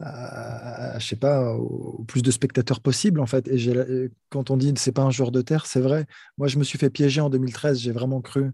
à, 0.00 0.98
je 0.98 1.06
sais 1.06 1.16
pas, 1.16 1.52
au, 1.54 2.04
plus 2.06 2.22
de 2.22 2.30
spectateurs 2.30 2.80
possible 2.80 3.20
en 3.20 3.26
fait. 3.26 3.48
Et 3.48 4.10
quand 4.30 4.50
on 4.50 4.56
dit 4.56 4.72
c'est 4.76 4.92
pas 4.92 5.02
un 5.02 5.10
joueur 5.10 5.30
de 5.30 5.42
terre, 5.42 5.66
c'est 5.66 5.80
vrai. 5.80 6.06
Moi, 6.36 6.48
je 6.48 6.58
me 6.58 6.64
suis 6.64 6.78
fait 6.78 6.90
piéger 6.90 7.20
en 7.20 7.30
2013. 7.30 7.80
J'ai 7.80 7.92
vraiment 7.92 8.20
cru 8.20 8.52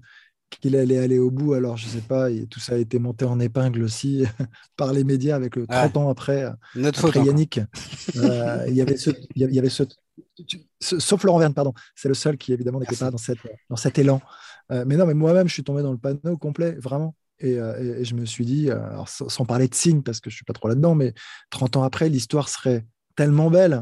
qu'il 0.60 0.76
allait 0.76 0.98
aller 0.98 1.18
au 1.18 1.30
bout. 1.30 1.54
Alors, 1.54 1.76
je 1.76 1.86
sais 1.86 2.00
pas, 2.00 2.30
et 2.30 2.46
tout 2.46 2.60
ça 2.60 2.74
a 2.74 2.78
été 2.78 2.98
monté 2.98 3.24
en 3.24 3.40
épingle 3.40 3.82
aussi 3.82 4.24
par 4.76 4.92
les 4.92 5.04
médias 5.04 5.36
avec 5.36 5.56
le 5.56 5.66
30 5.66 5.96
ans 5.96 6.08
après, 6.08 6.46
Notre 6.74 7.06
après 7.06 7.24
Yannick. 7.24 7.60
Euh, 8.16 8.64
il 8.68 8.74
y 8.74 8.80
avait 8.80 8.96
ce, 8.96 9.10
il 9.34 9.52
y 9.52 9.58
avait 9.58 9.68
ce, 9.68 9.82
sauf 10.80 11.24
Laurent 11.24 11.38
Verne, 11.38 11.54
pardon. 11.54 11.72
C'est 11.94 12.08
le 12.08 12.14
seul 12.14 12.36
qui 12.36 12.52
évidemment 12.52 12.80
n'était 12.80 12.96
pas 12.96 13.10
dans, 13.10 13.18
cette, 13.18 13.38
dans 13.68 13.76
cet 13.76 13.98
élan. 13.98 14.20
Euh, 14.70 14.84
mais 14.86 14.96
non, 14.96 15.06
mais 15.06 15.14
moi-même, 15.14 15.48
je 15.48 15.52
suis 15.52 15.64
tombé 15.64 15.82
dans 15.82 15.92
le 15.92 15.98
panneau 15.98 16.36
complet, 16.36 16.72
vraiment. 16.72 17.14
Euh, 17.42 18.00
et, 18.00 18.04
je 18.04 18.14
me 18.14 18.24
suis 18.24 18.44
dit, 18.44 18.70
euh, 18.70 18.78
sans, 19.06 19.44
parler 19.44 19.68
de 19.68 19.74
signe, 19.74 20.02
parce 20.02 20.20
que 20.20 20.30
je 20.30 20.34
ne 20.34 20.36
suis 20.36 20.44
pas 20.44 20.52
trop 20.52 20.68
là-dedans, 20.68 20.94
mais 20.94 21.14
30 21.50 21.76
ans 21.76 21.82
après, 21.82 22.08
l'histoire 22.08 22.48
serait 22.48 22.84
tellement 23.16 23.50
belle. 23.50 23.80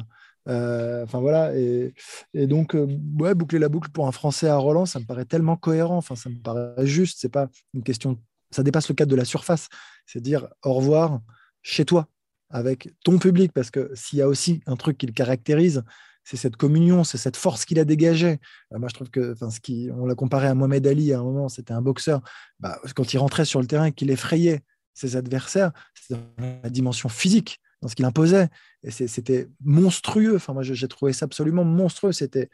Euh, 0.48 1.04
voilà, 1.12 1.54
et, 1.56 1.94
donc, 2.34 2.74
ouais, 2.74 3.34
boucler 3.34 3.58
la 3.58 3.68
boucle 3.68 3.90
pour 3.90 4.08
un 4.08 4.12
Français 4.12 4.48
à 4.48 4.56
Roland, 4.56 4.86
ça 4.86 4.98
me 4.98 5.04
paraît 5.04 5.24
tellement 5.24 5.56
cohérent, 5.56 5.96
enfin, 5.96 6.16
ça 6.16 6.30
me 6.30 6.36
paraît 6.36 6.86
juste, 6.86 7.18
c'est 7.20 7.28
pas 7.28 7.48
une 7.74 7.82
question, 7.82 8.18
ça 8.50 8.62
dépasse 8.62 8.88
le 8.88 8.94
cadre 8.94 9.10
de 9.10 9.16
la 9.16 9.24
surface, 9.24 9.68
c'est 10.06 10.20
dire 10.20 10.48
au 10.64 10.72
revoir 10.74 11.20
chez 11.62 11.84
toi, 11.84 12.08
avec 12.50 12.92
ton 13.04 13.18
public, 13.18 13.52
parce 13.52 13.70
que 13.70 13.90
s'il 13.94 14.18
y 14.18 14.22
a 14.22 14.28
aussi 14.28 14.62
un 14.66 14.76
truc 14.76 14.98
qui 14.98 15.06
le 15.06 15.12
caractérise, 15.12 15.84
c'est 16.24 16.36
cette 16.36 16.56
communion, 16.56 17.04
c'est 17.04 17.18
cette 17.18 17.36
force 17.36 17.64
qu'il 17.64 17.78
a 17.78 17.84
dégagée. 17.84 18.38
Euh, 18.72 18.78
moi, 18.78 18.88
je 18.88 18.94
trouve 18.94 19.10
que, 19.10 19.34
ce 19.34 19.60
qui, 19.60 19.90
on 19.94 20.06
l'a 20.06 20.14
comparé 20.14 20.46
à 20.46 20.54
Mohamed 20.54 20.86
Ali 20.86 21.12
à 21.12 21.18
un 21.18 21.22
moment, 21.22 21.48
c'était 21.48 21.72
un 21.72 21.82
boxeur. 21.82 22.20
Bah, 22.60 22.78
quand 22.94 23.12
il 23.12 23.18
rentrait 23.18 23.44
sur 23.44 23.60
le 23.60 23.66
terrain 23.66 23.90
qu'il 23.90 24.10
effrayait 24.10 24.60
ses 24.94 25.16
adversaires, 25.16 25.72
dans 26.10 26.18
la 26.62 26.70
dimension 26.70 27.08
physique, 27.08 27.60
dans 27.80 27.88
ce 27.88 27.94
qu'il 27.94 28.04
imposait. 28.04 28.48
Et 28.84 28.90
c'était 28.90 29.48
monstrueux. 29.60 30.36
Enfin, 30.36 30.52
moi, 30.52 30.62
j'ai 30.62 30.88
trouvé 30.88 31.12
ça 31.12 31.24
absolument 31.24 31.64
monstrueux. 31.64 32.12
C'était, 32.12 32.48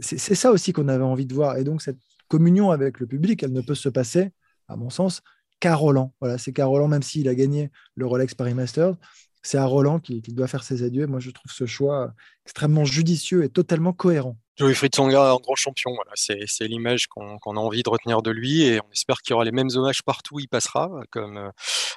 c'est 0.00 0.34
ça 0.34 0.50
aussi 0.50 0.72
qu'on 0.72 0.88
avait 0.88 1.04
envie 1.04 1.26
de 1.26 1.34
voir. 1.34 1.56
Et 1.58 1.64
donc, 1.64 1.82
cette 1.82 1.98
communion 2.28 2.70
avec 2.70 3.00
le 3.00 3.06
public, 3.06 3.42
elle 3.42 3.52
ne 3.52 3.60
peut 3.60 3.74
se 3.74 3.88
passer, 3.88 4.30
à 4.68 4.76
mon 4.76 4.90
sens, 4.90 5.20
qu'à 5.60 5.74
Roland. 5.74 6.14
Voilà, 6.20 6.38
c'est 6.38 6.52
qu'à 6.52 6.64
Roland, 6.64 6.88
même 6.88 7.02
s'il 7.02 7.28
a 7.28 7.34
gagné 7.34 7.70
le 7.94 8.06
Rolex 8.06 8.34
Paris 8.34 8.54
Masters, 8.54 8.94
c'est 9.42 9.58
à 9.58 9.64
Roland 9.64 9.98
qu'il 9.98 10.22
doit 10.34 10.48
faire 10.48 10.62
ses 10.62 10.82
adieux. 10.82 11.06
Moi, 11.06 11.20
je 11.20 11.30
trouve 11.30 11.50
ce 11.50 11.66
choix 11.66 12.12
extrêmement 12.44 12.84
judicieux 12.84 13.44
et 13.44 13.48
totalement 13.48 13.92
cohérent. 13.92 14.36
Joey 14.56 14.74
Fritzonga, 14.74 15.32
un 15.32 15.36
grand 15.36 15.54
champion, 15.54 15.92
c'est 16.14 16.68
l'image 16.68 17.06
qu'on 17.06 17.38
a 17.38 17.60
envie 17.60 17.82
de 17.82 17.88
retenir 17.88 18.20
de 18.20 18.30
lui 18.30 18.62
et 18.62 18.80
on 18.80 18.92
espère 18.92 19.22
qu'il 19.22 19.32
y 19.32 19.34
aura 19.34 19.44
les 19.44 19.52
mêmes 19.52 19.70
hommages 19.74 20.02
partout 20.02 20.34
où 20.34 20.40
il 20.40 20.48
passera, 20.48 20.90
comme 21.10 21.38
euh, 21.38 21.50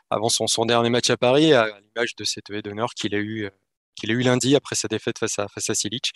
avant 0.10 0.29
son, 0.29 0.65
dernier 0.65 0.89
match 0.89 1.10
à 1.10 1.17
Paris, 1.17 1.54
à 1.54 1.67
l'image 1.81 2.15
de 2.15 2.23
cette 2.23 2.50
haie 2.50 2.62
d'honneur 2.62 2.94
qu'il 2.94 3.15
a, 3.15 3.19
eu, 3.19 3.50
qu'il 3.96 4.12
a 4.12 4.13
eu 4.13 4.21
lundi 4.21 4.56
après 4.56 4.75
sa 4.75 4.87
défaite 4.87 5.19
face 5.19 5.39
à, 5.39 5.50
face 5.50 5.69
à 5.69 5.75
Silic. 5.75 6.13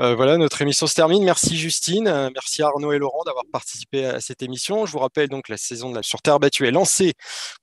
Euh, 0.00 0.14
voilà, 0.14 0.36
notre 0.36 0.62
émission 0.62 0.86
se 0.86 0.94
termine. 0.94 1.24
Merci 1.24 1.56
Justine, 1.56 2.06
euh, 2.06 2.30
merci 2.32 2.62
Arnaud 2.62 2.92
et 2.92 2.98
Laurent 2.98 3.24
d'avoir 3.26 3.44
participé 3.52 4.04
à 4.04 4.20
cette 4.20 4.42
émission. 4.42 4.86
Je 4.86 4.92
vous 4.92 5.00
rappelle 5.00 5.28
donc 5.28 5.48
la 5.48 5.56
saison 5.56 5.90
de 5.90 5.96
la 5.96 6.02
sur 6.04 6.22
terre 6.22 6.38
battue 6.38 6.66
est 6.66 6.70
lancée 6.70 7.14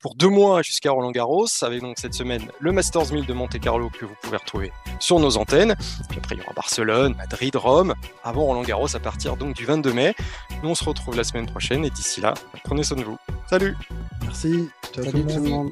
pour 0.02 0.16
deux 0.16 0.28
mois 0.28 0.62
jusqu'à 0.62 0.92
Roland 0.92 1.12
Garros, 1.12 1.48
avec 1.62 1.82
donc 1.82 1.98
cette 1.98 2.14
semaine 2.14 2.52
le 2.60 2.72
Masters 2.74 3.14
1000 3.14 3.26
de 3.26 3.34
Monte 3.34 3.58
Carlo 3.60 3.90
que 3.90 4.06
vous 4.06 4.16
pouvez 4.22 4.38
retrouver 4.38 4.74
sur 5.00 5.20
nos 5.20 5.38
antennes. 5.38 5.76
Puis 6.10 6.20
après 6.20 6.36
il 6.36 6.40
y 6.40 6.42
aura 6.44 6.54
Barcelone, 6.54 7.16
Madrid, 7.16 7.56
Rome, 7.56 7.96
avant 8.24 8.44
Roland 8.44 8.64
Garros 8.64 8.94
à 8.94 9.00
partir 9.00 9.38
donc 9.38 9.56
du 9.56 9.66
22 9.66 9.94
mai. 9.94 10.14
Nous 10.62 10.70
on 10.70 10.76
se 10.76 10.84
retrouve 10.84 11.16
la 11.16 11.24
semaine 11.24 11.46
prochaine 11.46 11.86
et 11.86 11.90
d'ici 11.90 12.20
là, 12.20 12.34
prenez 12.66 12.84
soin 12.84 12.98
de 12.98 13.04
vous. 13.04 13.18
Salut. 13.50 13.78
Merci. 14.24 14.70
Ciao 14.94 15.06
tout 15.06 15.18
le 15.18 15.40
monde. 15.40 15.72